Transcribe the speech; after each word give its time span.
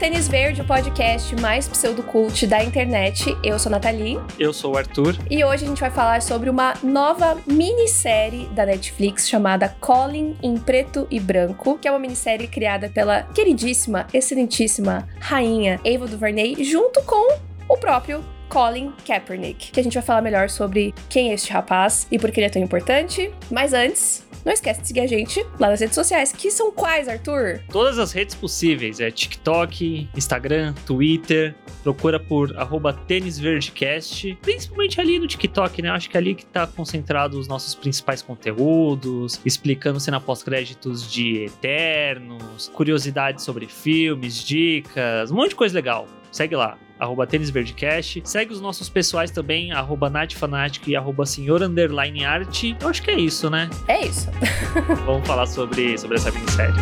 Tênis 0.00 0.28
Verde, 0.28 0.62
o 0.62 0.64
podcast 0.64 1.36
mais 1.42 1.68
pseudocult 1.68 2.46
da 2.46 2.64
internet. 2.64 3.36
Eu 3.44 3.58
sou 3.58 3.68
a 3.68 3.72
Nathalie. 3.72 4.18
Eu 4.38 4.50
sou 4.50 4.72
o 4.72 4.78
Arthur. 4.78 5.14
E 5.30 5.44
hoje 5.44 5.66
a 5.66 5.68
gente 5.68 5.78
vai 5.78 5.90
falar 5.90 6.22
sobre 6.22 6.48
uma 6.48 6.72
nova 6.82 7.36
minissérie 7.46 8.46
da 8.46 8.64
Netflix 8.64 9.28
chamada 9.28 9.68
Colin 9.78 10.34
em 10.42 10.56
Preto 10.56 11.06
e 11.10 11.20
Branco, 11.20 11.76
que 11.76 11.86
é 11.86 11.90
uma 11.90 11.98
minissérie 11.98 12.48
criada 12.48 12.88
pela 12.88 13.24
queridíssima, 13.24 14.06
excelentíssima 14.10 15.06
rainha 15.20 15.78
Ava 15.84 16.06
DuVernay, 16.06 16.64
junto 16.64 17.02
com 17.02 17.36
o 17.68 17.76
próprio 17.76 18.24
Colin 18.48 18.94
Kaepernick, 19.06 19.70
que 19.70 19.80
a 19.80 19.82
gente 19.82 19.92
vai 19.92 20.02
falar 20.02 20.22
melhor 20.22 20.48
sobre 20.48 20.94
quem 21.10 21.30
é 21.30 21.34
este 21.34 21.52
rapaz 21.52 22.06
e 22.10 22.18
por 22.18 22.30
que 22.30 22.40
ele 22.40 22.46
é 22.46 22.50
tão 22.50 22.62
importante. 22.62 23.30
Mas 23.50 23.74
antes, 23.74 24.26
não 24.44 24.52
esquece 24.52 24.80
de 24.80 24.88
seguir 24.88 25.00
a 25.00 25.06
gente 25.06 25.44
lá 25.58 25.68
nas 25.68 25.80
redes 25.80 25.94
sociais, 25.94 26.32
que 26.32 26.50
são 26.50 26.72
quais, 26.72 27.08
Arthur? 27.08 27.60
Todas 27.70 27.98
as 27.98 28.12
redes 28.12 28.34
possíveis, 28.34 29.00
é 29.00 29.10
TikTok, 29.10 30.08
Instagram, 30.16 30.74
Twitter, 30.86 31.54
procura 31.82 32.18
por 32.18 32.56
arroba 32.56 32.92
tênisverdecast, 32.92 34.38
principalmente 34.42 35.00
ali 35.00 35.18
no 35.18 35.26
TikTok, 35.26 35.82
né? 35.82 35.90
Acho 35.90 36.08
que 36.08 36.16
é 36.16 36.20
ali 36.20 36.34
que 36.34 36.46
tá 36.46 36.66
concentrado 36.66 37.38
os 37.38 37.48
nossos 37.48 37.74
principais 37.74 38.22
conteúdos, 38.22 39.40
explicando 39.44 40.00
cena 40.00 40.20
pós-créditos 40.20 41.10
de 41.10 41.44
Eternos, 41.44 42.68
curiosidades 42.74 43.44
sobre 43.44 43.66
filmes, 43.66 44.42
dicas, 44.42 45.30
um 45.30 45.36
monte 45.36 45.50
de 45.50 45.56
coisa 45.56 45.74
legal. 45.74 46.06
Segue 46.30 46.54
lá 46.54 46.78
arroba 47.00 47.26
tênisverdecast. 47.26 48.22
Segue 48.24 48.52
os 48.52 48.60
nossos 48.60 48.88
pessoais 48.88 49.30
também, 49.30 49.72
arroba 49.72 50.10
natfanatic 50.10 50.86
e 50.88 50.94
arroba 50.94 51.24
senhor 51.24 51.62
underline 51.62 52.24
arte. 52.24 52.76
Eu 52.80 52.88
acho 52.88 53.02
que 53.02 53.10
é 53.10 53.18
isso, 53.18 53.48
né? 53.48 53.68
É 53.88 54.06
isso. 54.06 54.28
Vamos 55.06 55.26
falar 55.26 55.46
sobre, 55.46 55.96
sobre 55.98 56.16
essa 56.16 56.30
minissérie. 56.30 56.74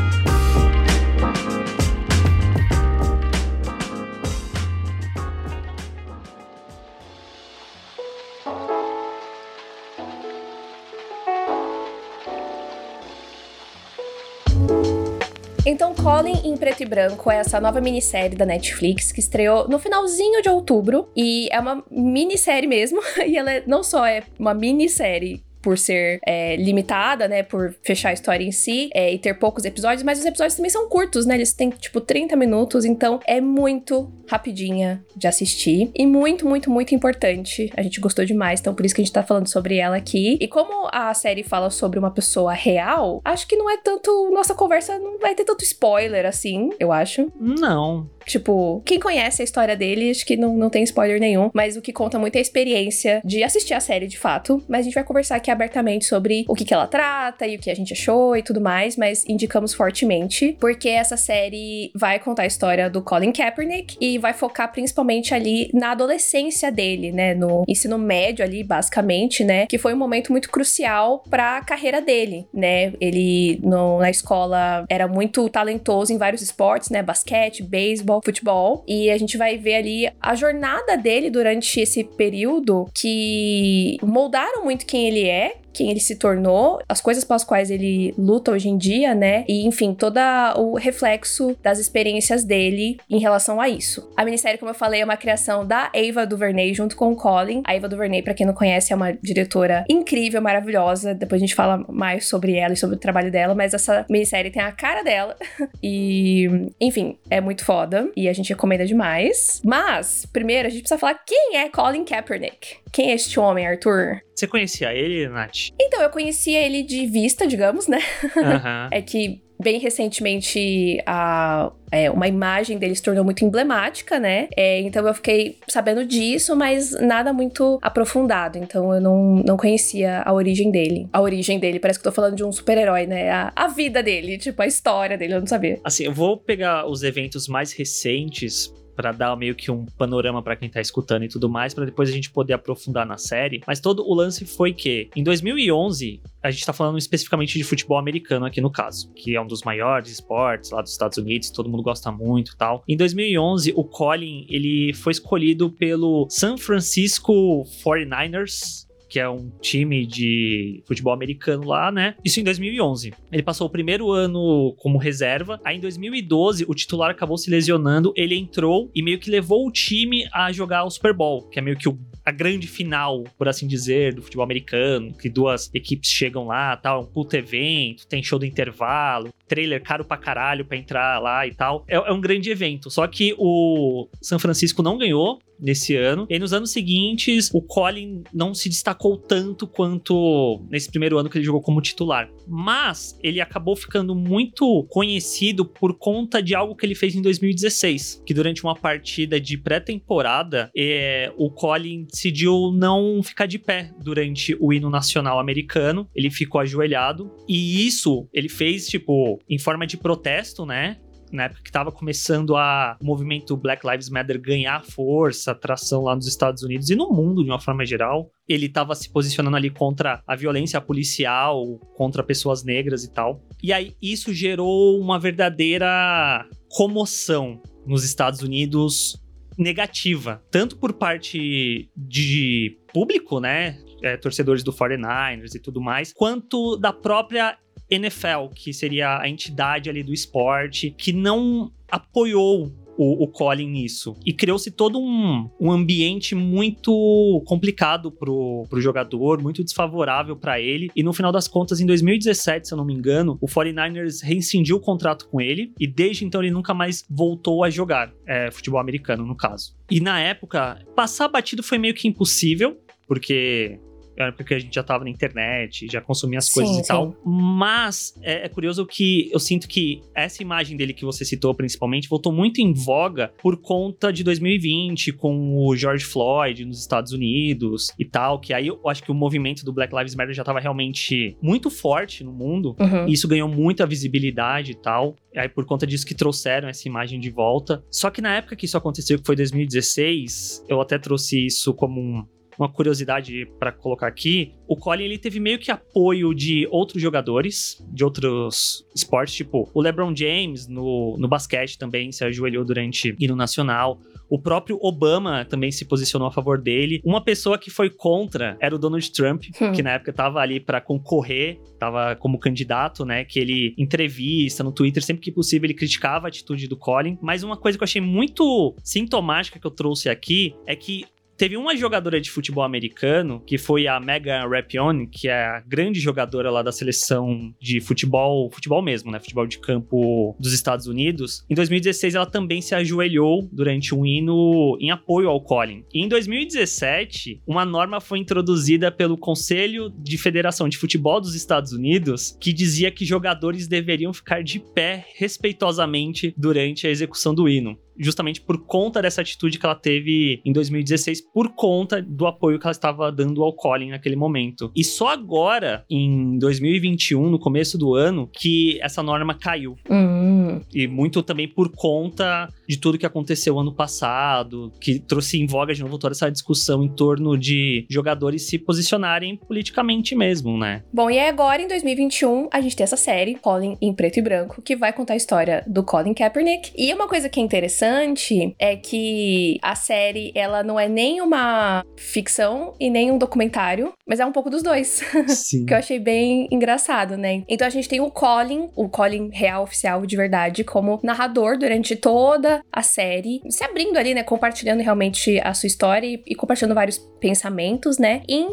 Então, 15.70 15.94
Colin 15.94 16.41
em 16.44 16.56
Preto 16.56 16.83
e 16.83 16.86
Branco 16.86 17.30
é 17.30 17.36
essa 17.36 17.61
nova 17.61 17.78
minissérie 17.78 18.34
da 18.34 18.47
Netflix 18.47 19.12
que 19.12 19.20
estreou 19.20 19.69
no 19.69 19.78
finalzinho 19.78 20.41
de 20.41 20.48
outubro. 20.48 21.10
E 21.14 21.47
é 21.52 21.60
uma 21.60 21.84
minissérie 21.91 22.66
mesmo. 22.66 23.02
E 23.28 23.36
ela 23.36 23.52
é, 23.52 23.62
não 23.66 23.83
só 23.83 24.06
é 24.06 24.22
uma 24.38 24.55
minissérie 24.55 25.42
por 25.60 25.76
ser 25.78 26.20
é, 26.26 26.56
limitada, 26.56 27.28
né? 27.28 27.42
Por 27.42 27.74
fechar 27.82 28.10
a 28.10 28.12
história 28.12 28.44
em 28.44 28.52
si 28.52 28.90
é, 28.94 29.12
e 29.12 29.18
ter 29.18 29.34
poucos 29.34 29.64
episódios, 29.64 30.02
mas 30.02 30.18
os 30.18 30.24
episódios 30.24 30.54
também 30.54 30.70
são 30.70 30.88
curtos, 30.88 31.26
né? 31.26 31.34
Eles 31.34 31.52
têm, 31.52 31.70
tipo, 31.70 32.00
30 32.00 32.36
minutos, 32.36 32.84
então 32.84 33.20
é 33.26 33.40
muito 33.40 34.10
rapidinha 34.28 35.04
de 35.16 35.26
assistir 35.26 35.90
e 35.94 36.06
muito, 36.06 36.46
muito, 36.46 36.70
muito 36.70 36.94
importante. 36.94 37.70
A 37.76 37.82
gente 37.82 38.00
gostou 38.00 38.24
demais, 38.24 38.60
então 38.60 38.74
por 38.74 38.84
isso 38.84 38.94
que 38.94 39.00
a 39.00 39.04
gente 39.04 39.12
tá 39.12 39.22
falando 39.22 39.48
sobre 39.48 39.76
ela 39.76 39.96
aqui. 39.96 40.38
E 40.40 40.46
como 40.46 40.88
a 40.92 41.12
série 41.14 41.42
fala 41.42 41.70
sobre 41.70 41.98
uma 41.98 42.10
pessoa 42.10 42.52
real, 42.52 43.20
acho 43.24 43.46
que 43.46 43.56
não 43.56 43.70
é 43.70 43.76
tanto. 43.78 44.30
Nossa 44.32 44.54
conversa 44.54 44.98
não 44.98 45.18
vai 45.18 45.34
ter 45.34 45.44
tanto 45.44 45.64
spoiler 45.64 46.26
assim, 46.26 46.70
eu 46.78 46.92
acho. 46.92 47.32
Não. 47.38 48.08
Tipo, 48.28 48.82
quem 48.84 49.00
conhece 49.00 49.40
a 49.40 49.44
história 49.44 49.74
dele, 49.74 50.10
acho 50.10 50.24
que 50.26 50.36
não, 50.36 50.54
não 50.54 50.68
tem 50.68 50.82
spoiler 50.82 51.18
nenhum, 51.18 51.50
mas 51.54 51.76
o 51.76 51.82
que 51.82 51.92
conta 51.92 52.18
muito 52.18 52.36
é 52.36 52.38
a 52.38 52.42
experiência 52.42 53.22
de 53.24 53.42
assistir 53.42 53.72
a 53.72 53.80
série 53.80 54.06
de 54.06 54.18
fato. 54.18 54.62
Mas 54.68 54.80
a 54.80 54.82
gente 54.82 54.94
vai 54.94 55.02
conversar 55.02 55.36
aqui 55.36 55.50
abertamente 55.50 56.04
sobre 56.04 56.44
o 56.46 56.54
que, 56.54 56.64
que 56.64 56.74
ela 56.74 56.86
trata 56.86 57.46
e 57.46 57.56
o 57.56 57.58
que 57.58 57.70
a 57.70 57.74
gente 57.74 57.94
achou 57.94 58.36
e 58.36 58.42
tudo 58.42 58.60
mais, 58.60 58.96
mas 58.96 59.24
indicamos 59.26 59.72
fortemente, 59.72 60.56
porque 60.60 60.91
essa 60.91 61.16
série 61.16 61.91
vai 61.94 62.19
contar 62.19 62.42
a 62.42 62.47
história 62.47 62.91
do 62.91 63.00
Colin 63.00 63.32
Kaepernick 63.32 63.97
e 63.98 64.19
vai 64.19 64.34
focar 64.34 64.70
principalmente 64.70 65.34
ali 65.34 65.70
na 65.72 65.92
adolescência 65.92 66.70
dele, 66.70 67.10
né? 67.10 67.34
No 67.34 67.64
ensino 67.66 67.97
médio 67.97 68.44
ali, 68.44 68.62
basicamente, 68.62 69.42
né? 69.42 69.66
Que 69.66 69.78
foi 69.78 69.94
um 69.94 69.97
momento 69.97 70.30
muito 70.32 70.50
crucial 70.50 71.24
para 71.30 71.56
a 71.56 71.64
carreira 71.64 72.03
dele, 72.03 72.47
né? 72.53 72.92
Ele 73.00 73.58
no, 73.62 73.98
na 73.98 74.10
escola 74.10 74.84
era 74.88 75.08
muito 75.08 75.48
talentoso 75.48 76.12
em 76.12 76.19
vários 76.19 76.42
esportes, 76.42 76.91
né? 76.91 77.03
Basquete, 77.03 77.62
beisebol 77.62 78.17
futebol. 78.24 78.84
E 78.86 79.10
a 79.10 79.18
gente 79.18 79.36
vai 79.36 79.56
ver 79.56 79.74
ali 79.74 80.12
a 80.20 80.34
jornada 80.34 80.96
dele 80.96 81.30
durante 81.30 81.80
esse 81.80 82.04
período 82.04 82.86
que 82.94 83.96
moldaram 84.02 84.64
muito 84.64 84.86
quem 84.86 85.08
ele 85.08 85.26
é, 85.26 85.56
quem 85.72 85.90
ele 85.90 86.00
se 86.00 86.16
tornou, 86.16 86.80
as 86.88 87.00
coisas 87.00 87.24
pelas 87.24 87.44
quais 87.44 87.70
ele 87.70 88.14
luta 88.18 88.52
hoje 88.52 88.68
em 88.68 88.76
dia, 88.76 89.14
né? 89.14 89.44
E 89.48 89.66
enfim, 89.66 89.94
todo 89.94 90.18
o 90.56 90.74
reflexo 90.74 91.56
das 91.62 91.78
experiências 91.78 92.44
dele 92.44 92.98
em 93.08 93.18
relação 93.18 93.60
a 93.60 93.68
isso. 93.68 94.10
A 94.16 94.24
minissérie, 94.24 94.58
como 94.58 94.70
eu 94.70 94.74
falei, 94.74 95.00
é 95.00 95.04
uma 95.04 95.16
criação 95.16 95.66
da 95.66 95.90
Ava 95.94 96.26
DuVernay 96.26 96.74
junto 96.74 96.96
com 96.96 97.12
o 97.12 97.16
Colin. 97.16 97.62
A 97.64 97.74
Ava 97.74 97.88
DuVernay, 97.88 98.22
para 98.22 98.34
quem 98.34 98.46
não 98.46 98.54
conhece, 98.54 98.92
é 98.92 98.96
uma 98.96 99.12
diretora 99.12 99.84
incrível, 99.88 100.42
maravilhosa. 100.42 101.14
Depois 101.14 101.40
a 101.40 101.44
gente 101.44 101.54
fala 101.54 101.84
mais 101.88 102.26
sobre 102.26 102.54
ela 102.54 102.74
e 102.74 102.76
sobre 102.76 102.96
o 102.96 102.98
trabalho 102.98 103.30
dela, 103.30 103.54
mas 103.54 103.74
essa 103.74 104.04
minissérie 104.10 104.50
tem 104.50 104.62
a 104.62 104.72
cara 104.72 105.02
dela. 105.02 105.36
e, 105.82 106.48
enfim, 106.80 107.18
é 107.30 107.40
muito 107.40 107.64
foda 107.64 108.10
e 108.16 108.28
a 108.28 108.32
gente 108.32 108.50
recomenda 108.50 108.84
demais. 108.84 109.60
Mas, 109.64 110.26
primeiro, 110.26 110.68
a 110.68 110.70
gente 110.70 110.80
precisa 110.80 110.98
falar 110.98 111.14
quem 111.26 111.56
é 111.56 111.68
Colin 111.68 112.04
Kaepernick. 112.04 112.76
Quem 112.92 113.10
é 113.10 113.14
este 113.14 113.38
homem, 113.38 113.66
Arthur? 113.66 114.20
Você 114.38 114.47
conhecia 114.47 114.94
ele, 114.94 115.26
Nath? 115.28 115.71
Então, 115.81 116.00
eu 116.00 116.10
conhecia 116.10 116.65
ele 116.65 116.84
de 116.84 117.06
vista, 117.06 117.44
digamos, 117.44 117.88
né? 117.88 117.99
Uhum. 118.37 118.88
é 118.93 119.03
que 119.03 119.43
bem 119.60 119.81
recentemente 119.81 121.03
a, 121.04 121.72
é, 121.91 122.09
uma 122.09 122.28
imagem 122.28 122.78
dele 122.78 122.94
se 122.94 123.03
tornou 123.03 123.25
muito 123.25 123.44
emblemática, 123.44 124.21
né? 124.21 124.48
É, 124.56 124.81
então 124.82 125.04
eu 125.04 125.12
fiquei 125.12 125.59
sabendo 125.66 126.04
disso, 126.04 126.54
mas 126.54 126.93
nada 126.93 127.32
muito 127.32 127.81
aprofundado. 127.82 128.56
Então 128.59 128.94
eu 128.94 129.00
não, 129.00 129.43
não 129.44 129.56
conhecia 129.56 130.22
a 130.25 130.32
origem 130.32 130.71
dele. 130.71 131.09
A 131.12 131.21
origem 131.21 131.59
dele, 131.59 131.81
parece 131.81 131.98
que 131.98 132.06
eu 132.06 132.12
tô 132.12 132.15
falando 132.15 132.37
de 132.37 132.44
um 132.44 132.53
super-herói, 132.53 133.06
né? 133.06 133.31
A, 133.31 133.53
a 133.56 133.66
vida 133.66 134.03
dele, 134.03 134.38
tipo, 134.38 134.62
a 134.62 134.66
história 134.69 135.19
dele, 135.19 135.34
eu 135.34 135.41
não 135.41 135.48
sabia. 135.48 135.81
Assim, 135.82 136.04
eu 136.04 136.12
vou 136.12 136.37
pegar 136.37 136.87
os 136.87 137.03
eventos 137.03 137.48
mais 137.48 137.72
recentes 137.72 138.72
para 138.98 139.12
dar 139.12 139.36
meio 139.36 139.54
que 139.54 139.70
um 139.70 139.86
panorama 139.86 140.42
para 140.42 140.56
quem 140.56 140.69
tá 140.69 140.81
escutando 140.81 141.22
e 141.22 141.28
tudo 141.28 141.48
mais, 141.48 141.72
para 141.72 141.84
depois 141.84 142.10
a 142.10 142.12
gente 142.12 142.32
poder 142.32 142.54
aprofundar 142.54 143.06
na 143.06 143.16
série. 143.16 143.62
Mas 143.64 143.78
todo 143.78 144.04
o 144.04 144.12
lance 144.12 144.44
foi 144.44 144.72
que 144.72 145.09
em 145.14 145.22
2011 145.22 146.20
a 146.42 146.50
gente 146.50 146.66
tá 146.66 146.72
falando 146.72 146.98
especificamente 146.98 147.56
de 147.56 147.62
futebol 147.62 147.97
americano 147.97 148.44
aqui 148.44 148.60
no 148.60 148.72
caso, 148.72 149.12
que 149.14 149.36
é 149.36 149.41
um 149.41 149.47
dos 149.47 149.62
maiores 149.62 150.10
esportes 150.10 150.72
lá 150.72 150.82
dos 150.82 150.91
Estados 150.91 151.16
Unidos, 151.16 151.48
todo 151.50 151.70
mundo 151.70 151.84
gosta 151.84 152.10
muito, 152.10 152.56
tal. 152.56 152.82
Em 152.88 152.97
2011 152.97 153.72
o 153.76 153.84
Colin 153.84 154.44
ele 154.50 154.92
foi 154.94 155.12
escolhido 155.12 155.70
pelo 155.70 156.26
San 156.28 156.56
Francisco 156.56 157.62
49ers 157.84 158.88
que 159.18 159.22
é 159.22 159.28
um 159.28 159.50
time 159.60 160.06
de 160.06 160.80
futebol 160.86 161.12
americano 161.12 161.66
lá, 161.66 161.90
né? 161.90 162.14
Isso 162.24 162.38
em 162.38 162.44
2011. 162.44 163.12
Ele 163.32 163.42
passou 163.42 163.66
o 163.66 163.70
primeiro 163.70 164.12
ano 164.12 164.76
como 164.78 164.96
reserva. 164.96 165.60
Aí 165.64 165.76
em 165.76 165.80
2012, 165.80 166.64
o 166.68 166.72
titular 166.72 167.10
acabou 167.10 167.36
se 167.36 167.50
lesionando. 167.50 168.12
Ele 168.16 168.36
entrou 168.36 168.88
e 168.94 169.02
meio 169.02 169.18
que 169.18 169.28
levou 169.28 169.66
o 169.66 169.72
time 169.72 170.28
a 170.32 170.52
jogar 170.52 170.84
o 170.84 170.90
Super 170.90 171.12
Bowl, 171.12 171.48
que 171.48 171.58
é 171.58 171.62
meio 171.62 171.76
que 171.76 171.88
o 171.88 171.98
a 172.28 172.30
grande 172.30 172.66
final, 172.66 173.24
por 173.38 173.48
assim 173.48 173.66
dizer, 173.66 174.14
do 174.14 174.20
futebol 174.20 174.44
americano, 174.44 175.14
que 175.14 175.30
duas 175.30 175.70
equipes 175.72 176.10
chegam 176.10 176.46
lá, 176.46 176.76
tal, 176.76 177.00
um 177.00 177.06
puto 177.06 177.34
evento, 177.34 178.06
tem 178.06 178.22
show 178.22 178.38
do 178.38 178.44
intervalo, 178.44 179.30
trailer 179.48 179.82
caro 179.82 180.04
pra 180.04 180.16
caralho 180.16 180.64
pra 180.64 180.76
entrar 180.76 181.19
lá 181.20 181.47
e 181.47 181.54
tal. 181.54 181.84
É, 181.88 181.97
é 181.97 182.12
um 182.12 182.20
grande 182.20 182.50
evento. 182.50 182.91
Só 182.91 183.06
que 183.06 183.34
o 183.38 184.09
São 184.20 184.38
Francisco 184.38 184.82
não 184.82 184.98
ganhou, 184.98 185.41
nesse 185.60 185.97
ano. 185.97 186.26
E 186.31 186.38
nos 186.38 186.53
anos 186.53 186.70
seguintes, 186.70 187.50
o 187.53 187.60
Colin 187.60 188.22
não 188.33 188.54
se 188.54 188.68
destacou 188.68 189.16
tanto 189.16 189.66
quanto 189.66 190.62
nesse 190.71 190.91
primeiro 190.91 191.18
ano 191.18 191.28
que 191.28 191.39
ele 191.39 191.45
jogou 191.45 191.60
como 191.60 191.80
titular. 191.80 192.30
Mas 192.47 193.18
ele 193.22 193.41
acabou 193.41 193.77
ficando 193.77 194.15
muito 194.15 194.84
conhecido 194.89 195.65
por 195.65 195.95
conta 195.95 196.42
de 196.42 196.54
algo 196.54 196.74
que 196.74 196.86
ele 196.86 196.95
fez 196.95 197.15
em 197.15 197.22
2016, 197.22 198.22
que 198.24 198.34
durante 198.34 198.62
uma 198.62 198.74
partida 198.74 199.41
de 199.41 199.59
pré-temporada, 199.59 200.71
é, 200.77 201.33
o 201.36 201.50
Colin 201.50 202.04
decidiu 202.04 202.72
não 202.72 203.22
ficar 203.22 203.47
de 203.47 203.59
pé 203.59 203.92
durante 204.03 204.56
o 204.60 204.72
hino 204.72 204.91
nacional 204.91 205.39
americano. 205.39 206.09
Ele 206.15 206.30
ficou 206.30 206.60
ajoelhado 206.60 207.30
e 207.48 207.86
isso 207.86 208.28
ele 208.33 208.48
fez 208.48 208.86
tipo 208.86 209.37
em 209.48 209.58
forma 209.58 209.86
de 209.86 209.96
protesto, 209.96 210.64
né? 210.64 210.98
na 211.32 211.44
época 211.44 211.62
que 211.62 211.68
estava 211.68 211.92
começando 211.92 212.56
a, 212.56 212.96
o 213.00 213.04
movimento 213.04 213.56
Black 213.56 213.86
Lives 213.86 214.08
Matter 214.08 214.40
ganhar 214.40 214.84
força, 214.84 215.52
atração 215.52 216.02
lá 216.02 216.14
nos 216.14 216.26
Estados 216.26 216.62
Unidos 216.62 216.90
e 216.90 216.94
no 216.96 217.10
mundo 217.10 217.44
de 217.44 217.50
uma 217.50 217.60
forma 217.60 217.84
geral. 217.84 218.30
Ele 218.48 218.66
estava 218.66 218.94
se 218.94 219.10
posicionando 219.10 219.56
ali 219.56 219.70
contra 219.70 220.22
a 220.26 220.36
violência 220.36 220.80
policial, 220.80 221.78
contra 221.94 222.22
pessoas 222.22 222.64
negras 222.64 223.04
e 223.04 223.12
tal. 223.12 223.42
E 223.62 223.72
aí 223.72 223.94
isso 224.00 224.32
gerou 224.32 224.98
uma 225.00 225.18
verdadeira 225.18 226.46
comoção 226.70 227.60
nos 227.86 228.04
Estados 228.04 228.42
Unidos 228.42 229.20
negativa, 229.56 230.40
tanto 230.50 230.76
por 230.76 230.92
parte 230.92 231.90
de 231.96 232.78
público, 232.92 233.40
né, 233.40 233.76
é, 234.02 234.16
torcedores 234.16 234.62
do 234.62 234.72
49ers 234.72 235.54
e 235.54 235.58
tudo 235.58 235.80
mais, 235.80 236.12
quanto 236.12 236.76
da 236.76 236.92
própria 236.92 237.58
NFL, 237.90 238.48
que 238.54 238.72
seria 238.72 239.18
a 239.18 239.28
entidade 239.28 239.88
ali 239.88 240.02
do 240.02 240.12
esporte, 240.12 240.94
que 240.96 241.12
não 241.12 241.72
apoiou 241.90 242.72
o, 242.98 243.24
o 243.24 243.28
Colin 243.28 243.70
nisso. 243.70 244.16
E 244.26 244.32
criou-se 244.32 244.70
todo 244.72 244.98
um, 244.98 245.48
um 245.58 245.70
ambiente 245.70 246.34
muito 246.34 247.42
complicado 247.46 248.10
pro, 248.10 248.66
pro 248.68 248.80
jogador, 248.80 249.40
muito 249.40 249.62
desfavorável 249.62 250.36
para 250.36 250.60
ele. 250.60 250.90
E 250.94 251.02
no 251.02 251.12
final 251.12 251.30
das 251.30 251.46
contas, 251.46 251.80
em 251.80 251.86
2017, 251.86 252.66
se 252.66 252.74
eu 252.74 252.78
não 252.78 252.84
me 252.84 252.92
engano, 252.92 253.38
o 253.40 253.46
49ers 253.46 254.22
rescindiu 254.22 254.76
o 254.76 254.80
contrato 254.80 255.28
com 255.28 255.40
ele 255.40 255.72
e 255.78 255.86
desde 255.86 256.25
então 256.25 256.42
ele 256.42 256.50
nunca 256.50 256.75
mais 256.75 257.06
voltou 257.08 257.62
a 257.62 257.70
jogar 257.70 258.12
é, 258.26 258.50
futebol 258.50 258.80
americano, 258.80 259.25
no 259.25 259.37
caso. 259.37 259.76
E 259.88 260.00
na 260.00 260.20
época, 260.20 260.85
passar 260.96 261.28
batido 261.28 261.62
foi 261.62 261.78
meio 261.78 261.94
que 261.94 262.08
impossível, 262.08 262.76
porque 263.06 263.78
era 264.18 264.32
porque 264.32 264.54
a 264.54 264.59
gente 264.59 264.75
já 264.75 264.82
tava 264.82 265.04
na 265.04 265.11
internet, 265.11 265.87
já 265.90 266.00
consumia 266.00 266.38
as 266.38 266.50
coisas 266.50 266.75
sim, 266.75 266.82
e 266.82 266.87
tal. 266.87 267.14
Mas 267.25 268.14
é, 268.23 268.47
é, 268.47 268.49
curioso 268.49 268.85
que 268.85 269.30
eu 269.32 269.38
sinto 269.38 269.68
que 269.68 270.02
essa 270.14 270.42
imagem 270.42 270.76
dele 270.76 270.92
que 270.92 271.04
você 271.04 271.25
citou 271.25 271.54
principalmente 271.54 272.09
voltou 272.09 272.32
muito 272.32 272.61
em 272.61 272.73
voga 272.73 273.32
por 273.40 273.56
conta 273.61 274.12
de 274.12 274.25
2020 274.25 275.12
com 275.12 275.56
o 275.56 275.76
George 275.76 276.04
Floyd 276.04 276.64
nos 276.64 276.80
Estados 276.80 277.12
Unidos 277.12 277.88
e 277.99 278.04
tal, 278.04 278.40
que 278.40 278.52
aí 278.52 278.66
eu 278.66 278.80
acho 278.88 279.02
que 279.02 279.11
o 279.11 279.14
movimento 279.14 279.64
do 279.64 279.73
Black 279.73 279.94
Lives 279.94 280.14
Matter 280.14 280.35
já 280.35 280.44
tava 280.44 280.59
realmente 280.59 281.37
muito 281.40 281.71
forte 281.71 282.25
no 282.25 282.32
mundo. 282.32 282.75
Uhum. 282.78 283.09
E 283.09 283.12
isso 283.12 283.28
ganhou 283.28 283.49
muita 283.49 283.87
visibilidade 283.87 284.73
e 284.73 284.75
tal. 284.75 285.14
E 285.32 285.38
aí 285.38 285.49
por 285.49 285.64
conta 285.64 285.87
disso 285.87 286.04
que 286.04 286.14
trouxeram 286.14 286.68
essa 286.68 286.88
imagem 286.88 287.21
de 287.21 287.30
volta. 287.30 287.85
Só 287.90 288.11
que 288.11 288.21
na 288.21 288.35
época 288.35 288.56
que 288.56 288.66
isso 288.66 288.76
aconteceu, 288.76 289.18
que 289.18 289.26
foi 289.26 289.37
2016, 289.37 290.64
eu 290.68 290.80
até 290.80 290.99
trouxe 290.99 291.47
isso 291.47 291.73
como 291.75 292.00
um 292.00 292.26
uma 292.59 292.69
curiosidade 292.69 293.47
para 293.59 293.71
colocar 293.71 294.09
aqui, 294.09 294.52
o 294.66 294.76
Colin 294.76 295.05
ele 295.05 295.19
teve 295.19 295.38
meio 295.38 295.59
que 295.59 295.71
apoio 295.71 296.35
de 296.35 296.66
outros 296.71 297.00
jogadores 297.00 297.83
de 297.90 298.05
outros 298.05 298.85
esportes, 298.95 299.35
tipo 299.35 299.71
o 299.73 299.81
LeBron 299.81 300.14
James 300.14 300.66
no, 300.66 301.16
no 301.19 301.28
basquete 301.28 301.78
também 301.78 302.11
se 302.11 302.25
ajoelhou 302.25 302.64
durante 302.64 303.14
hino 303.19 303.37
nacional. 303.37 304.00
O 304.31 304.38
próprio 304.38 304.78
Obama 304.83 305.47
também 305.47 305.73
se 305.73 305.87
posicionou 305.87 306.28
a 306.28 306.31
favor 306.31 306.61
dele. 306.61 307.00
Uma 307.02 307.23
pessoa 307.25 307.57
que 307.57 307.71
foi 307.71 307.88
contra 307.88 308.59
era 308.61 308.75
o 308.75 308.78
Donald 308.78 309.11
Trump, 309.11 309.45
hum. 309.61 309.73
que 309.73 309.83
na 309.83 309.93
época 309.93 310.12
tava 310.12 310.40
ali 310.40 310.61
para 310.61 310.83
concorrer, 310.83 311.59
tava 311.78 312.14
como 312.14 312.38
candidato, 312.38 313.07
né? 313.07 313.25
Que 313.25 313.38
ele 313.38 313.75
entrevista 313.78 314.62
no 314.62 314.71
Twitter, 314.71 315.02
sempre 315.02 315.23
que 315.23 315.33
possível, 315.33 315.66
ele 315.66 315.75
criticava 315.75 316.26
a 316.26 316.28
atitude 316.28 316.69
do 316.69 316.76
Colin. 316.76 317.16
Mas 317.23 317.43
uma 317.43 317.57
coisa 317.57 317.78
que 317.78 317.83
eu 317.83 317.87
achei 317.87 318.02
muito 318.02 318.75
sintomática 318.85 319.59
que 319.59 319.66
eu 319.66 319.71
trouxe 319.71 320.11
aqui 320.11 320.55
é 320.66 320.76
que 320.76 321.07
Teve 321.38 321.56
uma 321.56 321.76
jogadora 321.76 322.20
de 322.20 322.32
futebol 322.32 322.64
americano, 322.64 323.40
que 323.46 323.56
foi 323.56 323.87
a 323.87 324.00
Megan 324.00 324.49
Rapinoe, 324.49 325.06
que 325.06 325.28
é 325.28 325.44
a 325.44 325.61
grande 325.61 326.00
jogadora 326.00 326.50
lá 326.50 326.64
da 326.64 326.73
seleção 326.73 327.54
de 327.61 327.80
futebol, 327.80 328.50
futebol 328.50 328.82
mesmo, 328.82 329.12
né? 329.12 329.20
Futebol 329.20 329.46
de 329.46 329.61
campo 329.61 330.35
dos 330.40 330.52
Estados 330.52 330.88
Unidos. 330.88 331.44
Em 331.49 331.54
2016, 331.54 332.16
ela 332.16 332.26
também 332.26 332.61
se 332.61 332.75
ajoelhou 332.75 333.49
durante 333.52 333.94
um 333.94 334.04
hino 334.04 334.76
em 334.80 334.90
apoio 334.90 335.28
ao 335.28 335.40
Colin. 335.40 335.85
E 335.94 336.02
em 336.02 336.08
2017, 336.08 337.40
uma 337.46 337.64
norma 337.64 338.00
foi 338.00 338.18
introduzida 338.18 338.90
pelo 338.90 339.16
Conselho 339.16 339.90
de 339.96 340.18
Federação 340.18 340.68
de 340.68 340.76
Futebol 340.76 341.20
dos 341.20 341.37
Estados 341.37 341.73
Unidos, 341.73 342.37
que 342.40 342.52
dizia 342.52 342.90
que 342.90 343.04
jogadores 343.04 343.68
deveriam 343.68 344.12
ficar 344.12 344.42
de 344.42 344.58
pé 344.58 345.06
respeitosamente 345.14 346.35
durante 346.37 346.85
a 346.85 346.90
execução 346.90 347.32
do 347.32 347.49
hino 347.49 347.78
justamente 347.99 348.40
por 348.40 348.59
conta 348.59 349.02
dessa 349.02 349.21
atitude 349.21 349.59
que 349.59 349.66
ela 349.66 349.75
teve 349.75 350.40
em 350.45 350.52
2016, 350.52 351.21
por 351.33 351.50
conta 351.50 352.00
do 352.00 352.26
apoio 352.26 352.59
que 352.59 352.66
ela 352.66 352.73
estava 352.73 353.11
dando 353.11 353.42
ao 353.42 353.52
Colin 353.52 353.90
naquele 353.90 354.16
momento. 354.16 354.71
E 354.75 354.85
só 354.85 355.09
agora, 355.09 355.85
em 355.90 356.38
2021, 356.38 357.28
no 357.28 357.38
começo 357.38 357.76
do 357.76 357.95
ano, 357.95 358.28
que 358.33 358.78
essa 358.80 359.02
norma 359.02 359.35
caiu. 359.35 359.76
Uhum. 359.88 360.61
E 360.73 360.87
muito 360.87 361.23
também 361.23 361.49
por 361.49 361.71
conta 361.71 362.49
de 362.68 362.76
tudo 362.76 362.99
que 362.99 363.06
aconteceu 363.06 363.59
ano 363.59 363.73
passado, 363.73 364.70
que 364.78 364.99
trouxe 364.99 365.40
em 365.40 365.47
voga 365.47 365.73
de 365.73 365.82
novo 365.82 365.99
toda 365.99 366.12
essa 366.12 366.30
discussão 366.30 366.82
em 366.85 366.88
torno 366.88 367.37
de 367.38 367.87
jogadores 367.88 368.47
se 368.47 368.59
posicionarem 368.59 369.37
politicamente 369.37 370.14
mesmo, 370.14 370.59
né? 370.59 370.82
Bom, 370.92 371.11
e 371.11 371.18
agora, 371.18 371.62
em 371.62 371.66
2021, 371.68 372.49
a 372.52 372.61
gente 372.61 372.76
tem 372.76 372.85
essa 372.85 372.97
série, 372.97 373.37
Colin 373.37 373.76
em 373.80 373.94
preto 373.94 374.18
e 374.18 374.23
branco, 374.23 374.61
que 374.61 374.76
vai 374.76 374.92
contar 374.92 375.14
a 375.14 375.16
história 375.16 375.64
do 375.66 375.82
Colin 375.82 376.12
Kaepernick. 376.12 376.73
E 376.76 376.92
uma 376.92 377.09
coisa 377.09 377.28
que 377.28 377.40
é 377.40 377.42
interessante 377.42 378.54
é 378.59 378.76
que 378.76 379.59
a 379.62 379.75
série, 379.75 380.30
ela 380.35 380.62
não 380.62 380.78
é 380.78 380.88
nem 380.88 381.23
uma 381.23 381.82
ficção 381.97 382.75
e 382.78 382.90
nem 382.90 383.11
um 383.11 383.16
documentário, 383.16 383.92
mas 384.06 384.21
é 384.21 384.26
um 384.26 384.32
pouco 384.32 384.50
dos 384.50 384.62
dois. 384.62 385.02
Sim. 385.28 385.64
que 385.64 385.73
eu 385.73 385.78
achei 385.78 385.99
bem 385.99 386.47
engraçado, 386.50 387.16
né? 387.16 387.42
Então 387.49 387.66
a 387.66 387.71
gente 387.71 387.88
tem 387.88 388.00
o 388.00 388.11
Colin, 388.11 388.68
o 388.76 388.88
Colin 388.88 389.30
real 389.32 389.62
oficial 389.62 390.04
de 390.04 390.16
verdade, 390.16 390.64
como 390.64 391.00
narrador 391.02 391.56
durante 391.56 391.97
toda 391.97 392.58
a 392.73 392.83
série, 392.83 393.40
se 393.49 393.64
abrindo 393.64 393.97
ali, 393.97 394.14
né, 394.14 394.23
compartilhando 394.23 394.83
realmente 394.83 395.40
a 395.40 395.55
sua 395.55 395.66
história 395.66 396.07
e, 396.07 396.23
e 396.26 396.35
compartilhando 396.35 396.75
vários 396.75 396.99
pensamentos, 397.21 397.99
né? 397.99 398.23
Em 398.28 398.49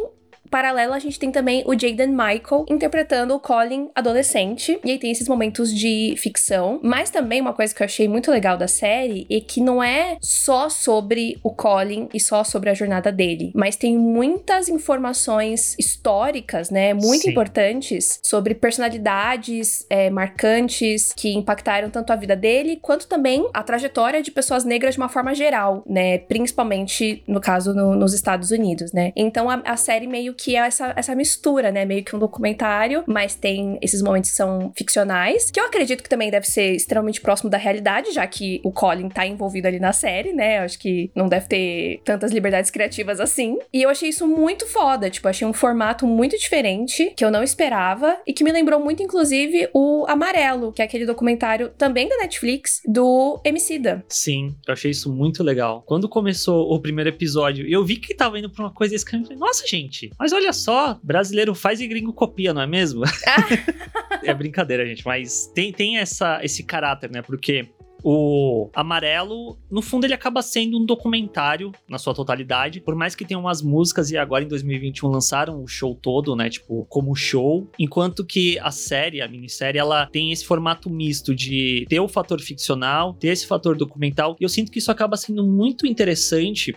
paralelo, 0.56 0.94
a 0.94 1.00
gente 1.00 1.20
tem 1.20 1.32
também 1.32 1.66
o 1.66 1.78
Jaden 1.78 2.12
Michael 2.12 2.66
interpretando 2.70 3.36
o 3.36 3.40
Colin 3.42 3.90
adolescente. 3.94 4.80
E 4.86 4.92
aí 4.92 4.98
tem 4.98 5.12
esses 5.12 5.28
momentos 5.28 5.70
de 5.74 6.16
ficção. 6.18 6.80
Mas 6.82 7.10
também 7.10 7.42
uma 7.42 7.52
coisa 7.52 7.76
que 7.76 7.84
eu 7.84 7.86
achei 7.86 8.08
muito 8.08 8.32
legal 8.32 8.58
da 8.58 8.66
série 8.66 9.28
é 9.30 9.42
que 9.42 9.60
não 9.60 9.84
é 9.84 10.16
só 10.22 10.70
sobre 10.70 11.38
o 11.44 11.52
Colin 11.52 12.08
e 12.14 12.22
só 12.22 12.46
sobre 12.46 12.70
a 12.70 12.74
jornada 12.74 13.12
dele, 13.12 13.52
mas 13.54 13.76
tem 13.76 13.98
muitas 13.98 14.70
informações 14.70 15.76
históricas, 15.78 16.70
né? 16.70 16.94
Muito 16.94 17.24
Sim. 17.24 17.32
importantes 17.32 18.18
sobre 18.24 18.56
personalidades 18.56 19.86
é, 19.90 20.10
marcantes 20.10 21.12
que 21.12 21.34
impactaram 21.34 21.90
tanto 21.90 22.14
a 22.14 22.16
vida 22.16 22.36
dele 22.36 22.80
quanto 22.82 23.08
também 23.08 23.46
a 23.54 23.62
trajetória 23.62 24.22
de 24.22 24.32
pessoas 24.32 24.64
negras 24.64 24.94
de 24.94 25.02
uma 25.02 25.10
forma 25.10 25.36
geral, 25.36 25.84
né? 25.86 26.18
Principalmente 26.20 27.24
no 27.28 27.42
caso 27.42 27.74
no, 27.74 27.94
nos 27.94 28.14
Estados 28.14 28.52
Unidos, 28.52 28.94
né? 28.94 29.12
Então 29.18 29.50
a, 29.50 29.56
a 29.66 29.76
série 29.76 30.08
meio 30.08 30.34
que 30.34 30.45
é 30.54 30.60
essa, 30.60 30.94
essa 30.98 31.16
mistura, 31.16 31.72
né? 31.72 31.86
Meio 31.86 32.04
que 32.04 32.14
um 32.14 32.20
documentário, 32.20 33.04
mas 33.08 33.36
tem 33.36 33.78
esses 33.82 34.02
momentos 34.02 34.32
que 34.32 34.36
são 34.36 34.74
ficcionais, 34.76 35.50
que 35.50 35.60
eu 35.60 35.66
acredito 35.66 36.04
que 36.04 36.10
também 36.10 36.30
deve 36.30 36.46
ser 36.46 36.74
extremamente 36.74 37.22
próximo 37.22 37.50
da 37.50 37.58
realidade, 37.58 38.12
já 38.12 38.28
que 38.28 38.60
o 38.64 38.72
Colin 38.72 39.08
tá 39.08 39.26
envolvido 39.26 39.68
ali 39.68 39.80
na 39.80 39.94
série, 39.94 40.34
né? 40.34 40.60
Eu 40.60 40.64
acho 40.64 40.78
que 40.78 41.10
não 41.16 41.30
deve 41.30 41.48
ter 41.48 42.02
tantas 42.04 42.32
liberdades 42.32 42.70
criativas 42.70 43.20
assim. 43.20 43.58
E 43.72 43.82
eu 43.82 43.90
achei 43.90 44.10
isso 44.10 44.28
muito 44.28 44.68
foda, 44.68 45.10
tipo, 45.10 45.28
achei 45.28 45.48
um 45.48 45.54
formato 45.54 46.06
muito 46.06 46.38
diferente, 46.38 47.14
que 47.16 47.24
eu 47.24 47.32
não 47.32 47.44
esperava, 47.44 48.18
e 48.28 48.34
que 48.34 48.44
me 48.44 48.52
lembrou 48.52 48.80
muito, 48.80 49.02
inclusive, 49.02 49.70
o 49.74 50.06
Amarelo, 50.08 50.74
que 50.74 50.82
é 50.82 50.86
aquele 50.86 51.06
documentário 51.06 51.70
também 51.78 52.10
da 52.10 52.18
Netflix, 52.18 52.82
do 52.86 53.40
Emicida. 53.44 54.04
Sim, 54.10 54.56
eu 54.68 54.74
achei 54.74 54.92
isso 54.92 55.12
muito 55.12 55.44
legal. 55.44 55.84
Quando 55.86 56.10
começou 56.10 56.72
o 56.72 56.80
primeiro 56.80 57.10
episódio, 57.10 57.68
eu 57.68 57.84
vi 57.84 57.98
que 57.98 58.16
tava 58.16 58.40
indo 58.40 58.50
pra 58.50 58.66
uma 58.66 58.74
coisa 58.74 58.96
escrava, 58.96 59.16
nossa, 59.36 59.66
gente, 59.68 60.10
mas 60.26 60.34
olha 60.34 60.52
só, 60.52 61.00
brasileiro 61.04 61.54
faz 61.54 61.80
e 61.80 61.88
gringo 61.88 62.12
copia, 62.12 62.52
não 62.52 62.60
é 62.60 62.66
mesmo? 62.66 63.04
é 64.26 64.34
brincadeira, 64.34 64.84
gente, 64.84 65.06
mas 65.06 65.46
tem, 65.54 65.72
tem 65.72 66.00
essa, 66.00 66.44
esse 66.44 66.64
caráter, 66.64 67.12
né? 67.12 67.22
Porque 67.22 67.70
o 68.04 68.68
Amarelo, 68.74 69.56
no 69.70 69.84
fundo, 69.84 70.06
ele 70.08 70.16
acaba 70.16 70.42
sendo 70.42 70.80
um 70.80 70.86
documentário 70.86 71.72
na 71.88 72.00
sua 72.00 72.12
totalidade, 72.12 72.82
por 72.82 72.96
mais 72.96 73.14
que 73.14 73.24
tenha 73.24 73.40
umas 73.40 73.62
músicas 73.62 74.10
e 74.10 74.18
agora 74.18 74.44
em 74.44 74.48
2021 74.48 75.08
lançaram 75.10 75.62
o 75.62 75.68
show 75.68 75.94
todo, 75.94 76.36
né? 76.36 76.50
Tipo, 76.50 76.88
como 76.90 77.16
show. 77.16 77.70
Enquanto 77.78 78.26
que 78.26 78.58
a 78.58 78.72
série, 78.72 79.22
a 79.22 79.28
minissérie, 79.28 79.78
ela 79.78 80.08
tem 80.08 80.32
esse 80.32 80.44
formato 80.44 80.90
misto 80.90 81.36
de 81.36 81.86
ter 81.88 82.00
o 82.00 82.08
fator 82.08 82.42
ficcional, 82.42 83.14
ter 83.14 83.28
esse 83.28 83.46
fator 83.46 83.78
documental, 83.78 84.36
e 84.40 84.44
eu 84.44 84.50
sinto 84.50 84.72
que 84.72 84.80
isso 84.80 84.90
acaba 84.92 85.18
sendo 85.18 85.46
muito 85.46 85.86
interessante 85.86 86.76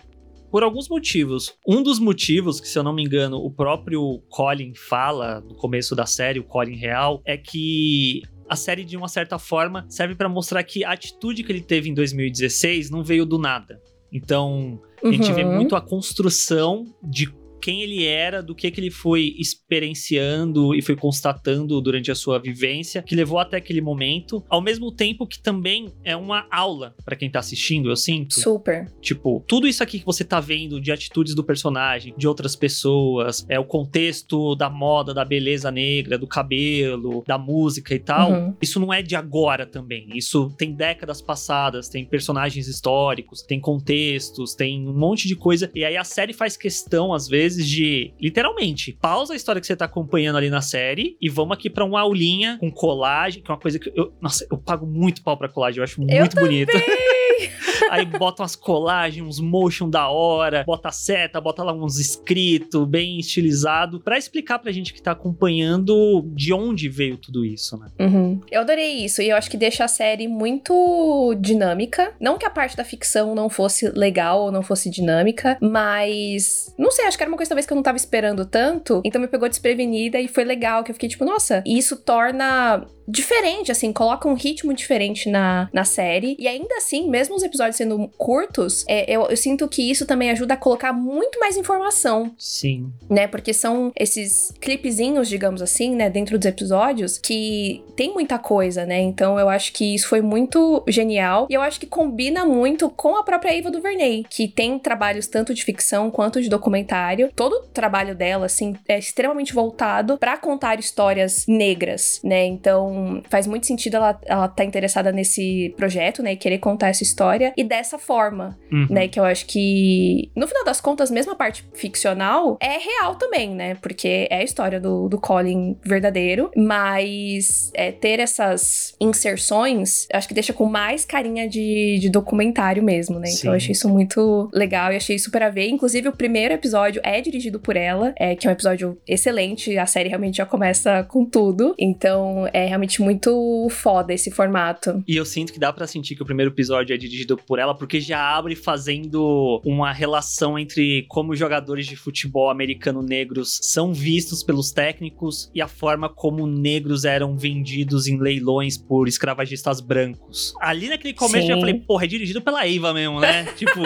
por 0.51 0.63
alguns 0.63 0.87
motivos. 0.89 1.55
Um 1.67 1.81
dos 1.81 1.99
motivos, 1.99 2.59
que 2.59 2.67
se 2.67 2.77
eu 2.77 2.83
não 2.83 2.93
me 2.93 3.03
engano, 3.03 3.37
o 3.37 3.51
próprio 3.51 4.21
Colin 4.29 4.73
fala 4.75 5.41
no 5.41 5.55
começo 5.55 5.95
da 5.95 6.05
série, 6.05 6.39
o 6.39 6.43
Colin 6.43 6.75
real, 6.75 7.21
é 7.25 7.37
que 7.37 8.21
a 8.49 8.55
série, 8.55 8.83
de 8.83 8.97
uma 8.97 9.07
certa 9.07 9.37
forma, 9.37 9.85
serve 9.87 10.15
para 10.15 10.27
mostrar 10.27 10.63
que 10.63 10.83
a 10.83 10.91
atitude 10.91 11.43
que 11.43 11.51
ele 11.51 11.61
teve 11.61 11.89
em 11.89 11.93
2016 11.93 12.89
não 12.89 13.03
veio 13.03 13.25
do 13.25 13.37
nada. 13.37 13.79
Então, 14.11 14.81
a 15.03 15.11
gente 15.11 15.31
vê 15.31 15.43
uhum. 15.43 15.55
muito 15.55 15.75
a 15.75 15.81
construção 15.81 16.83
de 17.03 17.31
quem 17.61 17.81
ele 17.81 18.05
era, 18.05 18.41
do 18.41 18.55
que, 18.55 18.69
que 18.71 18.79
ele 18.79 18.91
foi 18.91 19.35
experienciando 19.37 20.73
e 20.75 20.81
foi 20.81 20.95
constatando 20.95 21.79
durante 21.81 22.11
a 22.11 22.15
sua 22.15 22.39
vivência, 22.39 23.01
que 23.01 23.15
levou 23.15 23.39
até 23.39 23.57
aquele 23.57 23.81
momento, 23.81 24.43
ao 24.49 24.61
mesmo 24.61 24.91
tempo 24.91 25.27
que 25.27 25.39
também 25.39 25.91
é 26.03 26.15
uma 26.15 26.47
aula 26.51 26.95
para 27.03 27.15
quem 27.15 27.29
tá 27.29 27.39
assistindo, 27.39 27.89
eu 27.89 27.95
sinto. 27.95 28.39
Super. 28.39 28.91
Tipo, 29.01 29.43
tudo 29.47 29.67
isso 29.67 29.83
aqui 29.83 29.99
que 29.99 30.05
você 30.05 30.23
tá 30.23 30.39
vendo 30.39 30.79
de 30.79 30.91
atitudes 30.91 31.35
do 31.35 31.43
personagem, 31.43 32.13
de 32.17 32.27
outras 32.27 32.55
pessoas, 32.55 33.45
é 33.49 33.59
o 33.59 33.65
contexto 33.65 34.55
da 34.55 34.69
moda, 34.69 35.13
da 35.13 35.25
beleza 35.25 35.71
negra, 35.71 36.17
do 36.17 36.27
cabelo, 36.27 37.23
da 37.27 37.37
música 37.37 37.93
e 37.93 37.99
tal, 37.99 38.31
uhum. 38.31 38.55
isso 38.61 38.79
não 38.79 38.93
é 38.93 39.01
de 39.01 39.15
agora 39.15 39.65
também. 39.65 40.09
Isso 40.13 40.53
tem 40.57 40.73
décadas 40.73 41.21
passadas, 41.21 41.89
tem 41.89 42.05
personagens 42.05 42.67
históricos, 42.67 43.41
tem 43.41 43.59
contextos, 43.59 44.53
tem 44.55 44.87
um 44.87 44.97
monte 44.97 45.27
de 45.27 45.35
coisa. 45.35 45.69
E 45.73 45.83
aí 45.83 45.97
a 45.97 46.03
série 46.03 46.33
faz 46.33 46.55
questão, 46.55 47.13
às 47.13 47.27
vezes, 47.27 47.48
vezes 47.49 47.67
de, 47.67 48.13
literalmente, 48.19 48.97
pausa 49.01 49.33
a 49.33 49.35
história 49.35 49.59
que 49.59 49.67
você 49.67 49.75
tá 49.75 49.85
acompanhando 49.85 50.37
ali 50.37 50.49
na 50.49 50.61
série 50.61 51.17
e 51.19 51.27
vamos 51.29 51.57
aqui 51.57 51.69
pra 51.69 51.83
uma 51.83 52.01
aulinha 52.01 52.57
com 52.59 52.71
colagem, 52.71 53.41
que 53.41 53.49
é 53.49 53.53
uma 53.53 53.59
coisa 53.59 53.79
que 53.79 53.91
eu, 53.95 54.13
nossa, 54.21 54.45
eu 54.51 54.57
pago 54.57 54.85
muito 54.85 55.23
pau 55.23 55.37
pra 55.37 55.49
colagem, 55.49 55.79
eu 55.79 55.83
acho 55.83 55.99
muito 55.99 56.37
eu 56.37 56.41
bonito. 56.41 56.71
Aí 57.89 58.05
bota 58.05 58.43
umas 58.43 58.55
colagens, 58.55 59.25
uns 59.25 59.39
motion 59.39 59.89
da 59.89 60.09
hora, 60.09 60.63
bota 60.65 60.91
seta, 60.91 61.41
bota 61.41 61.63
lá 61.63 61.73
uns 61.73 61.99
escritos, 61.99 62.87
bem 62.87 63.19
estilizado, 63.19 63.99
para 63.99 64.17
explicar 64.17 64.59
pra 64.59 64.71
gente 64.71 64.93
que 64.93 65.01
tá 65.01 65.11
acompanhando 65.11 66.23
de 66.33 66.53
onde 66.53 66.87
veio 66.89 67.17
tudo 67.17 67.43
isso, 67.45 67.77
né? 67.77 67.87
Uhum. 67.99 68.41
Eu 68.51 68.61
adorei 68.61 69.03
isso, 69.03 69.21
e 69.21 69.29
eu 69.29 69.35
acho 69.35 69.49
que 69.49 69.57
deixa 69.57 69.83
a 69.83 69.87
série 69.87 70.27
muito 70.27 71.35
dinâmica. 71.39 72.13
Não 72.19 72.37
que 72.37 72.45
a 72.45 72.49
parte 72.49 72.77
da 72.77 72.83
ficção 72.83 73.33
não 73.35 73.49
fosse 73.49 73.89
legal 73.89 74.41
ou 74.41 74.51
não 74.51 74.61
fosse 74.61 74.89
dinâmica, 74.89 75.57
mas 75.61 76.73
não 76.77 76.91
sei, 76.91 77.05
acho 77.05 77.17
que 77.17 77.23
era 77.23 77.31
uma 77.31 77.37
coisa 77.37 77.49
talvez 77.49 77.65
que 77.65 77.73
eu 77.73 77.75
não 77.75 77.83
tava 77.83 77.97
esperando 77.97 78.45
tanto, 78.45 79.01
então 79.03 79.19
me 79.19 79.27
pegou 79.27 79.49
desprevenida 79.49 80.19
e 80.19 80.27
foi 80.27 80.43
legal, 80.43 80.83
que 80.83 80.91
eu 80.91 80.95
fiquei 80.95 81.09
tipo, 81.09 81.25
nossa, 81.25 81.63
e 81.65 81.77
isso 81.77 81.97
torna 81.97 82.85
diferente, 83.09 83.71
assim, 83.71 83.91
coloca 83.91 84.27
um 84.27 84.35
ritmo 84.35 84.73
diferente 84.73 85.29
na, 85.29 85.67
na 85.73 85.83
série. 85.83 86.35
E 86.37 86.47
ainda 86.47 86.75
assim, 86.75 87.09
mesmo 87.09 87.35
os 87.35 87.43
episódios 87.43 87.78
sendo 87.79 88.09
curtos, 88.17 88.83
é, 88.87 89.09
eu, 89.09 89.25
eu, 89.27 89.37
sinto 89.37 89.67
que 89.67 89.89
isso 89.89 90.05
também 90.05 90.29
ajuda 90.29 90.53
a 90.53 90.57
colocar 90.57 90.91
muito 90.91 91.39
mais 91.39 91.55
informação. 91.55 92.33
Sim. 92.37 92.91
Né? 93.09 93.25
Porque 93.25 93.53
são 93.53 93.91
esses 93.95 94.53
clipezinhos, 94.59 95.29
digamos 95.29 95.61
assim, 95.61 95.95
né, 95.95 96.09
dentro 96.09 96.37
dos 96.37 96.45
episódios, 96.45 97.17
que 97.17 97.81
tem 97.95 98.13
muita 98.13 98.37
coisa, 98.37 98.85
né? 98.85 98.99
Então 98.99 99.39
eu 99.39 99.47
acho 99.47 99.71
que 99.71 99.95
isso 99.95 100.07
foi 100.07 100.21
muito 100.21 100.83
genial. 100.87 101.47
E 101.49 101.53
eu 101.53 101.61
acho 101.61 101.79
que 101.79 101.87
combina 101.87 102.45
muito 102.45 102.89
com 102.89 103.15
a 103.15 103.23
própria 103.23 103.57
Eva 103.57 103.71
DuVernay, 103.71 104.25
que 104.29 104.47
tem 104.47 104.77
trabalhos 104.77 105.27
tanto 105.27 105.53
de 105.53 105.63
ficção 105.63 106.11
quanto 106.11 106.41
de 106.41 106.49
documentário. 106.49 107.31
Todo 107.35 107.53
o 107.53 107.67
trabalho 107.67 108.13
dela, 108.13 108.45
assim, 108.45 108.75
é 108.87 108.99
extremamente 108.99 109.53
voltado 109.53 110.17
para 110.17 110.37
contar 110.37 110.79
histórias 110.79 111.45
negras, 111.47 112.19
né? 112.23 112.45
Então 112.45 113.21
faz 113.29 113.47
muito 113.47 113.65
sentido 113.65 113.95
ela, 113.95 114.19
ela 114.25 114.47
tá 114.47 114.65
interessada 114.65 115.11
nesse 115.11 115.73
projeto, 115.77 116.21
né? 116.21 116.33
E 116.33 116.37
querer 116.37 116.57
contar 116.57 116.89
essa 116.89 117.03
história. 117.03 117.53
E 117.55 117.63
dessa 117.69 117.97
forma, 117.97 118.57
uhum. 118.71 118.87
né? 118.89 119.07
Que 119.07 119.19
eu 119.19 119.23
acho 119.23 119.45
que, 119.45 120.29
no 120.35 120.47
final 120.47 120.65
das 120.65 120.81
contas, 120.81 121.11
mesmo 121.11 121.31
a 121.31 121.35
parte 121.35 121.63
ficcional 121.73 122.57
é 122.59 122.77
real 122.77 123.15
também, 123.15 123.55
né? 123.55 123.75
Porque 123.75 124.27
é 124.29 124.39
a 124.39 124.43
história 124.43 124.79
do, 124.79 125.07
do 125.07 125.19
Colin 125.19 125.77
verdadeiro. 125.83 126.51
Mas 126.57 127.71
é, 127.75 127.91
ter 127.91 128.19
essas 128.19 128.95
inserções, 128.99 130.07
acho 130.11 130.27
que 130.27 130.33
deixa 130.33 130.51
com 130.51 130.65
mais 130.65 131.05
carinha 131.05 131.47
de, 131.47 131.99
de 131.99 132.09
documentário 132.09 132.83
mesmo, 132.83 133.19
né? 133.19 133.27
Sim. 133.27 133.37
Então 133.37 133.51
eu 133.51 133.57
achei 133.57 133.71
isso 133.71 133.87
muito 133.87 134.49
legal 134.51 134.91
e 134.91 134.95
achei 134.95 135.19
super 135.19 135.43
a 135.43 135.49
ver. 135.49 135.69
Inclusive, 135.69 136.09
o 136.09 136.13
primeiro 136.13 136.53
episódio 136.53 137.01
é 137.05 137.21
dirigido 137.21 137.59
por 137.59 137.77
ela, 137.77 138.13
é, 138.17 138.35
que 138.35 138.47
é 138.47 138.49
um 138.49 138.53
episódio 138.53 138.97
excelente. 139.07 139.77
A 139.77 139.85
série 139.85 140.09
realmente 140.09 140.37
já 140.37 140.45
começa 140.45 141.03
com 141.03 141.23
tudo. 141.23 141.75
Então, 141.77 142.49
é 142.51 142.65
realmente 142.65 143.01
muito 143.01 143.67
foda 143.69 144.13
esse 144.13 144.31
formato. 144.31 145.03
E 145.07 145.15
eu 145.15 145.25
sinto 145.25 145.53
que 145.53 145.59
dá 145.59 145.71
para 145.71 145.85
sentir 145.85 146.15
que 146.15 146.23
o 146.23 146.25
primeiro 146.25 146.51
episódio 146.51 146.93
é 146.93 146.97
dirigido 146.97 147.37
por 147.37 147.58
ela, 147.59 147.75
porque 147.75 147.99
já 147.99 148.19
abre 148.19 148.55
fazendo 148.55 149.61
uma 149.65 149.91
relação 149.91 150.57
entre 150.57 151.05
como 151.07 151.35
jogadores 151.35 151.85
de 151.85 151.95
futebol 151.95 152.49
americano 152.49 153.01
negros 153.01 153.59
são 153.61 153.93
vistos 153.93 154.43
pelos 154.43 154.71
técnicos 154.71 155.51
e 155.53 155.61
a 155.61 155.67
forma 155.67 156.09
como 156.09 156.47
negros 156.47 157.05
eram 157.05 157.37
vendidos 157.37 158.07
em 158.07 158.17
leilões 158.19 158.77
por 158.77 159.07
escravagistas 159.07 159.81
brancos. 159.81 160.53
Ali 160.59 160.89
naquele 160.89 161.13
começo 161.13 161.45
Sim. 161.45 161.51
eu 161.51 161.55
já 161.55 161.59
falei, 161.59 161.75
porra, 161.75 162.05
é 162.05 162.07
dirigido 162.07 162.41
pela 162.41 162.67
Eva 162.67 162.93
mesmo, 162.93 163.19
né? 163.19 163.45
tipo. 163.55 163.79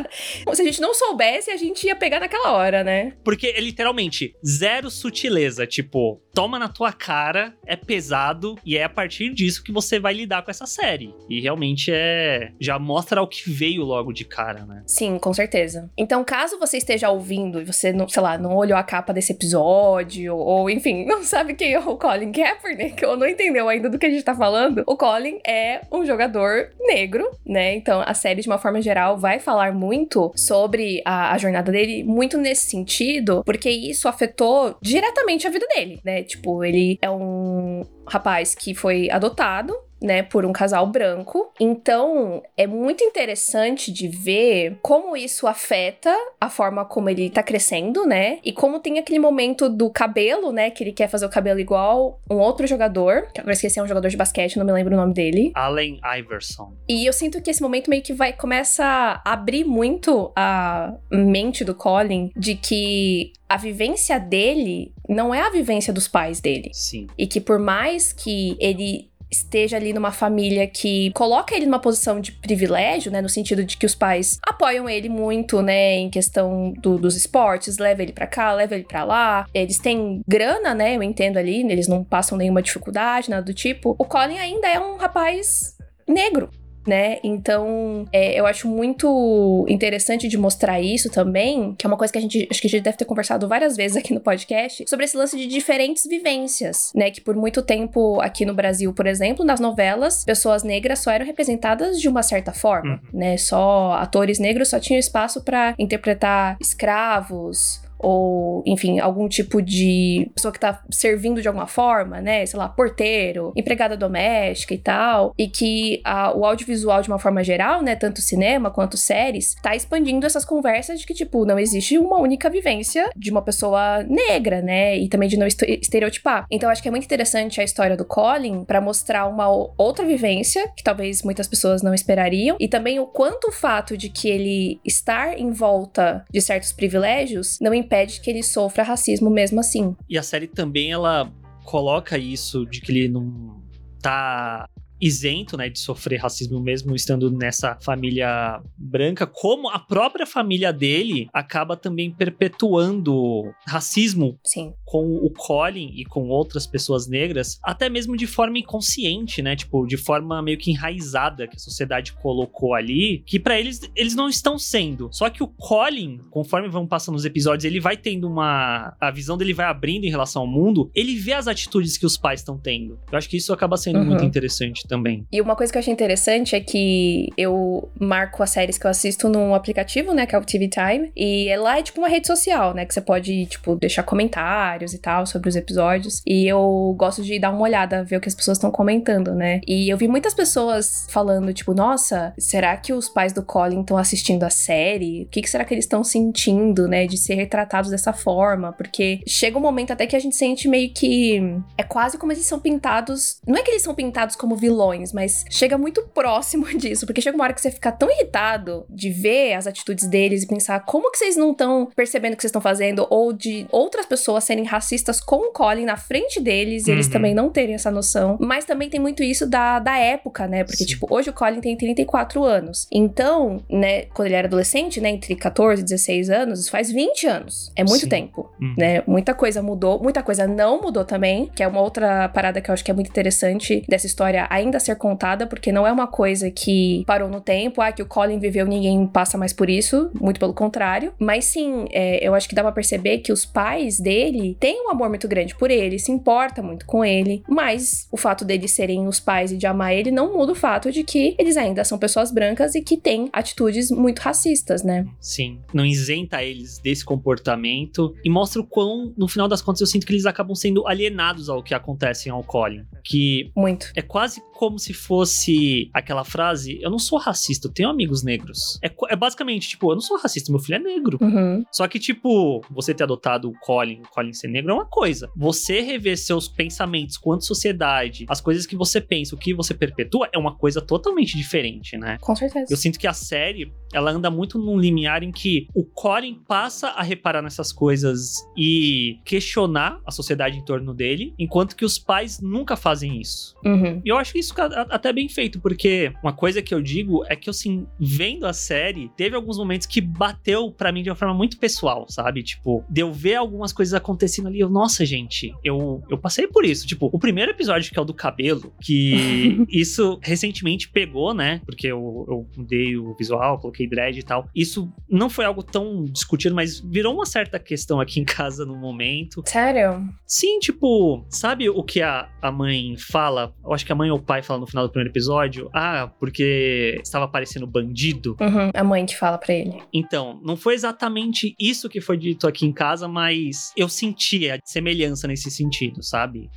Se 0.54 0.62
a 0.62 0.64
gente 0.64 0.80
não 0.80 0.94
soubesse, 0.94 1.50
a 1.50 1.56
gente 1.56 1.86
ia 1.86 1.94
pegar 1.94 2.20
naquela 2.20 2.52
hora, 2.52 2.82
né? 2.82 3.14
Porque 3.24 3.48
é 3.48 3.60
literalmente 3.60 4.34
zero 4.44 4.90
sutileza. 4.90 5.66
Tipo, 5.66 6.20
toma 6.34 6.58
na 6.58 6.68
tua 6.68 6.92
cara, 6.92 7.54
é 7.66 7.76
pesado 7.76 8.56
e 8.64 8.76
é 8.76 8.84
a 8.84 8.88
partir 8.88 9.32
disso 9.32 9.62
que 9.62 9.72
você 9.72 9.98
vai 9.98 10.14
lidar 10.14 10.42
com 10.42 10.50
essa 10.50 10.66
série. 10.66 11.14
E 11.28 11.40
realmente 11.40 11.90
é. 11.92 12.52
Já 12.60 12.78
mostra 12.78 13.17
o 13.20 13.26
que 13.26 13.50
veio 13.50 13.82
logo 13.82 14.12
de 14.12 14.24
cara, 14.24 14.64
né? 14.64 14.82
Sim, 14.86 15.18
com 15.18 15.32
certeza. 15.32 15.90
Então, 15.96 16.24
caso 16.24 16.58
você 16.58 16.78
esteja 16.78 17.10
ouvindo 17.10 17.60
e 17.60 17.64
você, 17.64 17.92
não, 17.92 18.08
sei 18.08 18.22
lá, 18.22 18.38
não 18.38 18.56
olhou 18.56 18.78
a 18.78 18.82
capa 18.82 19.12
desse 19.12 19.32
episódio, 19.32 20.36
ou 20.36 20.68
enfim, 20.70 21.04
não 21.06 21.22
sabe 21.22 21.54
quem 21.54 21.72
é 21.72 21.80
o 21.80 21.96
Colin 21.96 22.32
Kaepernick, 22.32 23.04
ou 23.04 23.16
não 23.16 23.26
entendeu 23.26 23.68
ainda 23.68 23.88
do 23.88 23.98
que 23.98 24.06
a 24.06 24.10
gente 24.10 24.22
tá 24.22 24.34
falando, 24.34 24.82
o 24.86 24.96
Colin 24.96 25.38
é 25.46 25.82
um 25.92 26.04
jogador 26.04 26.70
negro, 26.80 27.30
né? 27.44 27.74
Então, 27.74 28.02
a 28.04 28.14
série, 28.14 28.42
de 28.42 28.48
uma 28.48 28.58
forma 28.58 28.80
geral, 28.80 29.18
vai 29.18 29.38
falar 29.38 29.72
muito 29.72 30.32
sobre 30.34 31.02
a, 31.04 31.32
a 31.32 31.38
jornada 31.38 31.70
dele, 31.70 32.04
muito 32.04 32.36
nesse 32.38 32.66
sentido, 32.66 33.42
porque 33.44 33.70
isso 33.70 34.08
afetou 34.08 34.76
diretamente 34.80 35.46
a 35.46 35.50
vida 35.50 35.66
dele, 35.74 36.00
né? 36.04 36.22
Tipo, 36.22 36.64
ele 36.64 36.98
é 37.00 37.10
um 37.10 37.84
rapaz 38.06 38.54
que 38.54 38.74
foi 38.74 39.10
adotado 39.10 39.74
né, 40.00 40.22
por 40.22 40.44
um 40.44 40.52
casal 40.52 40.86
branco. 40.86 41.52
Então, 41.60 42.42
é 42.56 42.66
muito 42.66 43.02
interessante 43.02 43.92
de 43.92 44.08
ver 44.08 44.78
como 44.82 45.16
isso 45.16 45.46
afeta 45.46 46.14
a 46.40 46.48
forma 46.48 46.84
como 46.84 47.08
ele 47.08 47.30
tá 47.30 47.42
crescendo, 47.42 48.06
né? 48.06 48.38
E 48.44 48.52
como 48.52 48.80
tem 48.80 48.98
aquele 48.98 49.18
momento 49.18 49.68
do 49.68 49.90
cabelo, 49.90 50.52
né, 50.52 50.70
que 50.70 50.82
ele 50.84 50.92
quer 50.92 51.08
fazer 51.08 51.26
o 51.26 51.30
cabelo 51.30 51.60
igual 51.60 52.20
um 52.30 52.36
outro 52.36 52.66
jogador, 52.66 53.28
que 53.32 53.40
agora 53.40 53.52
esqueci, 53.52 53.78
é 53.78 53.82
um 53.82 53.88
jogador 53.88 54.08
de 54.08 54.16
basquete, 54.16 54.56
não 54.56 54.66
me 54.66 54.72
lembro 54.72 54.94
o 54.94 54.96
nome 54.96 55.14
dele. 55.14 55.52
Allen 55.54 56.00
Iverson. 56.18 56.74
E 56.88 57.06
eu 57.06 57.12
sinto 57.12 57.42
que 57.42 57.50
esse 57.50 57.62
momento 57.62 57.90
meio 57.90 58.02
que 58.02 58.12
vai 58.12 58.32
começa 58.32 58.84
a 59.24 59.32
abrir 59.32 59.64
muito 59.64 60.32
a 60.36 60.94
mente 61.10 61.64
do 61.64 61.74
Colin 61.74 62.30
de 62.36 62.54
que 62.54 63.32
a 63.48 63.56
vivência 63.56 64.18
dele 64.18 64.92
não 65.08 65.34
é 65.34 65.40
a 65.40 65.50
vivência 65.50 65.92
dos 65.92 66.06
pais 66.06 66.40
dele. 66.40 66.70
Sim. 66.72 67.06
E 67.16 67.26
que 67.26 67.40
por 67.40 67.58
mais 67.58 68.12
que 68.12 68.56
ele 68.60 69.10
esteja 69.30 69.76
ali 69.76 69.92
numa 69.92 70.12
família 70.12 70.66
que 70.66 71.10
coloca 71.12 71.54
ele 71.54 71.66
numa 71.66 71.78
posição 71.78 72.20
de 72.20 72.32
privilégio, 72.32 73.10
né, 73.12 73.20
no 73.20 73.28
sentido 73.28 73.64
de 73.64 73.76
que 73.76 73.86
os 73.86 73.94
pais 73.94 74.38
apoiam 74.46 74.88
ele 74.88 75.08
muito, 75.08 75.62
né, 75.62 75.96
em 75.96 76.10
questão 76.10 76.72
do, 76.78 76.98
dos 76.98 77.16
esportes, 77.16 77.78
leva 77.78 78.02
ele 78.02 78.12
para 78.12 78.26
cá, 78.26 78.52
leva 78.52 78.74
ele 78.74 78.84
para 78.84 79.04
lá. 79.04 79.46
Eles 79.52 79.78
têm 79.78 80.20
grana, 80.26 80.74
né, 80.74 80.96
eu 80.96 81.02
entendo 81.02 81.36
ali, 81.36 81.60
eles 81.60 81.88
não 81.88 82.02
passam 82.02 82.38
nenhuma 82.38 82.62
dificuldade, 82.62 83.30
nada 83.30 83.42
do 83.42 83.54
tipo. 83.54 83.94
O 83.98 84.04
Colin 84.04 84.38
ainda 84.38 84.68
é 84.68 84.80
um 84.80 84.96
rapaz 84.96 85.76
negro, 86.06 86.50
né? 86.88 87.18
Então, 87.22 88.06
é, 88.12 88.38
eu 88.38 88.46
acho 88.46 88.66
muito 88.66 89.66
interessante 89.68 90.26
de 90.26 90.38
mostrar 90.38 90.80
isso 90.80 91.10
também, 91.10 91.74
que 91.76 91.86
é 91.86 91.88
uma 91.88 91.96
coisa 91.96 92.12
que 92.12 92.18
a 92.18 92.22
gente 92.22 92.48
acho 92.50 92.60
que 92.60 92.66
a 92.66 92.70
gente 92.70 92.82
deve 92.82 92.96
ter 92.96 93.04
conversado 93.04 93.46
várias 93.46 93.76
vezes 93.76 93.96
aqui 93.96 94.14
no 94.14 94.20
podcast, 94.20 94.84
sobre 94.88 95.04
esse 95.04 95.16
lance 95.16 95.36
de 95.36 95.46
diferentes 95.46 96.06
vivências, 96.06 96.90
né? 96.94 97.10
Que 97.10 97.20
por 97.20 97.36
muito 97.36 97.62
tempo 97.62 98.20
aqui 98.20 98.44
no 98.46 98.54
Brasil, 98.54 98.92
por 98.92 99.06
exemplo, 99.06 99.44
nas 99.44 99.60
novelas, 99.60 100.24
pessoas 100.24 100.62
negras 100.62 101.00
só 101.00 101.10
eram 101.10 101.26
representadas 101.26 102.00
de 102.00 102.08
uma 102.08 102.22
certa 102.22 102.52
forma, 102.52 103.00
uhum. 103.12 103.18
né? 103.18 103.36
Só 103.36 103.92
atores 103.92 104.38
negros 104.38 104.68
só 104.68 104.80
tinham 104.80 104.98
espaço 104.98 105.44
para 105.44 105.74
interpretar 105.78 106.56
escravos 106.60 107.86
ou, 107.98 108.62
enfim, 108.66 108.98
algum 109.00 109.28
tipo 109.28 109.60
de 109.60 110.30
pessoa 110.34 110.52
que 110.52 110.60
tá 110.60 110.82
servindo 110.90 111.42
de 111.42 111.48
alguma 111.48 111.66
forma, 111.66 112.20
né? 112.20 112.46
Sei 112.46 112.58
lá, 112.58 112.68
porteiro, 112.68 113.52
empregada 113.56 113.96
doméstica 113.96 114.74
e 114.74 114.78
tal. 114.78 115.34
E 115.36 115.48
que 115.48 116.00
a, 116.04 116.36
o 116.36 116.44
audiovisual, 116.44 117.02
de 117.02 117.08
uma 117.08 117.18
forma 117.18 117.42
geral, 117.42 117.82
né? 117.82 117.96
Tanto 117.96 118.20
cinema 118.20 118.70
quanto 118.70 118.96
séries, 118.96 119.54
tá 119.62 119.74
expandindo 119.74 120.26
essas 120.26 120.44
conversas 120.44 121.00
de 121.00 121.06
que, 121.06 121.14
tipo, 121.14 121.44
não 121.44 121.58
existe 121.58 121.98
uma 121.98 122.18
única 122.18 122.48
vivência 122.48 123.10
de 123.16 123.30
uma 123.30 123.42
pessoa 123.42 124.02
negra, 124.04 124.62
né? 124.62 124.96
E 124.96 125.08
também 125.08 125.28
de 125.28 125.36
não 125.36 125.46
estereotipar. 125.46 126.46
Então, 126.50 126.70
acho 126.70 126.82
que 126.82 126.88
é 126.88 126.90
muito 126.90 127.04
interessante 127.04 127.60
a 127.60 127.64
história 127.64 127.96
do 127.96 128.04
Colin 128.04 128.64
para 128.64 128.80
mostrar 128.80 129.26
uma 129.26 129.48
outra 129.76 130.04
vivência 130.04 130.68
que 130.76 130.82
talvez 130.82 131.22
muitas 131.22 131.48
pessoas 131.48 131.82
não 131.82 131.94
esperariam. 131.94 132.56
E 132.60 132.68
também 132.68 132.98
o 133.00 133.06
quanto 133.06 133.48
o 133.48 133.52
fato 133.52 133.96
de 133.96 134.08
que 134.08 134.28
ele 134.28 134.80
estar 134.84 135.38
em 135.38 135.50
volta 135.50 136.24
de 136.30 136.40
certos 136.40 136.72
privilégios 136.72 137.58
não 137.60 137.74
impede 137.88 138.20
que 138.20 138.30
ele 138.30 138.42
sofra 138.42 138.82
racismo 138.82 139.30
mesmo 139.30 139.58
assim. 139.58 139.96
E 140.08 140.18
a 140.18 140.22
série 140.22 140.46
também 140.46 140.92
ela 140.92 141.32
coloca 141.64 142.18
isso 142.18 142.66
de 142.66 142.80
que 142.80 142.92
ele 142.92 143.08
não 143.08 143.62
tá 144.00 144.68
isento, 145.00 145.56
né, 145.56 145.68
de 145.68 145.78
sofrer 145.78 146.20
racismo 146.20 146.60
mesmo 146.60 146.94
estando 146.94 147.30
nessa 147.30 147.76
família 147.80 148.60
branca, 148.76 149.26
como 149.26 149.68
a 149.68 149.78
própria 149.78 150.26
família 150.26 150.72
dele 150.72 151.28
acaba 151.32 151.76
também 151.76 152.10
perpetuando 152.10 153.52
racismo 153.66 154.38
Sim. 154.44 154.72
com 154.84 155.16
o 155.16 155.30
Colin 155.30 155.92
e 155.94 156.04
com 156.04 156.28
outras 156.28 156.66
pessoas 156.66 157.06
negras, 157.06 157.58
até 157.62 157.88
mesmo 157.88 158.16
de 158.16 158.26
forma 158.26 158.58
inconsciente, 158.58 159.42
né, 159.42 159.54
tipo, 159.54 159.86
de 159.86 159.96
forma 159.96 160.42
meio 160.42 160.58
que 160.58 160.70
enraizada 160.70 161.46
que 161.46 161.56
a 161.56 161.60
sociedade 161.60 162.12
colocou 162.14 162.74
ali, 162.74 163.22
que 163.26 163.38
para 163.38 163.58
eles 163.58 163.80
eles 163.94 164.14
não 164.14 164.28
estão 164.28 164.58
sendo. 164.58 165.08
Só 165.12 165.30
que 165.30 165.42
o 165.42 165.48
Colin, 165.48 166.20
conforme 166.30 166.68
vão 166.68 166.86
passando 166.86 167.14
os 167.14 167.24
episódios, 167.24 167.64
ele 167.64 167.80
vai 167.80 167.96
tendo 167.96 168.26
uma 168.26 168.96
a 169.00 169.10
visão 169.10 169.36
dele 169.36 169.54
vai 169.54 169.66
abrindo 169.66 170.04
em 170.04 170.10
relação 170.10 170.42
ao 170.42 170.48
mundo, 170.48 170.90
ele 170.94 171.16
vê 171.16 171.32
as 171.32 171.46
atitudes 171.46 171.96
que 171.96 172.06
os 172.06 172.16
pais 172.16 172.40
estão 172.40 172.58
tendo. 172.58 172.98
Eu 173.10 173.18
acho 173.18 173.28
que 173.28 173.36
isso 173.36 173.52
acaba 173.52 173.76
sendo 173.76 173.98
uhum. 173.98 174.06
muito 174.06 174.24
interessante 174.24 174.87
também. 174.88 175.26
E 175.30 175.40
uma 175.40 175.54
coisa 175.54 175.72
que 175.72 175.78
eu 175.78 175.80
achei 175.80 175.92
interessante 175.92 176.56
é 176.56 176.60
que 176.60 177.28
eu 177.36 177.90
marco 177.98 178.42
as 178.42 178.50
séries 178.50 178.78
que 178.78 178.86
eu 178.86 178.90
assisto 178.90 179.28
num 179.28 179.54
aplicativo, 179.54 180.12
né, 180.12 180.26
que 180.26 180.34
é 180.34 180.38
o 180.38 180.44
TV 180.44 180.68
Time, 180.68 181.12
e 181.16 181.54
lá 181.56 181.78
é 181.78 181.82
tipo 181.82 182.00
uma 182.00 182.08
rede 182.08 182.26
social, 182.26 182.74
né, 182.74 182.84
que 182.84 182.94
você 182.94 183.00
pode, 183.00 183.46
tipo, 183.46 183.76
deixar 183.76 184.02
comentários 184.02 184.94
e 184.94 184.98
tal 184.98 185.26
sobre 185.26 185.48
os 185.48 185.56
episódios. 185.56 186.22
E 186.26 186.46
eu 186.46 186.94
gosto 186.96 187.22
de 187.22 187.38
dar 187.38 187.50
uma 187.50 187.62
olhada, 187.62 188.02
ver 188.04 188.16
o 188.16 188.20
que 188.20 188.28
as 188.28 188.34
pessoas 188.34 188.58
estão 188.58 188.70
comentando, 188.70 189.34
né? 189.34 189.60
E 189.66 189.88
eu 189.88 189.96
vi 189.96 190.08
muitas 190.08 190.34
pessoas 190.34 191.06
falando, 191.10 191.52
tipo, 191.52 191.74
nossa, 191.74 192.32
será 192.38 192.76
que 192.76 192.92
os 192.92 193.08
pais 193.08 193.32
do 193.32 193.42
Colin 193.42 193.80
estão 193.80 193.96
assistindo 193.96 194.44
a 194.44 194.50
série? 194.50 195.22
O 195.22 195.26
que, 195.26 195.42
que 195.42 195.50
será 195.50 195.64
que 195.64 195.74
eles 195.74 195.84
estão 195.84 196.02
sentindo, 196.02 196.88
né, 196.88 197.06
de 197.06 197.16
ser 197.16 197.34
retratados 197.34 197.90
dessa 197.90 198.12
forma? 198.12 198.72
Porque 198.72 199.20
chega 199.26 199.58
um 199.58 199.60
momento 199.60 199.92
até 199.92 200.06
que 200.06 200.16
a 200.16 200.18
gente 200.18 200.36
sente 200.36 200.68
meio 200.68 200.92
que 200.92 201.40
é 201.76 201.82
quase 201.82 202.16
como 202.18 202.32
eles 202.32 202.46
são 202.46 202.58
pintados, 202.58 203.40
não 203.46 203.56
é 203.56 203.62
que 203.62 203.70
eles 203.70 203.82
são 203.82 203.94
pintados 203.94 204.36
como 204.36 204.56
vilões, 204.56 204.77
mas 205.12 205.44
chega 205.50 205.76
muito 205.76 206.02
próximo 206.14 206.66
disso, 206.78 207.06
porque 207.06 207.20
chega 207.20 207.36
uma 207.36 207.44
hora 207.44 207.52
que 207.52 207.60
você 207.60 207.70
fica 207.70 207.90
tão 207.92 208.10
irritado 208.10 208.84
de 208.88 209.10
ver 209.10 209.54
as 209.54 209.66
atitudes 209.66 210.06
deles 210.06 210.42
e 210.42 210.46
pensar 210.46 210.80
como 210.84 211.10
que 211.10 211.18
vocês 211.18 211.36
não 211.36 211.52
estão 211.52 211.88
percebendo 211.96 212.34
o 212.34 212.36
que 212.36 212.42
vocês 212.42 212.50
estão 212.50 212.60
fazendo 212.62 213.06
ou 213.10 213.32
de 213.32 213.66
outras 213.70 214.06
pessoas 214.06 214.44
serem 214.44 214.64
racistas 214.64 215.20
com 215.20 215.36
o 215.48 215.52
Colin 215.52 215.84
na 215.84 215.96
frente 215.96 216.40
deles 216.40 216.86
e 216.86 216.90
eles 216.90 217.06
Uhum. 217.06 217.12
também 217.12 217.34
não 217.34 217.48
terem 217.50 217.74
essa 217.74 217.90
noção. 217.90 218.36
Mas 218.40 218.64
também 218.64 218.88
tem 218.90 219.00
muito 219.00 219.22
isso 219.22 219.46
da, 219.46 219.78
da 219.78 219.96
época, 219.98 220.46
né? 220.46 220.62
Porque, 220.64 220.78
Sim. 220.78 220.86
tipo, 220.86 221.06
hoje 221.10 221.30
o 221.30 221.32
Colin 221.32 221.60
tem 221.60 221.76
34 221.76 222.44
anos. 222.44 222.86
Então, 222.92 223.62
né, 223.70 224.02
quando 224.14 224.26
ele 224.26 224.34
era 224.34 224.46
adolescente, 224.46 225.00
né, 225.00 225.08
entre 225.10 225.34
14 225.34 225.80
e 225.80 225.84
16 225.84 226.28
anos, 226.30 226.60
isso 226.60 226.70
faz 226.70 226.90
20 226.92 227.26
anos. 227.26 227.72
É 227.74 227.82
muito 227.84 228.02
Sim. 228.02 228.08
tempo, 228.08 228.50
Uhum. 228.60 228.74
né? 228.76 229.02
Muita 229.06 229.32
coisa 229.34 229.62
mudou, 229.62 229.98
muita 230.02 230.22
coisa 230.22 230.46
não 230.46 230.80
mudou 230.80 231.04
também, 231.04 231.46
que 231.54 231.62
é 231.62 231.68
uma 231.68 231.80
outra 231.80 232.28
parada 232.28 232.60
que 232.60 232.70
eu 232.70 232.74
acho 232.74 232.84
que 232.84 232.90
é 232.90 232.94
muito 232.94 233.08
interessante 233.08 233.82
dessa 233.88 234.06
história 234.06 234.46
ainda 234.50 234.67
ser 234.78 234.96
contada, 234.96 235.46
porque 235.46 235.72
não 235.72 235.86
é 235.86 235.92
uma 235.92 236.06
coisa 236.06 236.50
que 236.50 237.04
parou 237.06 237.28
no 237.28 237.40
tempo, 237.40 237.80
ah, 237.80 237.92
que 237.92 238.02
o 238.02 238.06
Colin 238.06 238.38
viveu, 238.38 238.66
ninguém 238.66 239.06
passa 239.06 239.38
mais 239.38 239.52
por 239.52 239.70
isso, 239.70 240.10
muito 240.20 240.38
pelo 240.38 240.52
contrário. 240.52 241.12
Mas 241.18 241.44
sim, 241.46 241.86
é, 241.90 242.26
eu 242.26 242.34
acho 242.34 242.48
que 242.48 242.54
dá 242.54 242.62
pra 242.62 242.72
perceber 242.72 243.18
que 243.18 243.32
os 243.32 243.44
pais 243.44 243.98
dele 243.98 244.56
têm 244.60 244.84
um 244.86 244.90
amor 244.90 245.08
muito 245.08 245.28
grande 245.28 245.54
por 245.54 245.70
ele, 245.70 245.98
se 245.98 246.12
importa 246.12 246.62
muito 246.62 246.84
com 246.86 247.04
ele, 247.04 247.42
mas 247.48 248.06
o 248.10 248.16
fato 248.16 248.44
deles 248.44 248.72
serem 248.72 249.06
os 249.06 249.20
pais 249.20 249.52
e 249.52 249.56
de 249.56 249.66
amar 249.66 249.94
ele 249.94 250.10
não 250.10 250.32
muda 250.32 250.52
o 250.52 250.54
fato 250.54 250.90
de 250.90 251.02
que 251.02 251.34
eles 251.38 251.56
ainda 251.56 251.84
são 251.84 251.98
pessoas 251.98 252.30
brancas 252.30 252.74
e 252.74 252.82
que 252.82 252.96
têm 252.96 253.28
atitudes 253.32 253.90
muito 253.90 254.18
racistas, 254.20 254.82
né? 254.82 255.06
Sim. 255.20 255.60
Não 255.72 255.84
isenta 255.84 256.42
eles 256.42 256.78
desse 256.78 257.04
comportamento 257.04 258.14
e 258.24 258.30
mostra 258.30 258.60
o 258.60 258.66
quão, 258.66 259.12
no 259.16 259.28
final 259.28 259.48
das 259.48 259.62
contas, 259.62 259.80
eu 259.80 259.86
sinto 259.86 260.06
que 260.06 260.12
eles 260.12 260.26
acabam 260.26 260.54
sendo 260.54 260.86
alienados 260.86 261.48
ao 261.48 261.62
que 261.62 261.74
acontece 261.74 262.28
ao 262.30 262.42
Colin. 262.42 262.84
Que 263.04 263.50
Muito. 263.56 263.92
é 263.94 264.02
quase 264.02 264.42
como 264.58 264.76
se 264.76 264.92
fosse 264.92 265.88
aquela 265.94 266.24
frase: 266.24 266.80
Eu 266.82 266.90
não 266.90 266.98
sou 266.98 267.16
racista, 267.16 267.68
eu 267.68 267.72
tenho 267.72 267.88
amigos 267.88 268.24
negros. 268.24 268.76
É, 268.82 268.90
é 269.08 269.14
basicamente, 269.14 269.68
tipo, 269.68 269.88
eu 269.92 269.94
não 269.94 270.00
sou 270.00 270.18
racista, 270.18 270.50
meu 270.50 270.58
filho 270.58 270.74
é 270.74 270.78
negro. 270.80 271.16
Uhum. 271.20 271.62
Só 271.70 271.86
que, 271.86 272.00
tipo, 272.00 272.60
você 272.68 272.92
ter 272.92 273.04
adotado 273.04 273.48
o 273.48 273.52
Colin, 273.60 274.00
o 274.00 274.08
Colin 274.10 274.32
ser 274.32 274.48
negro 274.48 274.72
é 274.72 274.74
uma 274.74 274.84
coisa. 274.84 275.30
Você 275.36 275.80
rever 275.80 276.18
seus 276.18 276.48
pensamentos 276.48 277.16
quanto 277.16 277.44
sociedade, 277.44 278.26
as 278.28 278.40
coisas 278.40 278.66
que 278.66 278.74
você 278.74 279.00
pensa, 279.00 279.36
o 279.36 279.38
que 279.38 279.54
você 279.54 279.72
perpetua, 279.72 280.28
é 280.32 280.38
uma 280.38 280.56
coisa 280.56 280.80
totalmente 280.80 281.36
diferente, 281.36 281.96
né? 281.96 282.18
Com 282.20 282.34
certeza. 282.34 282.66
Eu 282.68 282.76
sinto 282.76 282.98
que 282.98 283.06
a 283.06 283.12
série, 283.12 283.72
ela 283.92 284.10
anda 284.10 284.28
muito 284.28 284.58
num 284.58 284.76
limiar 284.76 285.22
em 285.22 285.30
que 285.30 285.68
o 285.72 285.84
Colin 285.84 286.34
passa 286.48 286.88
a 286.88 287.02
reparar 287.04 287.42
nessas 287.42 287.72
coisas 287.72 288.44
e 288.56 289.20
questionar 289.24 290.00
a 290.04 290.10
sociedade 290.10 290.58
em 290.58 290.64
torno 290.64 290.92
dele, 290.92 291.32
enquanto 291.38 291.76
que 291.76 291.84
os 291.84 291.96
pais 291.96 292.40
nunca 292.40 292.76
fazem 292.76 293.20
isso. 293.20 293.54
Uhum. 293.64 294.02
E 294.04 294.08
eu 294.08 294.16
acho 294.16 294.36
isso 294.36 294.47
ca- 294.54 294.86
até 294.90 295.12
bem 295.12 295.28
feito, 295.28 295.60
porque 295.60 296.12
uma 296.22 296.32
coisa 296.32 296.60
que 296.62 296.74
eu 296.74 296.80
digo 296.82 297.24
é 297.28 297.36
que, 297.36 297.48
assim, 297.50 297.86
vendo 297.98 298.46
a 298.46 298.52
série, 298.52 299.10
teve 299.16 299.34
alguns 299.36 299.58
momentos 299.58 299.86
que 299.86 300.00
bateu 300.00 300.70
pra 300.70 300.92
mim 300.92 301.02
de 301.02 301.10
uma 301.10 301.16
forma 301.16 301.34
muito 301.34 301.58
pessoal, 301.58 302.06
sabe? 302.08 302.42
Tipo, 302.42 302.84
de 302.88 303.00
eu 303.00 303.12
ver 303.12 303.36
algumas 303.36 303.72
coisas 303.72 303.94
acontecendo 303.94 304.48
ali, 304.48 304.60
eu, 304.60 304.68
nossa, 304.68 305.04
gente, 305.04 305.54
eu, 305.64 306.02
eu 306.10 306.18
passei 306.18 306.46
por 306.46 306.64
isso. 306.64 306.86
Tipo, 306.86 307.08
o 307.12 307.18
primeiro 307.18 307.50
episódio, 307.50 307.90
que 307.92 307.98
é 307.98 308.02
o 308.02 308.04
do 308.04 308.14
cabelo, 308.14 308.72
que 308.80 309.64
isso 309.70 310.18
recentemente 310.22 310.88
pegou, 310.88 311.34
né? 311.34 311.60
Porque 311.64 311.86
eu, 311.86 312.24
eu 312.28 312.46
mudei 312.56 312.96
o 312.96 313.14
visual, 313.16 313.58
coloquei 313.58 313.88
dread 313.88 314.18
e 314.18 314.22
tal. 314.22 314.48
Isso 314.54 314.92
não 315.08 315.28
foi 315.30 315.44
algo 315.44 315.62
tão 315.62 316.04
discutido, 316.04 316.54
mas 316.54 316.80
virou 316.80 317.14
uma 317.14 317.26
certa 317.26 317.58
questão 317.58 318.00
aqui 318.00 318.20
em 318.20 318.24
casa 318.24 318.64
no 318.64 318.76
momento. 318.76 319.42
Sério? 319.46 320.08
Sim, 320.26 320.58
tipo, 320.58 321.24
sabe 321.28 321.68
o 321.68 321.82
que 321.82 322.00
a, 322.02 322.28
a 322.40 322.50
mãe 322.52 322.96
fala? 322.96 323.52
Eu 323.64 323.72
acho 323.72 323.84
que 323.84 323.92
a 323.92 323.94
mãe 323.94 324.10
ou 324.10 324.18
o 324.18 324.22
pai 324.22 324.37
fala 324.42 324.60
no 324.60 324.66
final 324.66 324.86
do 324.86 324.90
primeiro 324.90 325.10
episódio. 325.10 325.70
Ah, 325.72 326.10
porque 326.18 326.98
estava 327.02 327.28
parecendo 327.28 327.66
bandido. 327.66 328.36
Uhum. 328.40 328.70
A 328.74 328.84
mãe 328.84 329.06
que 329.06 329.16
fala 329.16 329.38
pra 329.38 329.54
ele. 329.54 329.82
Então, 329.92 330.40
não 330.44 330.56
foi 330.56 330.74
exatamente 330.74 331.54
isso 331.58 331.88
que 331.88 332.00
foi 332.00 332.16
dito 332.16 332.46
aqui 332.46 332.66
em 332.66 332.72
casa, 332.72 333.08
mas 333.08 333.72
eu 333.76 333.88
senti 333.88 334.50
a 334.50 334.58
semelhança 334.64 335.26
nesse 335.26 335.50
sentido, 335.50 336.02
sabe? 336.02 336.50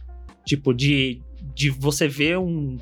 Tipo, 0.46 0.74
de, 0.74 1.22
de 1.56 1.70
você 1.70 2.08
ver 2.08 2.38
um 2.38 2.78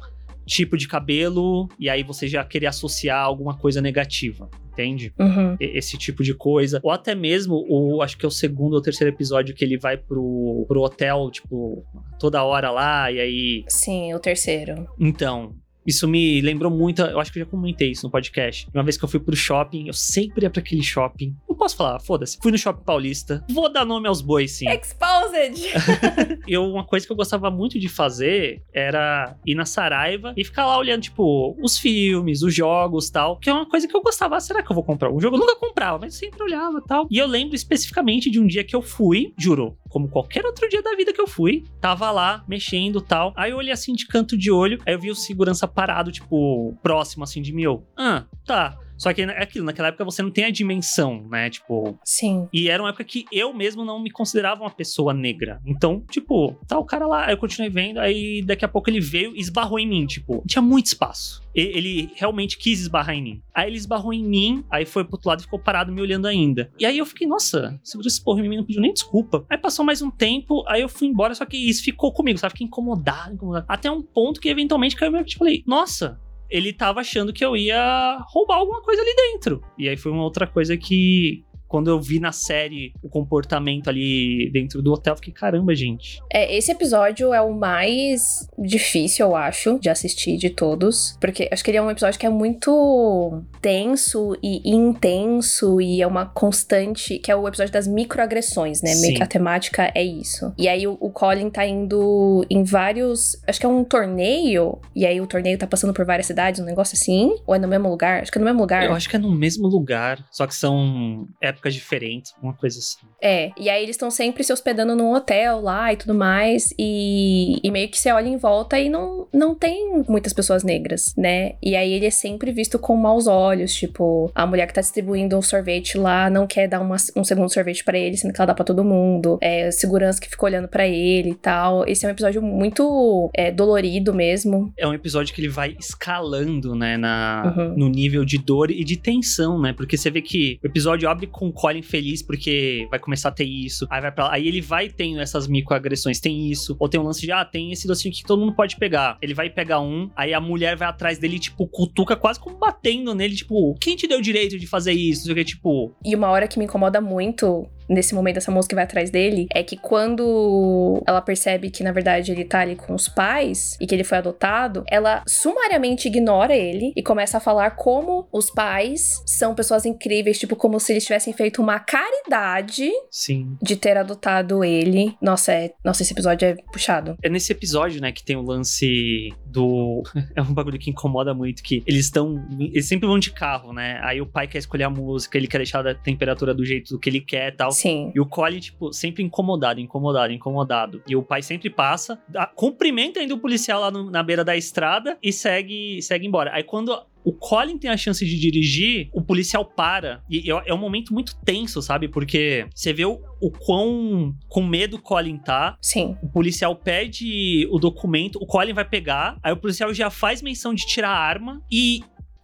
tipo 0.45 0.75
de 0.75 0.87
cabelo 0.87 1.69
e 1.79 1.89
aí 1.89 2.01
você 2.01 2.27
já 2.27 2.43
querer 2.43 2.67
associar 2.67 3.23
alguma 3.23 3.55
coisa 3.55 3.81
negativa, 3.81 4.49
entende? 4.79 5.13
Uhum. 5.19 5.57
esse 5.59 5.97
tipo 5.97 6.23
de 6.23 6.33
coisa. 6.33 6.79
Ou 6.83 6.91
até 6.91 7.13
mesmo, 7.13 7.65
o, 7.67 8.01
acho 8.01 8.17
que 8.17 8.25
é 8.25 8.27
o 8.27 8.31
segundo 8.31 8.73
ou 8.73 8.81
terceiro 8.81 9.13
episódio 9.13 9.53
que 9.53 9.63
ele 9.63 9.77
vai 9.77 9.97
pro, 9.97 10.65
pro 10.67 10.81
hotel, 10.81 11.29
tipo, 11.31 11.85
toda 12.19 12.43
hora 12.43 12.71
lá, 12.71 13.11
e 13.11 13.19
aí. 13.19 13.63
Sim, 13.67 14.13
o 14.13 14.19
terceiro. 14.19 14.87
Então. 14.99 15.53
Isso 15.85 16.07
me 16.07 16.41
lembrou 16.41 16.71
muito, 16.71 17.01
eu 17.01 17.19
acho 17.19 17.31
que 17.31 17.39
eu 17.39 17.45
já 17.45 17.49
comentei 17.49 17.91
isso 17.91 18.05
no 18.05 18.11
podcast. 18.11 18.67
Uma 18.73 18.83
vez 18.83 18.97
que 18.97 19.03
eu 19.03 19.09
fui 19.09 19.19
pro 19.19 19.35
shopping, 19.35 19.87
eu 19.87 19.93
sempre 19.93 20.43
ia 20.43 20.49
pra 20.49 20.59
aquele 20.59 20.83
shopping. 20.83 21.35
Não 21.47 21.55
posso 21.55 21.75
falar, 21.75 21.99
foda-se. 21.99 22.37
Fui 22.41 22.51
no 22.51 22.57
shopping 22.57 22.83
paulista. 22.83 23.43
Vou 23.49 23.71
dar 23.71 23.85
nome 23.85 24.07
aos 24.07 24.21
bois, 24.21 24.51
sim. 24.51 24.69
Exposed! 24.69 25.63
eu, 26.47 26.65
uma 26.65 26.83
coisa 26.83 27.05
que 27.05 27.11
eu 27.11 27.15
gostava 27.15 27.49
muito 27.49 27.79
de 27.79 27.89
fazer 27.89 28.61
era 28.73 29.35
ir 29.45 29.55
na 29.55 29.65
Saraiva 29.65 30.33
e 30.35 30.43
ficar 30.43 30.65
lá 30.65 30.77
olhando, 30.77 31.01
tipo, 31.01 31.57
os 31.61 31.77
filmes, 31.77 32.43
os 32.43 32.53
jogos 32.53 33.09
tal. 33.09 33.37
Que 33.37 33.49
é 33.49 33.53
uma 33.53 33.67
coisa 33.67 33.87
que 33.87 33.95
eu 33.95 34.01
gostava. 34.01 34.35
Ah, 34.35 34.39
será 34.39 34.61
que 34.61 34.71
eu 34.71 34.75
vou 34.75 34.83
comprar 34.83 35.11
um 35.11 35.19
jogo? 35.19 35.37
Eu 35.37 35.39
nunca 35.39 35.55
comprava, 35.55 35.97
mas 35.99 36.15
sempre 36.15 36.43
olhava 36.43 36.81
tal. 36.81 37.07
E 37.09 37.17
eu 37.17 37.27
lembro 37.27 37.55
especificamente 37.55 38.29
de 38.29 38.39
um 38.39 38.47
dia 38.47 38.63
que 38.63 38.75
eu 38.75 38.81
fui, 38.81 39.33
juro, 39.37 39.77
como 39.89 40.07
qualquer 40.07 40.45
outro 40.45 40.67
dia 40.69 40.81
da 40.81 40.95
vida 40.95 41.11
que 41.11 41.21
eu 41.21 41.27
fui, 41.27 41.63
tava 41.81 42.11
lá 42.11 42.43
mexendo 42.47 43.01
tal. 43.01 43.33
Aí 43.35 43.51
eu 43.51 43.57
olhei 43.57 43.71
assim 43.71 43.93
de 43.93 44.05
canto 44.05 44.37
de 44.37 44.51
olho, 44.51 44.79
aí 44.85 44.93
eu 44.93 44.99
vi 44.99 45.09
o 45.09 45.15
segurança 45.15 45.67
parado, 45.69 46.11
tipo, 46.11 46.73
próximo 46.81 47.23
assim 47.23 47.41
de. 47.41 47.59
Eu, 47.61 47.85
ah, 47.97 48.25
tá. 48.45 48.77
Só 48.99 49.13
que 49.13 49.21
é 49.21 49.41
aquilo, 49.41 49.65
naquela 49.65 49.87
época 49.87 50.03
você 50.05 50.21
não 50.21 50.29
tem 50.29 50.43
a 50.43 50.49
dimensão, 50.51 51.25
né? 51.29 51.49
Tipo, 51.49 51.97
Sim. 52.03 52.47
e 52.53 52.69
era 52.69 52.83
uma 52.83 52.89
época 52.89 53.03
que 53.05 53.25
eu 53.31 53.53
mesmo 53.53 53.85
não 53.85 53.99
me 53.99 54.11
considerava 54.11 54.61
uma 54.61 54.69
pessoa 54.69 55.13
negra. 55.13 55.59
Então, 55.65 56.03
tipo, 56.11 56.53
tá 56.67 56.77
o 56.77 56.83
cara 56.85 57.07
lá, 57.07 57.25
aí 57.27 57.33
eu 57.33 57.37
continuei 57.37 57.69
vendo, 57.71 57.99
aí 57.99 58.41
daqui 58.41 58.65
a 58.65 58.67
pouco 58.67 58.89
ele 58.89 58.99
veio 58.99 59.33
e 59.35 59.39
esbarrou 59.39 59.79
em 59.79 59.87
mim, 59.87 60.05
tipo, 60.05 60.43
tinha 60.45 60.61
muito 60.61 60.87
espaço. 60.87 61.41
E- 61.55 61.61
Ele 61.79 62.11
realmente 62.15 62.57
quis 62.57 62.81
esbarrar 62.81 63.15
em 63.15 63.23
mim. 63.23 63.41
Aí 63.55 63.69
ele 63.69 63.77
esbarrou 63.77 64.13
em 64.13 64.23
mim, 64.23 64.63
aí 64.69 64.85
foi 64.85 65.03
pro 65.05 65.13
outro 65.15 65.29
lado 65.29 65.39
e 65.39 65.43
ficou 65.43 65.59
parado 65.59 65.91
me 65.91 66.01
olhando 66.01 66.27
ainda. 66.27 66.69
E 66.77 66.85
aí 66.85 66.97
eu 66.97 67.05
fiquei, 67.05 67.25
nossa, 67.25 67.79
segura 67.83 68.07
esse 68.07 68.21
porra 68.23 68.41
em 68.45 68.49
mim, 68.49 68.57
não 68.57 68.65
pediu 68.65 68.81
nem 68.81 68.93
desculpa. 68.93 69.45
Aí 69.49 69.57
passou 69.57 69.83
mais 69.85 70.01
um 70.01 70.11
tempo, 70.11 70.63
aí 70.67 70.81
eu 70.81 70.89
fui 70.89 71.07
embora, 71.07 71.33
só 71.33 71.45
que 71.45 71.55
isso 71.57 71.83
ficou 71.83 72.11
comigo, 72.11 72.37
sabe? 72.37 72.51
Fiquei 72.51 72.67
incomodado, 72.67 73.33
incomodado. 73.33 73.65
Até 73.67 73.89
um 73.89 74.01
ponto 74.01 74.39
que 74.41 74.49
eventualmente 74.49 74.95
caiu 74.95 75.11
mente 75.11 75.33
e 75.33 75.37
falei, 75.37 75.63
nossa, 75.65 76.19
ele 76.49 76.73
tava 76.73 77.01
achando 77.01 77.31
que 77.31 77.43
eu 77.43 77.55
ia 77.55 78.17
roubar 78.27 78.57
alguma 78.57 78.81
coisa 78.81 79.01
ali 79.01 79.15
dentro. 79.15 79.63
E 79.77 79.87
aí 79.87 79.95
foi 79.95 80.11
uma 80.11 80.23
outra 80.23 80.47
coisa 80.47 80.75
que. 80.75 81.43
Quando 81.69 81.89
eu 81.89 82.01
vi 82.01 82.19
na 82.19 82.31
série 82.31 82.91
o 83.01 83.07
comportamento 83.07 83.89
ali 83.89 84.49
dentro 84.51 84.81
do 84.81 84.91
hotel, 84.91 85.13
eu 85.13 85.17
fiquei, 85.17 85.31
caramba, 85.31 85.75
gente. 85.75 86.19
É, 86.33 86.55
esse 86.57 86.71
episódio 86.71 87.31
é 87.31 87.39
o 87.39 87.53
mais 87.53 88.49
difícil, 88.57 89.27
eu 89.27 89.35
acho, 89.35 89.79
de 89.79 89.87
assistir 89.87 90.35
de 90.35 90.49
todos. 90.49 91.15
Porque 91.21 91.47
acho 91.51 91.63
que 91.63 91.69
ele 91.69 91.77
é 91.77 91.81
um 91.81 91.91
episódio 91.91 92.19
que 92.19 92.25
é 92.25 92.29
muito 92.29 93.43
tenso 93.61 94.35
e 94.41 94.67
intenso 94.67 95.79
e 95.79 96.01
é 96.01 96.07
uma 96.07 96.25
constante. 96.25 97.19
Que 97.19 97.31
é 97.31 97.35
o 97.35 97.47
episódio 97.47 97.71
das 97.71 97.87
microagressões, 97.87 98.81
né? 98.81 98.95
Meio 98.95 99.15
que 99.15 99.23
a 99.23 99.27
temática 99.27 99.91
é 99.93 100.03
isso. 100.03 100.51
E 100.57 100.67
aí 100.67 100.87
o, 100.87 100.97
o 100.99 101.11
Colin 101.11 101.51
tá 101.51 101.67
indo 101.67 102.43
em 102.49 102.63
vários. 102.63 103.39
Acho 103.47 103.59
que 103.59 103.65
é 103.67 103.69
um 103.69 103.83
torneio. 103.83 104.79
E 104.95 105.05
aí 105.05 105.21
o 105.21 105.27
torneio 105.27 105.57
tá 105.57 105.67
passando 105.67 105.93
por 105.93 106.03
várias 106.03 106.25
cidades, 106.25 106.59
um 106.59 106.65
negócio 106.65 106.95
assim. 106.95 107.35
Ou 107.45 107.53
é 107.53 107.59
no 107.59 107.67
mesmo 107.67 107.89
lugar? 107.89 108.23
Acho 108.23 108.31
que 108.31 108.39
é 108.39 108.41
no 108.41 108.45
mesmo 108.45 108.61
lugar. 108.61 108.85
Eu 108.85 108.93
acho 108.93 109.07
que 109.07 109.15
é 109.15 109.19
no 109.19 109.31
mesmo 109.31 109.67
lugar, 109.67 110.25
só 110.31 110.47
que 110.47 110.55
são. 110.55 111.27
É 111.39 111.58
épocas 111.59 111.73
diferentes, 111.73 112.33
uma 112.41 112.53
coisa 112.53 112.79
assim. 112.79 113.05
É, 113.21 113.51
e 113.57 113.69
aí 113.69 113.83
eles 113.83 113.95
estão 113.95 114.09
sempre 114.09 114.43
se 114.43 114.51
hospedando 114.51 114.95
num 114.95 115.13
hotel 115.13 115.61
lá 115.61 115.91
e 115.91 115.97
tudo 115.97 116.15
mais, 116.15 116.73
e, 116.79 117.59
e 117.61 117.69
meio 117.69 117.89
que 117.89 117.99
você 117.99 118.11
olha 118.11 118.27
em 118.27 118.37
volta 118.37 118.79
e 118.79 118.89
não, 118.89 119.27
não 119.33 119.53
tem 119.53 120.03
muitas 120.07 120.33
pessoas 120.33 120.63
negras, 120.63 121.13
né? 121.17 121.55
E 121.61 121.75
aí 121.75 121.91
ele 121.91 122.05
é 122.05 122.11
sempre 122.11 122.51
visto 122.51 122.79
com 122.79 122.95
maus 122.95 123.27
olhos, 123.27 123.73
tipo, 123.73 124.31
a 124.33 124.47
mulher 124.47 124.65
que 124.67 124.73
tá 124.73 124.81
distribuindo 124.81 125.37
um 125.37 125.41
sorvete 125.41 125.97
lá 125.97 126.29
não 126.29 126.47
quer 126.47 126.67
dar 126.67 126.79
uma, 126.79 126.95
um 127.15 127.23
segundo 127.23 127.51
sorvete 127.51 127.83
para 127.83 127.97
ele, 127.97 128.17
sendo 128.17 128.33
que 128.33 128.39
ela 128.39 128.47
dá 128.47 128.53
pra 128.53 128.65
todo 128.65 128.83
mundo, 128.83 129.37
é, 129.41 129.69
segurança 129.71 130.19
que 130.19 130.29
fica 130.29 130.45
olhando 130.45 130.67
para 130.67 130.87
ele 130.87 131.31
e 131.31 131.35
tal. 131.35 131.85
Esse 131.87 132.05
é 132.05 132.09
um 132.09 132.11
episódio 132.11 132.41
muito 132.41 133.29
é, 133.33 133.51
dolorido 133.51 134.13
mesmo. 134.13 134.71
É 134.77 134.87
um 134.87 134.93
episódio 134.93 135.33
que 135.33 135.41
ele 135.41 135.49
vai 135.49 135.75
escalando, 135.79 136.75
né, 136.75 136.97
na, 136.97 137.53
uhum. 137.55 137.75
no 137.75 137.89
nível 137.89 138.23
de 138.23 138.37
dor 138.37 138.71
e 138.71 138.83
de 138.83 138.95
tensão, 138.95 139.59
né? 139.59 139.73
Porque 139.73 139.97
você 139.97 140.09
vê 140.09 140.21
que 140.21 140.59
o 140.63 140.67
episódio 140.67 141.09
abre 141.09 141.27
com 141.27 141.48
o 141.49 141.53
Colin 141.53 141.81
feliz 141.81 142.21
porque 142.21 142.87
vai 142.89 142.99
começar 142.99 143.29
a 143.29 143.31
ter 143.31 143.45
isso. 143.45 143.85
Aí 143.89 144.01
vai 144.01 144.11
para 144.11 144.25
lá. 144.25 144.33
Aí 144.33 144.47
ele 144.47 144.61
vai 144.61 144.89
tendo 144.89 145.19
essas 145.19 145.47
microagressões. 145.47 146.19
Tem 146.19 146.49
isso. 146.49 146.75
Ou 146.79 146.87
tem 146.87 146.99
um 146.99 147.03
lance 147.03 147.21
de, 147.21 147.31
ah, 147.31 147.43
tem 147.43 147.71
esse 147.71 147.87
docinho 147.87 148.13
que 148.13 148.23
todo 148.23 148.39
mundo 148.39 148.53
pode 148.53 148.77
pegar. 148.77 149.17
Ele 149.21 149.33
vai 149.33 149.49
pegar 149.49 149.81
um, 149.81 150.09
aí 150.15 150.33
a 150.33 150.39
mulher 150.39 150.75
vai 150.75 150.87
atrás 150.87 151.19
dele, 151.19 151.39
tipo, 151.39 151.67
cutuca 151.67 152.15
quase 152.15 152.39
como 152.39 152.57
batendo 152.57 153.13
nele, 153.13 153.35
tipo, 153.35 153.75
quem 153.79 153.95
te 153.95 154.07
deu 154.07 154.19
o 154.19 154.21
direito 154.21 154.57
de 154.57 154.67
fazer 154.67 154.93
isso? 154.93 155.21
Não 155.21 155.25
sei 155.25 155.33
o 155.33 155.35
que, 155.35 155.45
tipo. 155.45 155.95
E 156.03 156.15
uma 156.15 156.29
hora 156.29 156.47
que 156.47 156.57
me 156.57 156.65
incomoda 156.65 157.01
muito 157.01 157.67
nesse 157.89 158.13
momento 158.13 158.37
essa 158.37 158.51
moça 158.51 158.67
que 158.67 158.75
vai 158.75 158.83
atrás 158.83 159.09
dele, 159.09 159.47
é 159.53 159.63
que 159.63 159.77
quando 159.77 161.01
ela 161.05 161.21
percebe 161.21 161.69
que 161.69 161.83
na 161.83 161.91
verdade 161.91 162.31
ele 162.31 162.45
tá 162.45 162.59
ali 162.59 162.75
com 162.75 162.93
os 162.93 163.07
pais 163.07 163.77
e 163.79 163.87
que 163.87 163.95
ele 163.95 164.03
foi 164.03 164.17
adotado, 164.17 164.83
ela 164.87 165.23
sumariamente 165.27 166.07
ignora 166.07 166.55
ele 166.55 166.93
e 166.95 167.03
começa 167.03 167.37
a 167.37 167.41
falar 167.41 167.71
como 167.71 168.27
os 168.31 168.49
pais 168.49 169.21
são 169.25 169.55
pessoas 169.55 169.85
incríveis, 169.85 170.39
tipo 170.39 170.55
como 170.55 170.79
se 170.79 170.93
eles 170.93 171.05
tivessem 171.05 171.33
feito 171.33 171.61
uma 171.61 171.79
caridade 171.79 172.89
Sim. 173.09 173.57
de 173.61 173.75
ter 173.75 173.97
adotado 173.97 174.63
ele. 174.63 175.15
Nossa, 175.21 175.53
é, 175.53 175.71
nossa, 175.83 176.03
esse 176.03 176.13
episódio 176.13 176.47
é 176.47 176.55
puxado. 176.71 177.17
É 177.21 177.29
nesse 177.29 177.51
episódio, 177.51 178.01
né, 178.01 178.11
que 178.11 178.23
tem 178.23 178.35
o 178.35 178.41
lance 178.41 179.33
do 179.45 180.03
é 180.35 180.41
um 180.41 180.53
bagulho 180.53 180.77
que 180.77 180.89
incomoda 180.89 181.33
muito 181.33 181.63
que 181.63 181.83
eles 181.85 182.05
estão 182.05 182.47
eles 182.59 182.87
sempre 182.87 183.07
vão 183.07 183.17
de 183.17 183.31
carro, 183.31 183.73
né? 183.73 183.99
Aí 184.03 184.21
o 184.21 184.25
pai 184.25 184.47
quer 184.47 184.59
escolher 184.59 184.83
a 184.83 184.89
música, 184.89 185.37
ele 185.37 185.47
quer 185.47 185.57
deixar 185.57 185.85
a 185.87 185.95
temperatura 185.95 186.53
do 186.53 186.65
jeito 186.65 186.99
que 186.99 187.09
ele 187.09 187.21
quer, 187.21 187.55
tal. 187.55 187.71
Sim. 187.79 188.11
E 188.13 188.19
o 188.19 188.25
Colin, 188.25 188.59
tipo, 188.59 188.91
sempre 188.91 189.23
incomodado, 189.23 189.79
incomodado, 189.79 190.33
incomodado. 190.33 191.01
E 191.07 191.15
o 191.15 191.23
pai 191.23 191.41
sempre 191.41 191.69
passa, 191.69 192.21
dá, 192.27 192.45
cumprimenta 192.45 193.21
ainda 193.21 193.33
o 193.33 193.39
policial 193.39 193.79
lá 193.79 193.89
no, 193.89 194.11
na 194.11 194.21
beira 194.21 194.43
da 194.43 194.57
estrada 194.57 195.17
e 195.23 195.31
segue, 195.31 196.01
segue 196.01 196.27
embora. 196.27 196.51
Aí 196.53 196.61
quando 196.61 196.91
o 197.23 197.31
Colin 197.31 197.77
tem 197.77 197.89
a 197.89 197.95
chance 197.95 198.25
de 198.25 198.37
dirigir, 198.37 199.09
o 199.13 199.21
policial 199.21 199.63
para. 199.63 200.21
E 200.29 200.51
é, 200.51 200.63
é 200.65 200.73
um 200.73 200.77
momento 200.77 201.13
muito 201.13 201.37
tenso, 201.45 201.81
sabe? 201.81 202.09
Porque 202.09 202.67
você 202.75 202.91
vê 202.91 203.05
o, 203.05 203.21
o 203.41 203.49
quão 203.49 204.35
com 204.49 204.61
medo 204.61 204.97
o 204.97 205.01
Colin 205.01 205.37
tá. 205.37 205.77
Sim. 205.81 206.17
O 206.21 206.27
policial 206.27 206.75
pede 206.75 207.65
o 207.71 207.79
documento, 207.79 208.37
o 208.41 208.45
Colin 208.45 208.73
vai 208.73 208.85
pegar, 208.85 209.37
aí 209.41 209.53
o 209.53 209.57
policial 209.57 209.93
já 209.93 210.09
faz 210.09 210.41
menção 210.41 210.73
de 210.73 210.85
tirar 210.85 211.11
a 211.11 211.17
arma 211.17 211.63
e 211.71 212.01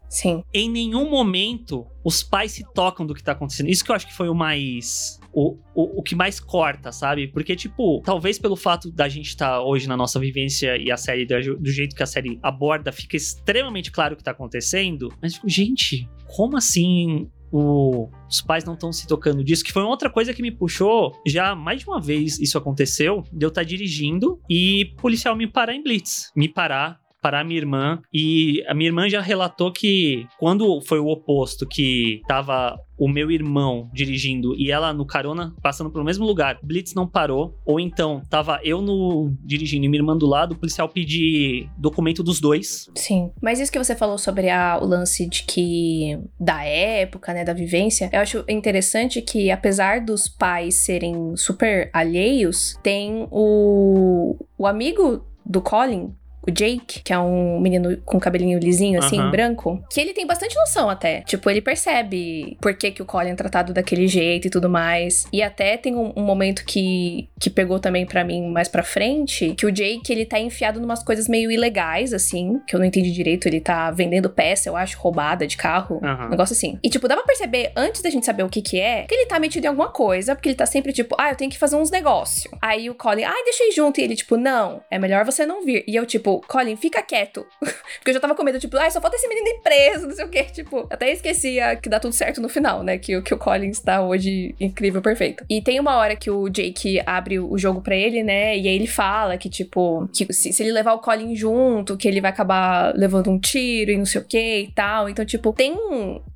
Sim. 0.08 0.44
Em 0.54 0.70
nenhum 0.70 1.10
momento 1.10 1.86
os 2.04 2.24
pais 2.24 2.54
se 2.54 2.64
tocam 2.74 3.06
do 3.06 3.14
que 3.14 3.24
tá 3.24 3.34
acontecendo. 3.34 3.70
Isso 3.70 3.84
que 3.84 3.92
eu 3.92 3.96
acho 3.96 4.08
que 4.08 4.14
foi 4.14 4.30
o 4.30 4.36
mais. 4.36 5.20
O, 5.38 5.58
o, 5.76 6.00
o 6.00 6.02
que 6.02 6.16
mais 6.16 6.40
corta, 6.40 6.94
sabe? 6.94 7.28
Porque, 7.28 7.58
tipo, 7.58 8.02
talvez 8.06 8.40
pelo 8.40 8.56
fato 8.56 8.90
da 8.90 9.10
gente 9.10 9.28
estar 9.28 9.50
tá 9.50 9.62
hoje 9.62 9.86
na 9.86 9.98
nossa 9.98 10.18
vivência 10.18 10.78
e 10.78 10.90
a 10.90 10.96
série, 10.96 11.26
do, 11.26 11.58
do, 11.58 11.70
jeito 11.70 11.94
que 11.94 12.02
a 12.02 12.06
série 12.06 12.40
aborda, 12.42 12.90
fica 12.92 13.18
extremamente 13.18 13.92
claro 13.92 14.14
o 14.14 14.18
que 14.18 14.24
tá 14.24 14.32
acontecendo. 14.32 15.14
Mas, 15.22 15.34
tipo, 15.34 15.50
gente, 15.50 16.10
como 16.28 16.56
assim 16.56 17.30
o, 17.52 18.10
os 18.30 18.42
pais 18.42 18.64
não 18.66 18.74
estão 18.74 18.92
se 18.92 19.08
tocando 19.08 19.44
disso, 19.44 19.64
que 19.64 19.72
foi 19.72 19.84
outra 19.84 20.10
coisa 20.10 20.34
que 20.34 20.42
me 20.42 20.52
puxou. 20.52 21.14
Já 21.26 21.56
mais 21.56 21.82
de 21.82 21.88
uma 21.88 22.02
vez 22.02 22.40
isso 22.40 22.58
aconteceu, 22.58 23.24
de 23.32 23.46
eu 23.46 23.50
estar 23.50 23.62
tá 23.62 23.68
dirigindo 23.68 24.40
e 24.50 24.94
policial 24.98 25.36
me 25.36 25.48
parar 25.48 25.74
em 25.74 25.84
blitz. 25.84 26.32
Me 26.36 26.50
parar 26.50 27.00
para 27.26 27.40
a 27.40 27.44
minha 27.44 27.58
irmã. 27.58 28.00
E 28.14 28.64
a 28.68 28.76
minha 28.76 28.88
irmã 28.88 29.10
já 29.10 29.20
relatou 29.20 29.72
que 29.72 30.28
quando 30.38 30.80
foi 30.82 31.00
o 31.00 31.08
oposto, 31.08 31.66
que 31.66 32.22
tava 32.28 32.80
o 33.00 33.10
meu 33.10 33.32
irmão 33.32 33.90
dirigindo 33.92 34.56
e 34.56 34.72
ela 34.72 34.94
no 34.94 35.08
carona 35.08 35.52
passando 35.60 35.90
pelo 35.90 36.06
mesmo 36.06 36.24
lugar, 36.24 36.60
Blitz 36.62 36.94
não 36.94 37.08
parou, 37.08 37.60
ou 37.66 37.80
então 37.80 38.22
tava 38.30 38.60
eu 38.64 38.80
no 38.80 39.36
dirigindo 39.44 39.86
e 39.86 39.90
minha 39.90 40.02
irmã 40.02 40.16
do 40.16 40.28
lado, 40.28 40.52
o 40.52 40.56
policial 40.56 40.88
pedir 40.88 41.68
documento 41.76 42.22
dos 42.22 42.40
dois. 42.40 42.92
Sim. 42.94 43.32
Mas 43.42 43.60
isso 43.60 43.72
que 43.72 43.80
você 43.80 43.96
falou 43.96 44.20
sobre 44.20 44.52
a, 44.52 44.78
o 44.80 44.86
lance 44.86 45.28
de 45.28 45.46
que 45.46 46.20
da 46.40 46.64
época, 46.64 47.34
né, 47.34 47.44
da 47.44 47.54
vivência, 47.54 48.08
eu 48.14 48.20
acho 48.20 48.46
interessante 48.48 49.20
que 49.20 49.50
apesar 49.50 50.00
dos 50.00 50.28
pais 50.28 50.76
serem 50.76 51.36
super 51.36 51.90
alheios, 51.92 52.78
tem 52.84 53.28
o 53.32 54.38
o 54.60 54.68
amigo 54.68 55.26
do 55.44 55.60
Colin 55.60 56.14
o 56.48 56.52
Jake, 56.52 57.02
que 57.04 57.14
é 57.14 57.20
um 57.20 57.60
menino 57.60 57.98
com 58.06 58.20
cabelinho 58.20 58.60
lisinho, 58.60 59.00
assim, 59.00 59.20
uhum. 59.20 59.32
branco, 59.32 59.84
que 59.92 60.00
ele 60.00 60.14
tem 60.14 60.26
bastante 60.26 60.56
noção 60.56 60.90
até. 60.90 61.22
Tipo, 61.22 61.50
ele 61.50 61.62
percebe 61.62 62.58
por 62.62 62.74
que, 62.76 62.92
que 62.92 63.02
o 63.02 63.06
Colin 63.06 63.32
é 63.32 63.36
tratado 63.36 63.74
daquele 63.74 64.08
jeito 64.08 64.48
e 64.48 64.50
tudo 64.50 64.70
mais. 64.70 65.26
E 65.32 65.42
até 65.42 65.78
tem 65.78 65.96
um, 65.96 66.14
um 66.16 66.24
momento 66.24 66.64
que, 66.66 67.30
que 67.40 67.50
pegou 67.50 67.80
também 67.80 68.06
para 68.06 68.24
mim 68.24 68.50
mais 68.50 68.68
pra 68.68 68.84
frente, 68.84 69.54
que 69.58 69.66
o 69.66 69.72
Jake, 69.72 70.12
ele 70.12 70.26
tá 70.26 70.40
enfiado 70.40 70.80
numas 70.80 71.04
coisas 71.04 71.28
meio 71.28 71.52
ilegais, 71.52 72.14
assim, 72.14 72.60
que 72.68 72.76
eu 72.76 72.80
não 72.80 72.86
entendi 72.86 73.12
direito. 73.12 73.48
Ele 73.48 73.60
tá 73.60 73.92
vendendo 73.92 74.30
peça, 74.30 74.70
eu 74.70 74.76
acho, 74.76 74.98
roubada 74.98 75.48
de 75.48 75.58
carro. 75.58 76.00
Uhum. 76.04 76.26
Um 76.26 76.30
negócio 76.30 76.54
assim. 76.54 76.80
E, 76.84 76.90
tipo, 76.90 77.08
dá 77.08 77.16
pra 77.16 77.26
perceber, 77.26 77.72
antes 77.76 78.02
da 78.02 78.10
gente 78.10 78.26
saber 78.26 78.44
o 78.44 78.50
que 78.50 78.62
que 78.62 78.80
é, 78.80 79.04
que 79.04 79.14
ele 79.14 79.26
tá 79.26 79.40
metido 79.40 79.66
em 79.66 79.68
alguma 79.68 79.90
coisa, 79.90 80.36
porque 80.36 80.50
ele 80.50 80.56
tá 80.56 80.66
sempre, 80.66 80.94
tipo, 80.94 81.16
ah, 81.20 81.32
eu 81.32 81.36
tenho 81.36 81.52
que 81.52 81.58
fazer 81.58 81.76
uns 81.76 81.90
negócios. 81.90 82.52
Aí 82.62 82.90
o 82.90 82.96
Colin, 82.96 83.24
ai, 83.24 83.44
deixa 83.44 83.64
eu 83.64 83.70
ir 83.70 83.72
junto. 83.72 84.00
E 84.00 84.04
ele, 84.04 84.16
tipo, 84.16 84.38
não, 84.38 84.82
é 84.90 85.00
melhor 85.00 85.26
você 85.26 85.46
não 85.46 85.64
vir. 85.64 85.84
E 85.88 85.96
eu, 85.96 86.06
tipo, 86.06 86.35
Colin, 86.42 86.76
fica 86.76 87.02
quieto. 87.02 87.46
Porque 87.60 88.10
eu 88.10 88.14
já 88.14 88.20
tava 88.20 88.36
com 88.36 88.44
medo, 88.44 88.60
tipo, 88.60 88.78
ai, 88.78 88.92
só 88.92 89.02
falta 89.02 89.16
esse 89.16 89.28
menino 89.28 89.48
ir 89.48 89.62
preso, 89.62 90.08
não 90.08 90.16
sei 90.16 90.26
o 90.26 90.30
quê. 90.30 90.44
Tipo, 90.44 90.88
até 90.90 91.12
esquecia 91.12 91.76
que 91.76 91.90
dá 91.90 92.00
tudo 92.00 92.14
certo 92.14 92.42
no 92.42 92.50
final, 92.50 92.84
né? 92.84 92.98
Que, 92.98 93.22
que 93.22 93.34
o 93.34 93.38
Colin 93.38 93.70
está 93.70 94.02
hoje 94.02 94.56
incrível, 94.60 95.02
perfeito. 95.02 95.46
E 95.50 95.62
tem 95.62 95.80
uma 95.80 95.96
hora 95.98 96.16
que 96.16 96.30
o 96.30 96.50
Jake 96.50 97.02
abre 97.06 97.40
o 97.40 97.58
jogo 97.58 97.82
para 97.82 97.96
ele, 97.96 98.24
né? 98.24 98.58
E 98.58 98.68
aí 98.68 98.76
ele 98.76 98.88
fala 98.88 99.38
que, 99.38 99.50
tipo, 99.50 100.08
que 100.14 100.32
se, 100.34 100.54
se, 100.54 100.64
ele 100.64 100.72
levar 100.72 100.94
o 100.94 101.00
Colin 101.00 101.36
junto, 101.36 101.98
que 101.98 102.08
ele 102.08 102.22
vai 102.22 102.32
acabar 102.32 102.94
levando 102.96 103.30
um 103.30 103.40
tiro 103.40 103.92
e 103.92 103.98
não 103.98 104.06
sei 104.06 104.22
o 104.22 104.26
que 104.26 104.60
e 104.60 104.72
tal. 104.72 105.10
Então, 105.10 105.26
tipo, 105.26 105.54
tem 105.54 105.76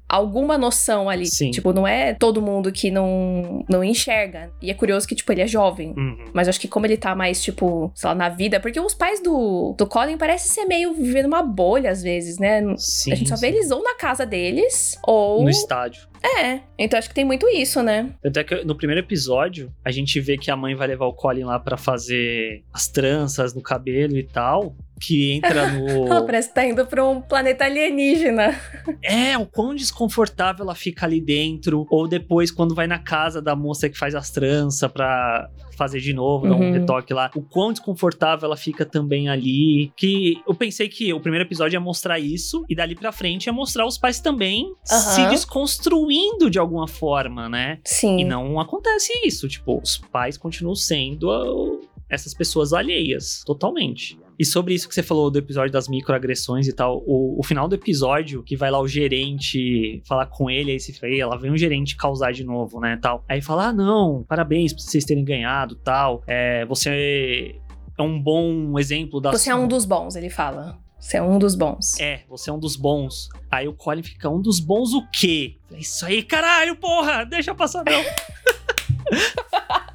alguma 0.09 0.57
noção 0.57 1.07
ali. 1.07 1.27
Sim. 1.27 1.51
Tipo, 1.51 1.71
não 1.71 1.87
é 1.87 2.15
todo 2.15 2.41
mundo 2.41 2.71
que 2.71 2.89
não, 2.89 3.63
não 3.69 3.83
enxerga. 3.83 4.51
E 4.61 4.71
é 4.71 4.73
curioso 4.73 5.07
que, 5.07 5.15
tipo, 5.15 5.31
ele 5.31 5.41
é 5.41 5.47
jovem. 5.47 5.93
Uhum. 5.95 6.17
Mas 6.33 6.49
acho 6.49 6.59
que 6.59 6.67
como 6.67 6.87
ele 6.87 6.97
tá 6.97 7.15
mais, 7.15 7.41
tipo, 7.41 7.91
sei 7.93 8.09
lá, 8.09 8.15
na 8.15 8.29
vida. 8.29 8.59
Porque 8.59 8.79
os 8.79 8.95
pais 8.95 9.21
do, 9.21 9.75
do 9.77 9.85
Colin 9.85 10.17
parecem 10.17 10.51
ser 10.51 10.65
meio 10.65 10.93
vivendo 10.93 11.27
uma 11.27 11.43
bolha, 11.43 11.91
às 11.91 12.01
vezes, 12.01 12.39
né? 12.39 12.61
Sim, 12.77 13.11
a 13.11 13.15
gente 13.15 13.29
só 13.29 13.35
sim. 13.35 13.41
vê 13.41 13.47
eles 13.49 13.69
ou 13.69 13.83
na 13.83 13.95
casa 13.95 14.25
deles, 14.25 14.97
ou. 15.05 15.43
No 15.43 15.49
estádio. 15.49 16.08
É, 16.23 16.61
então 16.77 16.97
acho 16.97 17.09
que 17.09 17.15
tem 17.15 17.25
muito 17.25 17.47
isso, 17.47 17.81
né? 17.81 18.13
Tanto 18.21 18.39
é 18.39 18.43
que 18.43 18.63
no 18.63 18.75
primeiro 18.75 19.01
episódio, 19.01 19.71
a 19.83 19.91
gente 19.91 20.19
vê 20.19 20.37
que 20.37 20.51
a 20.51 20.55
mãe 20.55 20.75
vai 20.75 20.87
levar 20.87 21.05
o 21.05 21.13
Colin 21.13 21.43
lá 21.43 21.59
para 21.59 21.77
fazer 21.77 22.63
as 22.73 22.87
tranças 22.87 23.53
no 23.53 23.61
cabelo 23.61 24.17
e 24.17 24.23
tal 24.23 24.75
que 24.99 25.31
entra 25.31 25.71
no. 25.71 26.07
ela 26.07 26.25
parece 26.25 26.49
que 26.49 26.55
tá 26.55 26.65
indo 26.65 26.85
pra 26.85 27.03
um 27.05 27.21
planeta 27.21 27.63
alienígena. 27.63 28.59
É, 29.01 29.37
o 29.37 29.45
quão 29.45 29.73
desconfortável 29.73 30.63
ela 30.63 30.75
fica 30.75 31.05
ali 31.05 31.21
dentro. 31.21 31.87
Ou 31.89 32.07
depois, 32.07 32.51
quando 32.51 32.75
vai 32.75 32.85
na 32.85 32.99
casa 32.99 33.41
da 33.41 33.55
moça 33.55 33.89
que 33.89 33.97
faz 33.97 34.13
as 34.13 34.29
tranças 34.29 34.91
pra 34.91 35.49
fazer 35.79 36.01
de 36.01 36.13
novo, 36.13 36.43
uhum. 36.43 36.49
dar 36.51 36.57
um 36.57 36.59
uhum. 36.59 36.73
retoque 36.73 37.13
lá. 37.13 37.31
O 37.33 37.41
quão 37.41 37.71
desconfortável 37.71 38.45
ela 38.45 38.57
fica 38.57 38.85
também 38.85 39.29
ali. 39.29 39.91
Que 39.95 40.41
eu 40.45 40.53
pensei 40.53 40.89
que 40.89 41.13
o 41.13 41.21
primeiro 41.21 41.45
episódio 41.45 41.77
ia 41.77 41.79
mostrar 41.79 42.19
isso, 42.19 42.65
e 42.69 42.75
dali 42.75 42.95
pra 42.95 43.13
frente 43.13 43.45
ia 43.45 43.53
mostrar 43.53 43.87
os 43.87 43.97
pais 43.97 44.19
também 44.19 44.65
uhum. 44.65 44.75
se 44.85 45.25
desconstruindo 45.29 46.49
de 46.49 46.59
alguma 46.59 46.87
forma, 46.87 47.47
né? 47.47 47.79
Sim. 47.85 48.19
E 48.19 48.25
não 48.25 48.59
acontece 48.59 49.13
isso. 49.25 49.47
Tipo, 49.47 49.79
os 49.81 49.97
pais 49.97 50.37
continuam 50.37 50.75
sendo 50.75 51.79
essas 52.09 52.33
pessoas 52.33 52.73
alheias, 52.73 53.43
totalmente. 53.45 54.19
E 54.39 54.45
sobre 54.45 54.73
isso 54.73 54.87
que 54.87 54.95
você 54.95 55.03
falou 55.03 55.29
do 55.29 55.37
episódio 55.37 55.69
das 55.69 55.89
microagressões 55.89 56.65
e 56.65 56.71
tal, 56.71 57.03
o, 57.05 57.37
o 57.37 57.43
final 57.43 57.67
do 57.67 57.75
episódio, 57.75 58.41
que 58.41 58.55
vai 58.55 58.71
lá 58.71 58.79
o 58.79 58.87
gerente 58.87 60.01
falar 60.07 60.27
com 60.27 60.49
ele, 60.49 60.71
aí 60.71 60.79
você 60.79 60.93
fala, 60.93 61.13
ela 61.13 61.37
vem 61.37 61.51
um 61.51 61.57
gerente 61.57 61.97
causar 61.97 62.31
de 62.31 62.45
novo, 62.45 62.79
né, 62.79 62.97
tal. 63.01 63.25
Aí 63.27 63.41
fala, 63.41 63.67
ah, 63.67 63.73
não, 63.73 64.23
parabéns 64.25 64.71
por 64.71 64.79
vocês 64.79 65.03
terem 65.03 65.25
ganhado, 65.25 65.75
tal. 65.75 66.23
É, 66.25 66.65
você 66.67 67.59
é 67.97 68.01
um 68.01 68.17
bom 68.17 68.79
exemplo 68.79 69.19
da... 69.19 69.31
Você 69.31 69.49
é 69.49 69.55
um 69.55 69.67
dos 69.67 69.83
bons, 69.83 70.15
ele 70.15 70.29
fala. 70.29 70.79
Você 70.97 71.17
é 71.17 71.21
um 71.21 71.37
dos 71.37 71.55
bons. 71.55 71.99
É, 71.99 72.21
você 72.29 72.49
é 72.49 72.53
um 72.53 72.59
dos 72.59 72.77
bons. 72.77 73.27
Aí 73.51 73.67
o 73.67 73.73
Colin 73.73 74.03
fica, 74.03 74.29
um 74.29 74.41
dos 74.41 74.61
bons 74.61 74.93
o 74.93 75.05
quê? 75.11 75.57
Isso 75.71 76.05
aí, 76.05 76.23
caralho, 76.23 76.77
porra! 76.77 77.25
Deixa 77.25 77.53
passar 77.53 77.83
não. 77.83 78.01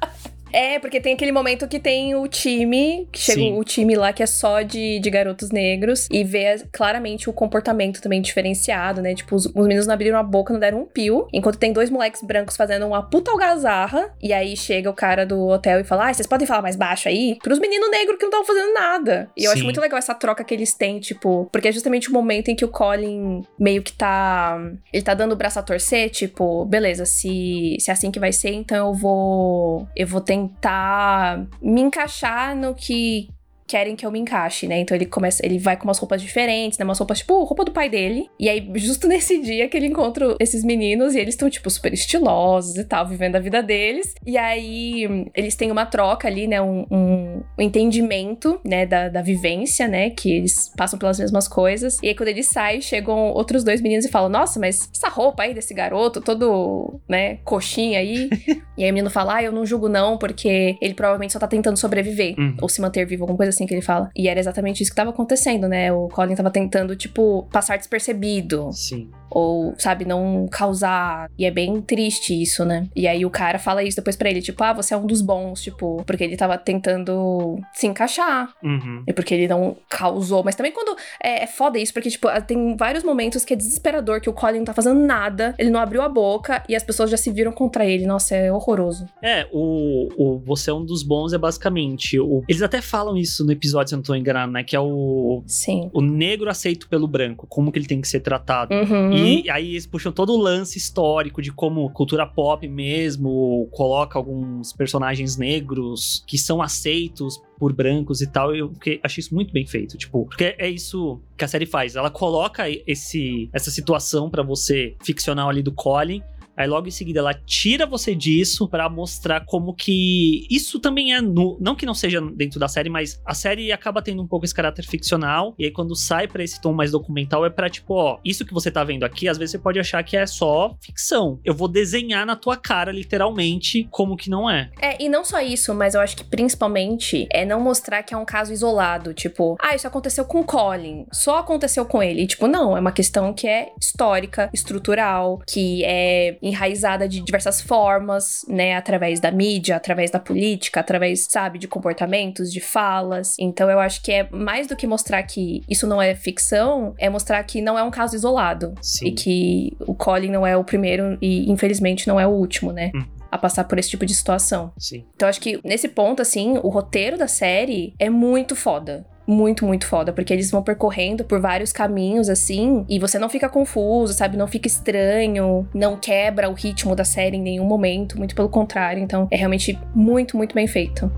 É, 0.55 0.79
porque 0.79 1.01
tem 1.01 1.13
aquele 1.13 1.33
momento 1.33 1.67
que 1.67 1.81
tem 1.81 2.15
o 2.15 2.25
time, 2.29 3.09
que 3.11 3.19
chega 3.19 3.41
Sim. 3.41 3.57
o 3.57 3.63
time 3.65 3.93
lá 3.93 4.13
que 4.13 4.23
é 4.23 4.25
só 4.25 4.61
de, 4.61 4.99
de 4.99 5.09
garotos 5.09 5.51
negros 5.51 6.07
e 6.09 6.23
vê 6.23 6.63
claramente 6.71 7.29
o 7.29 7.33
comportamento 7.33 8.01
também 8.01 8.21
diferenciado, 8.21 9.01
né? 9.01 9.13
Tipo, 9.13 9.35
os, 9.35 9.47
os 9.47 9.53
meninos 9.67 9.85
não 9.85 9.93
abriram 9.93 10.17
a 10.17 10.23
boca, 10.23 10.53
não 10.53 10.59
deram 10.61 10.83
um 10.83 10.85
pio, 10.85 11.27
enquanto 11.33 11.57
tem 11.57 11.73
dois 11.73 11.89
moleques 11.89 12.21
brancos 12.21 12.55
fazendo 12.55 12.87
uma 12.87 13.03
puta 13.03 13.31
algazarra, 13.31 14.09
e 14.23 14.31
aí 14.31 14.55
chega 14.55 14.89
o 14.89 14.93
cara 14.93 15.25
do 15.25 15.45
hotel 15.45 15.81
e 15.81 15.83
fala: 15.83 16.07
Ah, 16.07 16.13
vocês 16.13 16.25
podem 16.25 16.47
falar 16.47 16.61
mais 16.61 16.77
baixo 16.77 17.09
aí? 17.09 17.37
Pros 17.43 17.59
meninos 17.59 17.91
negros 17.91 18.17
que 18.17 18.23
não 18.23 18.29
estavam 18.29 18.45
fazendo 18.45 18.73
nada. 18.73 19.29
E 19.35 19.43
eu 19.43 19.51
acho 19.51 19.59
Sim. 19.59 19.65
muito 19.65 19.81
legal 19.81 19.99
essa 19.99 20.15
troca 20.15 20.41
que 20.41 20.53
eles 20.53 20.73
têm, 20.73 21.01
tipo, 21.01 21.49
porque 21.51 21.67
é 21.67 21.71
justamente 21.73 22.09
o 22.09 22.13
momento 22.13 22.47
em 22.47 22.55
que 22.55 22.63
o 22.63 22.69
Colin 22.69 23.41
meio 23.59 23.83
que 23.83 23.91
tá. 23.91 24.57
Ele 24.93 25.03
tá 25.03 25.13
dando 25.13 25.33
o 25.33 25.35
braço 25.35 25.59
a 25.59 25.63
torcer, 25.63 26.09
tipo, 26.11 26.63
beleza, 26.63 27.05
se, 27.05 27.75
se 27.77 27.89
é 27.89 27.93
assim 27.93 28.09
que 28.09 28.21
vai 28.21 28.31
ser, 28.31 28.53
então 28.53 28.87
eu 28.87 28.93
vou. 28.93 29.85
Eu 29.93 30.07
vou 30.07 30.21
tentar 30.47 31.47
me 31.61 31.81
encaixar 31.81 32.55
no 32.55 32.73
que 32.73 33.29
querem 33.67 33.95
que 33.95 34.05
eu 34.05 34.11
me 34.11 34.19
encaixe, 34.19 34.67
né? 34.67 34.79
Então 34.79 34.95
ele 34.95 35.05
começa, 35.05 35.45
ele 35.45 35.57
vai 35.57 35.75
com 35.77 35.85
umas 35.85 35.97
roupas 35.97 36.21
diferentes, 36.21 36.77
né? 36.77 36.85
Umas 36.85 36.99
roupas 36.99 37.19
tipo 37.19 37.43
roupa 37.43 37.65
do 37.65 37.71
pai 37.71 37.89
dele. 37.89 38.29
E 38.39 38.47
aí 38.49 38.71
justo 38.75 39.07
nesse 39.09 39.39
dia 39.41 39.67
que 39.67 39.75
ele 39.75 39.87
encontra 39.87 40.35
esses 40.39 40.63
meninos 40.63 41.15
e 41.15 41.19
eles 41.19 41.33
estão 41.35 41.49
tipo 41.49 41.69
super 41.69 41.93
estilosos 41.93 42.75
e 42.77 42.83
tal, 42.85 43.07
vivendo 43.07 43.35
a 43.35 43.39
vida 43.39 43.61
deles. 43.63 44.13
E 44.25 44.37
aí 44.37 45.07
eles 45.35 45.55
têm 45.55 45.71
uma 45.71 45.85
troca 45.85 46.27
ali, 46.27 46.47
né? 46.47 46.61
Um, 46.61 46.85
um- 46.91 47.43
um 47.57 47.61
entendimento, 47.61 48.59
né? 48.63 48.85
Da, 48.85 49.09
da 49.09 49.21
vivência, 49.21 49.87
né? 49.87 50.09
Que 50.09 50.31
eles 50.31 50.71
passam 50.75 50.97
pelas 50.99 51.19
mesmas 51.19 51.47
coisas. 51.47 51.97
E 52.03 52.07
aí 52.07 52.15
quando 52.15 52.29
ele 52.29 52.43
sai, 52.43 52.81
chegam 52.81 53.31
outros 53.31 53.63
dois 53.63 53.81
meninos 53.81 54.05
e 54.05 54.09
falam: 54.09 54.29
Nossa, 54.29 54.59
mas 54.59 54.89
essa 54.93 55.07
roupa 55.09 55.43
aí 55.43 55.53
desse 55.53 55.73
garoto, 55.73 56.21
todo, 56.21 56.99
né? 57.07 57.37
Coxinha 57.43 57.99
aí. 57.99 58.29
e 58.77 58.83
aí 58.83 58.89
o 58.91 58.93
menino 58.93 59.09
fala: 59.09 59.35
Ah, 59.37 59.43
eu 59.43 59.51
não 59.51 59.65
julgo 59.65 59.87
não, 59.89 60.17
porque 60.17 60.77
ele 60.81 60.93
provavelmente 60.93 61.33
só 61.33 61.39
tá 61.39 61.47
tentando 61.47 61.77
sobreviver 61.77 62.35
Uhum. 62.37 62.55
ou 62.61 62.67
se 62.69 62.81
manter 62.81 63.05
vivo, 63.05 63.23
alguma 63.23 63.37
coisa 63.37 63.54
assim 63.55 63.65
que 63.65 63.73
ele 63.73 63.81
fala. 63.81 64.09
E 64.15 64.27
era 64.27 64.39
exatamente 64.39 64.81
isso 64.81 64.91
que 64.91 64.95
tava 64.95 65.09
acontecendo, 65.09 65.67
né? 65.67 65.91
O 65.91 66.07
Colin 66.09 66.35
tava 66.35 66.51
tentando, 66.51 66.95
tipo, 66.95 67.47
passar 67.51 67.77
despercebido. 67.77 68.69
Sim. 68.71 69.09
Ou, 69.29 69.73
sabe, 69.77 70.05
não 70.05 70.47
causar. 70.49 71.29
E 71.37 71.45
é 71.45 71.51
bem 71.51 71.81
triste 71.81 72.39
isso, 72.39 72.63
né? 72.63 72.87
E 72.95 73.07
aí 73.07 73.25
o 73.25 73.29
cara 73.29 73.59
fala 73.59 73.83
isso 73.83 73.97
depois 73.97 74.15
pra 74.15 74.29
ele, 74.29 74.41
tipo, 74.41 74.63
ah, 74.63 74.73
você 74.73 74.93
é 74.93 74.97
um 74.97 75.05
dos 75.05 75.21
bons, 75.21 75.61
tipo, 75.61 76.03
porque 76.05 76.23
ele 76.23 76.37
tava 76.37 76.57
tentando 76.57 77.59
se 77.73 77.87
encaixar. 77.87 78.53
Uhum. 78.63 79.03
E 79.07 79.13
porque 79.13 79.33
ele 79.33 79.47
não 79.47 79.75
causou. 79.89 80.43
Mas 80.43 80.55
também 80.55 80.71
quando. 80.71 80.95
É, 81.21 81.43
é 81.43 81.47
foda 81.47 81.79
isso, 81.79 81.93
porque, 81.93 82.09
tipo, 82.09 82.27
tem 82.47 82.75
vários 82.77 83.03
momentos 83.03 83.43
que 83.43 83.53
é 83.53 83.57
desesperador, 83.57 84.21
que 84.21 84.29
o 84.29 84.33
Colin 84.33 84.59
não 84.59 84.65
tá 84.65 84.73
fazendo 84.73 84.99
nada, 84.99 85.53
ele 85.57 85.69
não 85.69 85.79
abriu 85.79 86.01
a 86.01 86.09
boca 86.09 86.63
e 86.67 86.75
as 86.75 86.83
pessoas 86.83 87.09
já 87.09 87.17
se 87.17 87.31
viram 87.31 87.51
contra 87.51 87.85
ele. 87.85 88.05
Nossa, 88.05 88.35
é 88.35 88.51
horroroso. 88.51 89.05
É, 89.21 89.47
o, 89.51 90.07
o 90.17 90.39
Você 90.45 90.69
é 90.69 90.73
um 90.73 90.85
dos 90.85 91.03
bons 91.03 91.33
é 91.33 91.37
basicamente. 91.37 92.19
O, 92.19 92.43
eles 92.47 92.61
até 92.61 92.81
falam 92.81 93.17
isso 93.17 93.44
no 93.45 93.51
episódio, 93.51 93.89
se 93.89 93.95
eu 93.95 93.97
não 93.97 94.03
tô 94.03 94.15
enganado, 94.15 94.51
né? 94.51 94.63
Que 94.63 94.75
é 94.75 94.79
o. 94.79 95.43
Sim. 95.45 95.89
O 95.93 96.01
negro 96.01 96.49
aceito 96.49 96.87
pelo 96.89 97.07
branco, 97.07 97.47
como 97.47 97.71
que 97.71 97.79
ele 97.79 97.87
tem 97.87 98.01
que 98.01 98.07
ser 98.07 98.19
tratado. 98.19 98.73
Uhum. 98.73 99.11
E 99.13 99.49
aí 99.49 99.71
eles 99.71 99.85
puxam 99.85 100.11
todo 100.11 100.33
o 100.33 100.37
lance 100.37 100.77
histórico 100.77 101.41
de 101.41 101.51
como 101.51 101.89
cultura 101.91 102.25
pop 102.25 102.67
mesmo 102.67 103.67
coloca 103.71 104.17
alguns 104.17 104.73
personagens 104.73 105.37
negros 105.37 106.23
que 106.27 106.37
são 106.37 106.61
aceitos 106.61 107.41
por 107.57 107.73
brancos 107.73 108.21
e 108.21 108.27
tal. 108.27 108.55
Eu 108.55 108.71
achei 109.03 109.21
isso 109.21 109.33
muito 109.33 109.53
bem 109.53 109.65
feito, 109.65 109.97
tipo, 109.97 110.25
porque 110.25 110.55
é 110.57 110.69
isso 110.69 111.19
que 111.37 111.45
a 111.45 111.47
série 111.47 111.65
faz. 111.65 111.95
Ela 111.95 112.09
coloca 112.09 112.65
esse 112.69 113.49
essa 113.53 113.71
situação 113.71 114.29
pra 114.29 114.43
você 114.43 114.95
ficcional 115.03 115.49
ali 115.49 115.61
do 115.61 115.71
Colin. 115.71 116.21
Aí 116.57 116.67
logo 116.67 116.87
em 116.87 116.91
seguida 116.91 117.19
ela 117.19 117.33
tira 117.33 117.85
você 117.85 118.15
disso 118.15 118.67
pra 118.67 118.89
mostrar 118.89 119.45
como 119.45 119.73
que 119.73 120.47
isso 120.49 120.79
também 120.79 121.13
é 121.13 121.21
no, 121.21 121.57
não 121.59 121.75
que 121.75 121.85
não 121.85 121.93
seja 121.93 122.21
dentro 122.21 122.59
da 122.59 122.67
série, 122.67 122.89
mas 122.89 123.21
a 123.25 123.33
série 123.33 123.71
acaba 123.71 124.01
tendo 124.01 124.21
um 124.21 124.27
pouco 124.27 124.45
esse 124.45 124.53
caráter 124.53 124.85
ficcional 124.85 125.53
e 125.59 125.65
aí 125.65 125.71
quando 125.71 125.95
sai 125.95 126.27
pra 126.27 126.43
esse 126.43 126.61
tom 126.61 126.73
mais 126.73 126.91
documental 126.91 127.45
é 127.45 127.49
pra 127.49 127.69
tipo, 127.69 127.93
ó, 127.93 128.19
isso 128.23 128.45
que 128.45 128.53
você 128.53 128.71
tá 128.71 128.83
vendo 128.83 129.03
aqui, 129.03 129.27
às 129.27 129.37
vezes 129.37 129.51
você 129.51 129.59
pode 129.59 129.79
achar 129.79 130.03
que 130.03 130.15
é 130.15 130.25
só 130.25 130.75
ficção. 130.79 131.39
Eu 131.43 131.53
vou 131.53 131.67
desenhar 131.67 132.25
na 132.25 132.35
tua 132.35 132.55
cara 132.55 132.91
literalmente 132.91 133.87
como 133.91 134.15
que 134.15 134.29
não 134.29 134.49
é. 134.49 134.71
É, 134.81 135.01
e 135.03 135.09
não 135.09 135.25
só 135.25 135.41
isso, 135.41 135.73
mas 135.73 135.95
eu 135.95 136.01
acho 136.01 136.15
que 136.15 136.23
principalmente 136.23 137.27
é 137.31 137.45
não 137.45 137.59
mostrar 137.59 138.03
que 138.03 138.13
é 138.13 138.17
um 138.17 138.25
caso 138.25 138.53
isolado. 138.53 139.13
Tipo, 139.13 139.57
ah, 139.59 139.75
isso 139.75 139.87
aconteceu 139.87 140.25
com 140.25 140.43
Colin, 140.43 141.05
só 141.11 141.39
aconteceu 141.39 141.85
com 141.85 142.01
ele. 142.01 142.27
Tipo, 142.27 142.47
não, 142.47 142.77
é 142.77 142.79
uma 142.79 142.91
questão 142.91 143.33
que 143.33 143.47
é 143.47 143.71
histórica, 143.79 144.49
estrutural, 144.53 145.41
que 145.47 145.83
é 145.83 146.37
enraizada 146.45 147.07
de 147.07 147.21
diversas 147.21 147.59
formas, 147.59 148.45
né? 148.47 148.75
Através 148.75 149.19
da 149.19 149.31
mídia, 149.31 149.75
através 149.75 150.11
da 150.11 150.19
política, 150.19 150.79
através, 150.79 151.27
sabe, 151.29 151.57
de 151.57 151.67
comportamentos, 151.67 152.51
de 152.51 152.61
falas. 152.61 153.35
Então 153.39 153.69
eu 153.69 153.79
acho 153.79 154.01
que 154.01 154.11
é 154.11 154.29
mais 154.29 154.67
do 154.67 154.75
que 154.75 154.85
mostrar 154.85 155.23
que 155.23 155.63
isso 155.69 155.87
não 155.87 156.01
é 156.01 156.13
ficção, 156.13 156.93
é 156.97 157.09
mostrar 157.09 157.43
que 157.43 157.61
não 157.61 157.77
é 157.77 157.83
um 157.83 157.91
caso 157.91 158.15
isolado. 158.15 158.73
Sim. 158.81 159.07
E 159.07 159.11
que 159.11 159.77
o 159.79 159.95
Colin 159.95 160.29
não 160.29 160.45
é 160.45 160.55
o 160.55 160.63
primeiro 160.63 161.17
e, 161.21 161.49
infelizmente, 161.51 162.07
não 162.07 162.19
é 162.19 162.27
o 162.27 162.31
último, 162.31 162.71
né? 162.71 162.91
Hum. 162.95 163.05
A 163.31 163.37
passar 163.37 163.63
por 163.65 163.77
esse 163.79 163.89
tipo 163.89 164.05
de 164.05 164.13
situação. 164.13 164.71
Sim. 164.77 165.03
Então, 165.15 165.27
acho 165.27 165.41
que 165.41 165.59
nesse 165.63 165.89
ponto, 165.89 166.21
assim, 166.21 166.57
o 166.63 166.69
roteiro 166.69 167.17
da 167.17 167.27
série 167.27 167.93
é 167.99 168.09
muito 168.09 168.55
foda. 168.55 169.05
Muito, 169.27 169.65
muito 169.65 169.87
foda, 169.87 170.13
porque 170.13 170.31
eles 170.31 170.51
vão 170.51 170.61
percorrendo 170.61 171.23
por 171.23 171.39
vários 171.39 171.73
caminhos, 171.73 172.29
assim, 172.29 172.85
e 172.87 172.99
você 172.99 173.17
não 173.17 173.27
fica 173.27 173.49
confuso, 173.49 174.13
sabe? 174.13 174.37
Não 174.37 174.47
fica 174.47 174.67
estranho, 174.67 175.67
não 175.73 175.97
quebra 175.97 176.49
o 176.49 176.53
ritmo 176.53 176.95
da 176.95 177.03
série 177.03 177.37
em 177.37 177.41
nenhum 177.41 177.65
momento, 177.65 178.17
muito 178.17 178.35
pelo 178.35 178.49
contrário. 178.49 179.01
Então, 179.01 179.27
é 179.31 179.35
realmente 179.35 179.79
muito, 179.95 180.37
muito 180.37 180.53
bem 180.53 180.67
feito. 180.67 181.11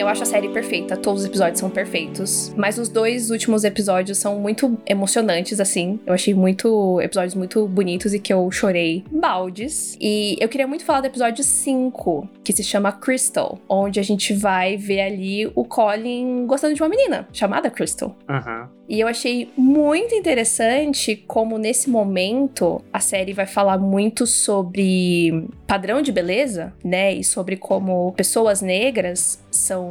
Eu 0.00 0.08
acho 0.08 0.22
a 0.22 0.26
série 0.26 0.48
perfeita, 0.48 0.96
todos 0.96 1.20
os 1.22 1.26
episódios 1.26 1.60
são 1.60 1.68
perfeitos, 1.68 2.54
mas 2.56 2.78
os 2.78 2.88
dois 2.88 3.30
últimos 3.30 3.64
episódios 3.64 4.18
são 4.18 4.38
muito 4.38 4.78
emocionantes, 4.86 5.60
assim. 5.60 6.00
Eu 6.06 6.14
achei 6.14 6.32
muito 6.32 7.00
episódios 7.00 7.34
muito 7.34 7.66
bonitos 7.68 8.14
e 8.14 8.18
que 8.18 8.32
eu 8.32 8.50
chorei 8.50 9.04
baldes. 9.10 9.96
E 10.00 10.36
eu 10.40 10.48
queria 10.48 10.66
muito 10.66 10.84
falar 10.84 11.02
do 11.02 11.06
episódio 11.06 11.44
5, 11.44 12.28
que 12.42 12.52
se 12.52 12.64
chama 12.64 12.92
Crystal, 12.92 13.58
onde 13.68 14.00
a 14.00 14.02
gente 14.02 14.32
vai 14.32 14.76
ver 14.76 15.00
ali 15.00 15.46
o 15.54 15.64
Colin 15.64 16.46
gostando 16.46 16.74
de 16.74 16.82
uma 16.82 16.88
menina 16.88 17.28
chamada 17.32 17.70
Crystal. 17.70 18.16
Aham. 18.28 18.70
E 18.90 18.98
eu 18.98 19.06
achei 19.06 19.52
muito 19.56 20.16
interessante 20.16 21.14
como 21.14 21.58
nesse 21.58 21.88
momento 21.88 22.82
a 22.92 22.98
série 22.98 23.32
vai 23.32 23.46
falar 23.46 23.78
muito 23.78 24.26
sobre 24.26 25.46
padrão 25.64 26.02
de 26.02 26.10
beleza, 26.10 26.72
né? 26.84 27.14
E 27.14 27.22
sobre 27.22 27.56
como 27.56 28.12
pessoas 28.14 28.60
negras 28.60 29.40
são 29.48 29.89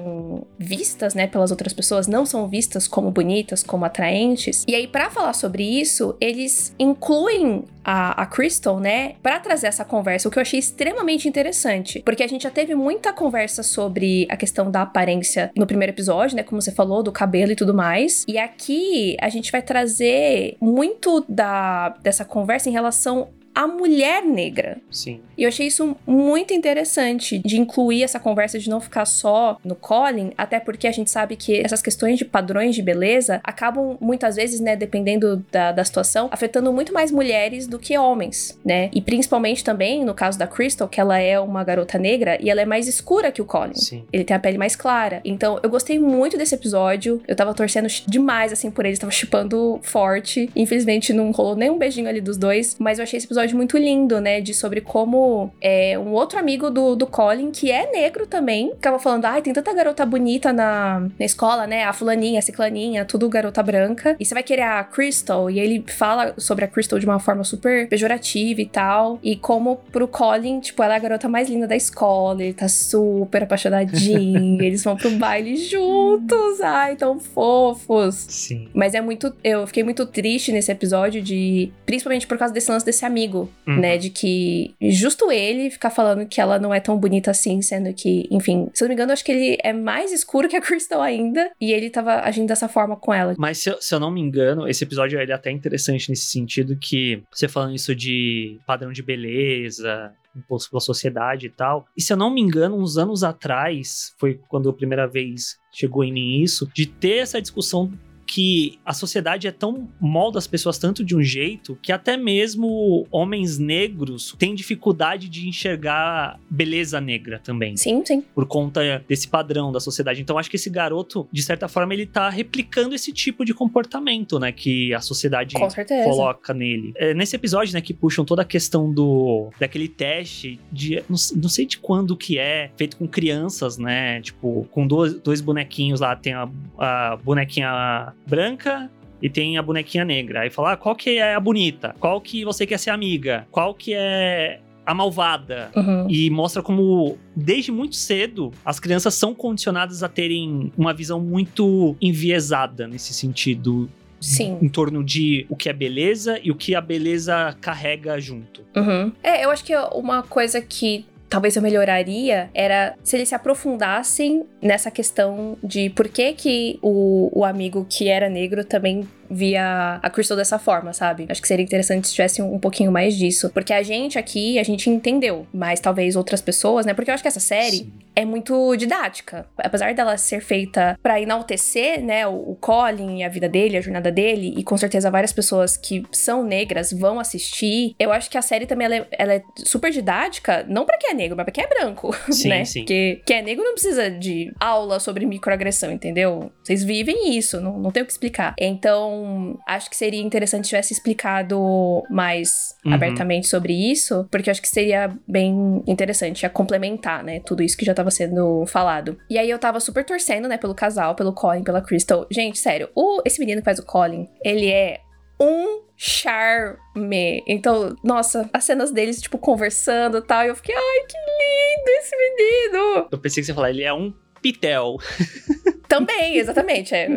vistas, 0.58 1.14
né, 1.14 1.28
pelas 1.28 1.52
outras 1.52 1.74
pessoas, 1.74 2.08
não 2.08 2.26
são 2.26 2.48
vistas 2.48 2.88
como 2.88 3.12
bonitas, 3.12 3.64
como 3.64 3.86
atraentes. 3.86 4.64
E 4.68 4.76
aí, 4.76 4.88
pra 4.88 5.10
falar 5.10 5.34
sobre 5.34 5.64
isso, 5.64 6.16
eles 6.20 6.74
incluem 6.78 7.64
a, 7.84 8.22
a 8.22 8.26
Crystal, 8.26 8.80
né, 8.80 9.16
pra 9.24 9.40
trazer 9.40 9.68
essa 9.68 9.86
conversa, 9.86 10.28
o 10.28 10.32
que 10.32 10.38
eu 10.38 10.42
achei 10.42 10.60
extremamente 10.60 11.28
interessante, 11.28 12.02
porque 12.06 12.24
a 12.24 12.28
gente 12.28 12.44
já 12.44 12.52
teve 12.52 12.76
muita 12.76 13.12
conversa 13.12 13.64
sobre 13.64 14.28
a 14.30 14.38
questão 14.38 14.70
da 14.70 14.84
aparência 14.84 15.52
no 15.56 15.66
primeiro 15.66 15.92
episódio, 15.92 16.36
né, 16.36 16.44
como 16.44 16.62
você 16.62 16.72
falou, 16.72 17.02
do 17.02 17.12
cabelo 17.12 17.52
e 17.52 17.56
tudo 17.56 17.74
mais. 17.74 18.26
E 18.28 18.38
aqui 18.38 19.18
a 19.20 19.30
gente 19.30 19.52
vai 19.52 19.62
trazer 19.62 20.56
muito 20.62 21.26
da 21.28 21.90
dessa 22.02 22.24
conversa 22.24 22.70
em 22.70 22.72
relação 22.72 23.30
à 23.60 23.68
mulher 23.68 24.24
negra. 24.24 24.78
Sim. 24.90 25.20
E 25.38 25.44
eu 25.44 25.50
achei 25.50 25.68
isso 25.68 25.94
muito 26.08 26.54
interessante 26.54 27.40
de 27.40 27.60
incluir 27.60 28.04
essa 28.04 28.18
conversa 28.18 28.58
de 28.58 28.70
não 28.70 28.80
ficar 28.80 29.04
só 29.04 29.58
no 29.66 29.76
Colin, 29.76 30.32
até 30.38 30.62
porque 30.62 30.88
a 30.88 30.92
gente 30.94 31.12
sabe 31.12 31.36
que 31.36 31.60
essas 31.60 31.82
questões 31.82 32.18
de 32.18 32.24
padrões 32.24 32.74
de 32.74 32.82
beleza 32.82 33.42
acabam 33.44 33.98
muitas 34.00 34.38
vezes, 34.38 34.62
né, 34.62 34.78
dependendo 34.78 35.46
da, 35.52 35.74
da 35.74 35.84
situação, 35.84 36.30
afetando 36.32 36.72
muito 36.72 36.94
mais 36.94 37.12
mulheres 37.12 37.68
do 37.68 37.78
que 37.78 37.98
homens, 37.98 38.58
né? 38.64 38.90
E 38.94 39.02
principalmente 39.02 39.62
também 39.62 40.06
no 40.06 40.14
caso 40.14 40.40
da 40.40 40.48
Crystal, 40.48 40.88
que 40.88 41.02
ela 41.02 41.20
é 41.20 41.38
uma 41.38 41.62
garota 41.62 41.98
negra 41.98 42.38
e 42.40 42.50
ela 42.50 42.62
é 42.62 42.66
mais 42.66 42.88
escura 42.88 43.30
que 43.30 43.42
o 43.42 43.46
Colin. 43.46 43.76
Sim. 43.76 44.06
Ele 44.14 44.24
tem 44.24 44.38
a 44.38 44.40
pele 44.40 44.58
mais 44.58 44.74
clara. 44.74 45.20
Então, 45.26 45.60
eu 45.62 45.70
gostei 45.70 46.00
muito 46.00 46.38
desse 46.38 46.56
episódio. 46.56 47.22
Eu 47.28 47.36
tava 47.36 47.54
torcendo 47.54 47.88
demais, 48.08 48.54
assim, 48.54 48.72
por 48.72 48.86
eles. 48.86 49.00
Tava 49.00 49.12
chipando 49.12 49.80
forte. 49.84 50.50
Infelizmente, 50.56 51.12
não 51.12 51.32
rolou 51.32 51.56
nem 51.56 51.70
um 51.70 51.78
beijinho 51.78 52.08
ali 52.08 52.22
dos 52.22 52.38
dois. 52.38 52.78
Mas 52.80 53.00
eu 53.00 53.04
achei 53.04 53.18
esse 53.18 53.28
episódio 53.28 53.49
episódio 53.50 53.58
muito 53.58 53.78
lindo, 53.78 54.22
né? 54.22 54.42
De 54.42 54.54
sobre 54.54 54.82
como 54.82 55.52
é, 55.62 55.98
um 55.98 56.12
outro 56.12 56.40
amigo 56.40 56.70
do, 56.70 56.96
do 56.96 57.08
Colin, 57.08 57.52
que 57.52 57.72
é 57.72 57.92
negro 57.92 58.28
também, 58.28 58.72
ficava 58.72 59.00
falando: 59.00 59.26
ai, 59.26 59.42
tem 59.42 59.54
tanta 59.54 59.74
garota 59.74 60.06
bonita 60.06 60.54
na, 60.54 61.00
na 61.00 61.26
escola, 61.26 61.66
né? 61.66 61.84
A 61.84 61.94
fulaninha, 61.94 62.40
a 62.40 62.42
ciclaninha, 62.42 63.06
tudo 63.06 63.28
garota 63.30 63.62
branca. 63.64 64.16
E 64.20 64.26
você 64.26 64.34
vai 64.34 64.44
querer 64.44 64.64
a 64.64 64.84
Crystal. 64.84 65.50
E 65.50 65.60
ele 65.60 65.84
fala 65.88 66.34
sobre 66.38 66.66
a 66.66 66.68
Crystal 66.68 67.00
de 67.00 67.06
uma 67.06 67.20
forma 67.20 67.44
super 67.44 67.88
pejorativa 67.90 68.62
e 68.62 68.66
tal. 68.66 69.20
E 69.24 69.36
como 69.36 69.78
pro 69.92 70.08
Colin, 70.08 70.60
tipo, 70.60 70.84
ela 70.84 70.94
é 70.94 70.98
a 70.98 71.00
garota 71.00 71.28
mais 71.28 71.50
linda 71.50 71.68
da 71.68 71.76
escola, 71.76 72.44
ele 72.44 72.54
tá 72.54 72.68
super 72.68 73.44
apaixonadinho, 73.44 74.62
eles 74.64 74.84
vão 74.84 74.96
pro 74.96 75.12
baile 75.12 75.56
juntos, 75.56 76.62
ai, 76.62 76.96
tão 76.96 77.20
fofos. 77.20 78.16
Sim. 78.16 78.70
Mas 78.74 78.94
é 78.94 79.02
muito. 79.02 79.34
Eu 79.44 79.66
fiquei 79.68 79.84
muito 79.84 80.06
triste 80.06 80.52
nesse 80.52 80.72
episódio 80.72 81.22
de. 81.22 81.72
Principalmente 81.86 82.28
por 82.28 82.38
causa 82.38 82.54
desse 82.54 82.72
lance 82.72 82.86
desse 82.86 83.06
amigo, 83.06 83.29
Uhum. 83.38 83.80
né? 83.80 83.98
De 83.98 84.10
que 84.10 84.76
justo 84.82 85.32
ele 85.32 85.70
ficar 85.70 85.90
falando 85.90 86.26
que 86.26 86.42
ela 86.42 86.60
não 86.60 86.74
é 86.74 86.80
tão 86.80 86.98
bonita 86.98 87.32
assim, 87.32 87.62
sendo 87.62 87.94
que, 87.94 88.28
enfim, 88.32 88.70
se 88.74 88.84
eu 88.84 88.88
não 88.88 88.90
me 88.90 88.96
engano, 88.96 89.12
acho 89.12 89.24
que 89.24 89.32
ele 89.32 89.58
é 89.64 89.74
mais 89.74 90.12
escuro 90.12 90.48
que 90.48 90.56
a 90.56 90.62
Crystal 90.62 91.02
ainda. 91.02 91.52
E 91.60 91.72
ele 91.72 91.90
tava 91.90 92.22
agindo 92.22 92.48
dessa 92.48 92.68
forma 92.68 92.96
com 92.96 93.14
ela. 93.14 93.36
Mas 93.38 93.60
se 93.60 93.70
eu, 93.70 93.82
se 93.82 93.94
eu 93.94 94.00
não 94.00 94.12
me 94.12 94.22
engano, 94.22 94.68
esse 94.68 94.84
episódio 94.84 95.20
ele 95.20 95.32
é 95.32 95.36
até 95.36 95.52
interessante 95.52 96.10
nesse 96.10 96.26
sentido 96.26 96.78
que 96.78 97.22
você 97.32 97.48
falando 97.48 97.76
isso 97.76 97.96
de 97.96 98.60
padrão 98.66 98.92
de 98.92 99.04
beleza, 99.04 100.14
imposto 100.36 100.70
pela 100.70 100.80
sociedade 100.80 101.48
e 101.48 101.50
tal. 101.50 101.86
E 101.98 102.02
se 102.02 102.14
eu 102.14 102.18
não 102.18 102.34
me 102.34 102.42
engano, 102.42 102.78
uns 102.78 102.98
anos 102.98 103.24
atrás, 103.24 104.14
foi 104.18 104.40
quando 104.48 104.70
a 104.70 104.74
primeira 104.74 105.08
vez 105.08 105.58
chegou 105.72 106.04
em 106.04 106.12
mim 106.12 106.42
isso, 106.42 106.70
de 106.74 106.86
ter 106.86 107.18
essa 107.18 107.42
discussão 107.42 107.92
que 108.30 108.78
a 108.86 108.94
sociedade 108.94 109.48
é 109.48 109.52
tão 109.52 109.90
molda 110.00 110.38
as 110.38 110.46
pessoas 110.46 110.78
tanto 110.78 111.04
de 111.04 111.16
um 111.16 111.24
jeito 111.24 111.76
que 111.82 111.92
até 111.92 112.16
mesmo 112.16 113.08
homens 113.10 113.58
negros 113.58 114.36
têm 114.38 114.54
dificuldade 114.54 115.28
de 115.28 115.50
enxergar 115.50 116.40
beleza 116.48 117.02
negra 117.02 117.42
também 117.44 117.76
Sim, 117.76 118.06
sim. 118.06 118.24
por 118.36 118.46
conta 118.46 119.04
desse 119.08 119.28
padrão 119.28 119.72
da 119.72 119.80
sociedade. 119.80 120.22
Então 120.22 120.38
acho 120.38 120.48
que 120.48 120.58
esse 120.58 120.70
garoto, 120.70 121.28
de 121.32 121.42
certa 121.42 121.68
forma, 121.68 121.92
ele 121.92 122.06
tá 122.06 122.30
replicando 122.30 122.94
esse 122.94 123.12
tipo 123.12 123.44
de 123.44 123.52
comportamento, 123.52 124.38
né, 124.38 124.52
que 124.52 124.94
a 124.94 125.02
sociedade 125.02 125.56
coloca 126.04 126.54
nele. 126.54 126.94
É, 126.98 127.16
nesse 127.16 127.36
episódio, 127.36 127.74
né, 127.74 127.82
que 127.82 127.96
puxam 127.96 128.24
toda 128.24 128.44
a 128.44 128.46
questão 128.46 128.94
do 128.94 129.50
daquele 129.60 129.88
teste 129.88 130.60
de 130.72 131.04
não, 131.10 131.18
não 131.36 131.50
sei 131.50 131.66
de 131.66 131.80
quando 131.80 132.16
que 132.16 132.38
é, 132.38 132.70
feito 132.78 132.96
com 132.96 133.08
crianças, 133.08 133.80
né, 133.80 134.22
tipo, 134.22 134.68
com 134.70 134.86
dois, 134.86 135.16
dois 135.16 135.42
bonequinhos 135.42 136.00
lá, 136.00 136.16
tem 136.16 136.34
a, 136.34 136.48
a 136.78 137.18
bonequinha 137.18 138.14
branca 138.28 138.90
e 139.22 139.30
tem 139.30 139.58
a 139.58 139.62
bonequinha 139.62 140.06
negra. 140.06 140.42
Aí 140.42 140.50
fala, 140.50 140.74
ah, 140.74 140.78
qual 140.78 140.96
que 140.96 141.18
é 141.18 141.36
a 141.36 141.40
bonita? 141.40 141.96
Qual 142.00 142.20
que 142.22 142.46
você 142.46 142.66
quer 142.66 142.80
ser 142.80 142.90
amiga? 142.90 143.48
Qual 143.52 143.74
que 143.74 143.94
é 143.94 144.62
a 144.86 144.94
malvada? 144.94 145.70
Uhum. 145.76 146.08
E 146.10 146.30
mostra 146.30 146.64
como, 146.64 147.18
desde 147.36 147.72
muito 147.72 147.96
cedo, 147.96 148.52
as 148.64 148.80
crianças 148.80 149.14
são 149.14 149.36
condicionadas 149.36 150.04
a 150.04 150.10
terem 150.10 150.72
uma 150.78 150.94
visão 150.94 151.20
muito 151.20 151.96
enviesada 152.02 152.88
nesse 152.88 153.14
sentido. 153.14 153.90
Sim. 154.20 154.58
Em 154.62 154.68
torno 154.68 155.02
de 155.02 155.46
o 155.50 155.56
que 155.56 155.70
é 155.70 155.74
beleza 155.74 156.40
e 156.44 156.52
o 156.52 156.56
que 156.56 156.76
a 156.76 156.82
beleza 156.82 157.56
carrega 157.62 158.20
junto. 158.20 158.66
Uhum. 158.76 159.14
É, 159.24 159.46
eu 159.46 159.50
acho 159.50 159.64
que 159.64 159.74
uma 159.94 160.24
coisa 160.24 160.62
que 160.62 161.06
talvez 161.30 161.56
eu 161.56 161.62
melhoraria 161.62 162.50
era 162.54 162.96
se 163.04 163.16
eles 163.16 163.30
se 163.30 163.36
aprofundassem 163.36 164.46
nessa 164.62 164.90
questão 164.90 165.58
de 165.64 165.90
por 165.92 166.08
que 166.08 166.34
que 166.34 166.80
o, 166.82 167.30
o 167.34 167.46
amigo 167.46 167.86
que 167.88 168.10
era 168.10 168.30
negro 168.30 168.66
também 168.66 169.08
via 169.30 170.00
a 170.02 170.10
Crystal 170.10 170.38
dessa 170.38 170.58
forma, 170.58 170.94
sabe? 170.94 171.26
Acho 171.30 171.42
que 171.42 171.48
seria 171.48 171.64
interessante 171.64 172.08
se 172.08 172.14
tivesse 172.14 172.42
um, 172.42 172.56
um 172.56 172.60
pouquinho 172.60 172.92
mais 172.92 173.16
disso. 173.16 173.50
Porque 173.50 173.74
a 173.74 173.84
gente 173.84 174.18
aqui, 174.18 174.60
a 174.60 174.64
gente 174.64 174.90
entendeu, 174.90 175.48
mas 175.54 175.80
talvez 175.80 176.16
outras 176.16 176.42
pessoas, 176.42 176.86
né? 176.86 176.94
Porque 176.94 177.10
eu 177.10 177.14
acho 177.14 177.24
que 177.24 177.28
essa 177.28 177.40
série 177.40 177.78
Sim. 177.78 177.94
é 178.16 178.26
muito 178.26 178.76
didática. 178.76 179.46
Apesar 179.58 179.94
dela 179.94 180.18
ser 180.18 180.42
feita 180.42 180.98
pra 181.02 181.22
enaltecer, 181.22 182.02
né, 182.04 182.28
o, 182.28 182.52
o 182.52 182.56
Colin 182.56 183.20
e 183.20 183.24
a 183.24 183.30
vida 183.30 183.48
dele, 183.48 183.78
a 183.78 183.82
jornada 183.82 184.12
dele, 184.12 184.54
e 184.58 184.64
com 184.64 184.78
certeza 184.78 185.12
várias 185.12 185.34
pessoas 185.34 185.78
que 185.78 186.04
são 186.12 186.44
negras 186.44 186.92
vão 186.92 187.20
assistir, 187.20 187.96
eu 188.00 188.12
acho 188.12 188.30
que 188.30 188.38
a 188.38 188.42
série 188.42 188.66
também 188.66 188.86
ela 188.86 188.96
é, 188.96 189.08
ela 189.12 189.34
é 189.34 189.44
super 189.58 189.92
didática, 189.92 190.66
não 190.68 190.86
pra 190.86 190.98
quem 190.98 191.12
é 191.12 191.14
negro, 191.14 191.36
mas 191.38 191.46
pra 191.46 191.54
quem 191.54 191.64
é 191.64 191.68
branco, 191.68 192.16
Sim, 192.32 192.50
né? 192.50 192.66
sim. 192.66 192.80
Porque 192.82 193.22
quem 193.26 193.38
é 193.38 193.42
negro 193.42 193.64
não 193.64 193.74
precisa 193.74 194.10
de 194.10 194.52
aula 194.60 195.00
sobre 195.00 195.26
microagressão, 195.26 195.92
entendeu? 195.92 196.52
Vocês 196.64 196.84
vivem 196.84 197.38
isso, 197.38 197.60
não, 197.60 197.78
não 197.78 197.92
tem 197.92 198.04
o 198.04 198.06
que 198.06 198.12
explicar. 198.12 198.54
Então, 198.58 199.19
acho 199.68 199.90
que 199.90 199.96
seria 199.96 200.22
interessante 200.22 200.66
se 200.66 200.70
tivesse 200.70 200.94
explicado 200.94 202.04
mais 202.10 202.76
Uhum. 202.86 202.94
abertamente 202.94 203.48
sobre 203.48 203.74
isso, 203.74 204.28
porque 204.32 204.50
eu 204.50 204.52
acho 204.52 204.62
que 204.62 204.68
seria 204.70 205.14
bem 205.28 205.84
interessante, 205.88 206.46
a 206.46 206.50
complementar, 206.50 207.24
né, 207.24 207.40
tudo 207.46 207.62
isso 207.64 207.78
que 207.78 207.86
já 207.86 207.94
tava 207.94 208.10
sendo 208.12 208.66
falado. 208.68 209.18
E 209.30 209.38
aí 209.38 209.50
eu 209.50 209.60
tava 209.60 209.80
super 209.80 210.04
torcendo, 210.06 210.48
né, 210.48 210.58
pelo 210.58 210.74
casal, 210.76 211.16
pelo 211.16 211.34
Colin, 211.34 211.64
pela 211.64 211.82
Crystal. 211.82 212.26
Gente, 212.32 212.58
sério, 212.60 212.90
o, 212.96 213.22
esse 213.26 213.40
menino 213.40 213.62
que 213.62 213.66
faz 213.66 213.80
o 213.80 213.86
Colin, 213.86 214.28
ele 214.44 214.70
é 214.72 215.00
um 215.40 215.82
charme. 215.96 217.44
Então, 217.48 217.96
nossa, 218.04 218.50
as 218.54 218.64
cenas 218.64 218.92
deles, 218.92 219.22
tipo, 219.22 219.38
conversando 219.38 220.18
e 220.18 220.22
tal, 220.22 220.44
e 220.46 220.48
eu 220.48 220.56
fiquei, 220.56 220.76
ai, 220.76 221.06
que 221.08 221.18
lindo 221.18 221.90
esse 222.00 222.16
menino! 222.18 223.08
Eu 223.12 223.18
pensei 223.18 223.42
que 223.42 223.46
você 223.46 223.52
ia 223.52 223.56
falar, 223.56 223.70
ele 223.70 223.84
é 223.84 223.94
um 223.94 224.14
pitel. 224.42 224.98
Também, 225.90 226.38
exatamente. 226.38 226.94
É, 226.94 227.10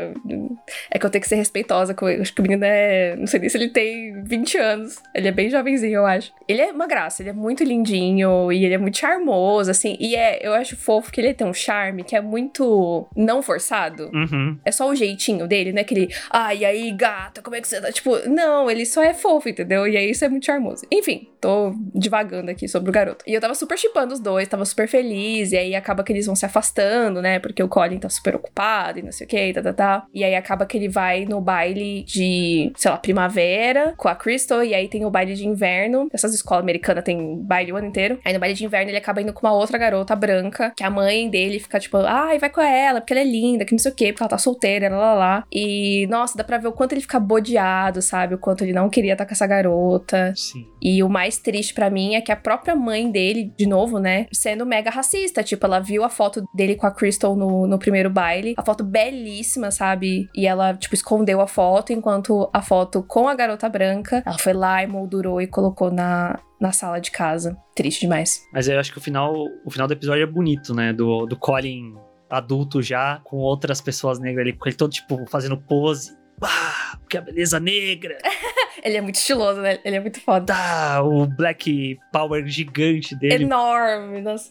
é 0.91 0.99
que 0.99 1.05
eu 1.05 1.11
tenho 1.11 1.21
que 1.21 1.29
ser 1.29 1.37
respeitosa 1.37 1.93
com 1.93 2.09
ele. 2.09 2.23
Acho 2.23 2.35
que 2.35 2.41
o 2.41 2.43
menino 2.43 2.65
é. 2.65 3.15
Não 3.17 3.27
sei 3.27 3.39
nem 3.39 3.49
se 3.51 3.59
ele 3.59 3.69
tem 3.69 4.25
20 4.25 4.57
anos. 4.57 4.99
Ele 5.15 5.29
é 5.29 5.31
bem 5.31 5.51
jovenzinho, 5.51 5.97
eu 5.97 6.07
acho. 6.07 6.33
Ele 6.49 6.63
é 6.63 6.73
uma 6.73 6.87
graça, 6.87 7.23
ele 7.23 7.29
é 7.29 7.35
muito 7.35 7.63
lindinho 7.63 8.51
e 8.51 8.65
ele 8.65 8.73
é 8.73 8.79
muito 8.79 8.97
charmoso, 8.97 9.71
assim. 9.71 9.95
E 10.01 10.17
é, 10.17 10.41
eu 10.43 10.55
acho 10.55 10.75
fofo 10.75 11.13
que 11.13 11.21
ele 11.21 11.35
tem 11.35 11.47
um 11.47 11.53
charme 11.53 12.03
que 12.03 12.17
é 12.17 12.23
muito 12.23 13.07
não 13.15 13.43
forçado. 13.43 14.11
Uhum. 14.13 14.59
É 14.65 14.73
só 14.73 14.89
o 14.89 14.95
jeitinho 14.95 15.47
dele, 15.47 15.71
né? 15.71 15.83
Aquele, 15.83 16.09
ai, 16.31 16.59
e 16.59 16.65
aí, 16.65 16.91
gata, 16.93 17.43
como 17.43 17.55
é 17.55 17.61
que 17.61 17.69
você 17.69 17.79
tá? 17.79 17.93
Tipo, 17.93 18.27
não, 18.27 18.71
ele 18.71 18.87
só 18.87 19.03
é 19.03 19.13
fofo, 19.13 19.51
entendeu? 19.51 19.87
E 19.87 19.99
aí 19.99 20.11
isso 20.11 20.25
é 20.25 20.31
muito 20.31 20.47
charmoso. 20.47 20.87
Enfim, 20.91 21.29
tô 21.43 21.75
divagando 21.95 22.51
aqui 22.51 22.67
sobre 22.67 22.89
o 22.89 22.93
garoto. 22.93 23.23
E 23.27 23.35
eu 23.35 23.41
tava 23.41 23.55
super 23.55 23.77
chipando 23.77 24.15
os 24.15 24.21
dois, 24.21 24.49
tava 24.49 24.65
super 24.65 24.89
feliz. 24.89 25.53
E 25.53 25.59
aí 25.59 25.75
acaba 25.75 26.03
que 26.03 26.11
eles 26.11 26.25
vão 26.25 26.35
se 26.35 26.47
afastando, 26.47 27.21
né? 27.21 27.39
Porque 27.39 27.63
o 27.63 27.69
Colin 27.69 27.99
tá 27.99 28.09
super 28.09 28.35
ocupado 28.37 28.62
e 28.97 29.03
não 29.03 29.13
sei 29.13 29.27
o 29.27 29.31
que, 29.31 29.53
tá, 29.53 29.63
tá, 29.63 29.73
tá. 29.73 30.07
E 30.13 30.25
aí 30.25 30.35
acaba 30.35 30.67
que 30.67 30.77
ele 30.77 30.89
vai 30.89 31.25
no 31.25 31.41
baile 31.41 32.05
de, 32.05 32.73
sei 32.77 32.91
lá, 32.91 32.97
primavera 32.97 33.95
com 33.97 34.09
a 34.09 34.15
Crystal. 34.15 34.63
E 34.63 34.75
aí 34.75 34.89
tem 34.89 35.05
o 35.05 35.11
baile 35.11 35.35
de 35.35 35.47
inverno. 35.47 36.09
Essas 36.13 36.35
escolas 36.35 36.63
americanas 36.63 37.05
tem 37.05 37.39
baile 37.43 37.73
o 37.73 37.77
ano 37.77 37.89
inteiro. 37.89 38.19
Aí 38.25 38.33
no 38.33 38.41
baile 38.41 38.55
de 38.55 38.65
inverno 38.65 38.91
ele 38.91 38.99
acaba 38.99 39.21
indo 39.21 39.33
com 39.33 39.47
uma 39.47 39.55
outra 39.55 39.79
garota 39.79 40.15
branca, 40.15 40.73
que 40.77 40.85
a 40.85 40.91
mãe 40.91 41.29
dele 41.29 41.59
fica 41.59 41.79
tipo, 41.79 41.97
ai, 41.99 42.39
vai 42.39 42.51
com 42.51 42.61
ela, 42.61 43.01
porque 43.01 43.13
ela 43.13 43.23
é 43.23 43.25
linda, 43.25 43.65
que 43.65 43.73
não 43.73 43.79
sei 43.79 43.91
o 43.91 43.95
que, 43.95 44.13
porque 44.13 44.23
ela 44.23 44.31
tá 44.31 44.39
solteira, 44.39 44.89
lá, 44.89 44.97
lá, 44.97 45.15
lá. 45.15 45.45
E, 45.53 46.07
nossa, 46.09 46.37
dá 46.37 46.45
pra 46.45 46.59
ver 46.59 46.69
o 46.69 46.73
quanto 46.73 46.93
ele 46.93 47.01
fica 47.01 47.19
bodeado, 47.19 48.01
sabe? 48.01 48.35
O 48.35 48.39
quanto 48.39 48.65
ele 48.65 48.73
não 48.73 48.89
queria 48.89 49.13
estar 49.13 49.27
com 49.27 49.33
essa 49.33 49.47
garota. 49.47 50.33
Sim. 50.37 50.67
E 50.81 51.03
o 51.03 51.09
mais 51.09 51.39
triste 51.39 51.75
pra 51.75 51.91
mim 51.91 52.15
é 52.15 52.21
que 52.21 52.33
a 52.33 52.37
própria 52.37 52.75
mãe 52.75 53.11
dele, 53.11 53.53
de 53.57 53.67
novo, 53.67 53.99
né, 53.99 54.27
sendo 54.33 54.67
mega 54.67 54.91
racista. 54.91 55.43
Tipo, 55.43 55.67
ela 55.67 55.81
viu 55.81 56.05
a 56.05 56.09
foto 56.09 56.45
dele 56.55 56.75
com 56.75 56.87
a 56.87 56.91
Crystal 56.91 57.37
no, 57.37 57.67
no 57.67 57.79
primeiro 57.79 58.11
baile. 58.11 58.52
A 58.57 58.65
foto 58.65 58.85
belíssima, 58.85 59.71
sabe? 59.71 60.29
E 60.35 60.47
ela, 60.47 60.75
tipo, 60.75 60.95
escondeu 60.95 61.41
a 61.41 61.47
foto, 61.47 61.93
enquanto 61.93 62.49
a 62.53 62.63
foto 62.63 63.03
com 63.03 63.29
a 63.29 63.35
garota 63.35 63.69
branca, 63.69 64.23
ela 64.25 64.39
foi 64.39 64.53
lá 64.53 64.83
e 64.83 64.87
moldurou 64.87 65.41
e 65.41 65.47
colocou 65.47 65.91
na, 65.91 66.39
na 66.61 66.73
sala 66.73 67.01
de 67.01 67.11
casa. 67.11 67.57
Triste 67.75 68.03
demais. 68.03 68.43
Mas 68.53 68.69
eu 68.69 68.79
acho 68.79 68.93
que 68.93 68.99
o 68.99 69.01
final, 69.01 69.35
o 69.65 69.71
final 69.71 69.87
do 69.87 69.93
episódio 69.93 70.23
é 70.23 70.27
bonito, 70.27 70.75
né? 70.75 70.93
Do, 70.93 71.27
do 71.27 71.37
Colin 71.37 71.95
adulto 72.31 72.81
já, 72.81 73.21
com 73.25 73.37
outras 73.37 73.81
pessoas 73.81 74.19
negras 74.19 74.47
ali, 74.47 74.57
com 74.57 74.67
ele 74.67 74.77
todo, 74.77 74.91
tipo, 74.91 75.27
fazendo 75.29 75.57
pose. 75.57 76.17
Ah, 76.43 76.97
porque 76.99 77.19
a 77.19 77.21
beleza 77.21 77.61
negra. 77.61 78.17
Ele 78.83 78.97
é 78.97 79.01
muito 79.01 79.15
estiloso, 79.15 79.61
né? 79.61 79.79
Ele 79.85 79.97
é 79.97 80.01
muito 80.01 80.21
foda. 80.21 80.47
Tá, 80.47 81.03
o 81.03 81.27
Black 81.27 81.99
Power 82.11 82.45
gigante 82.47 83.15
dele. 83.15 83.45
enorme. 83.45 84.21
Nossa. 84.21 84.51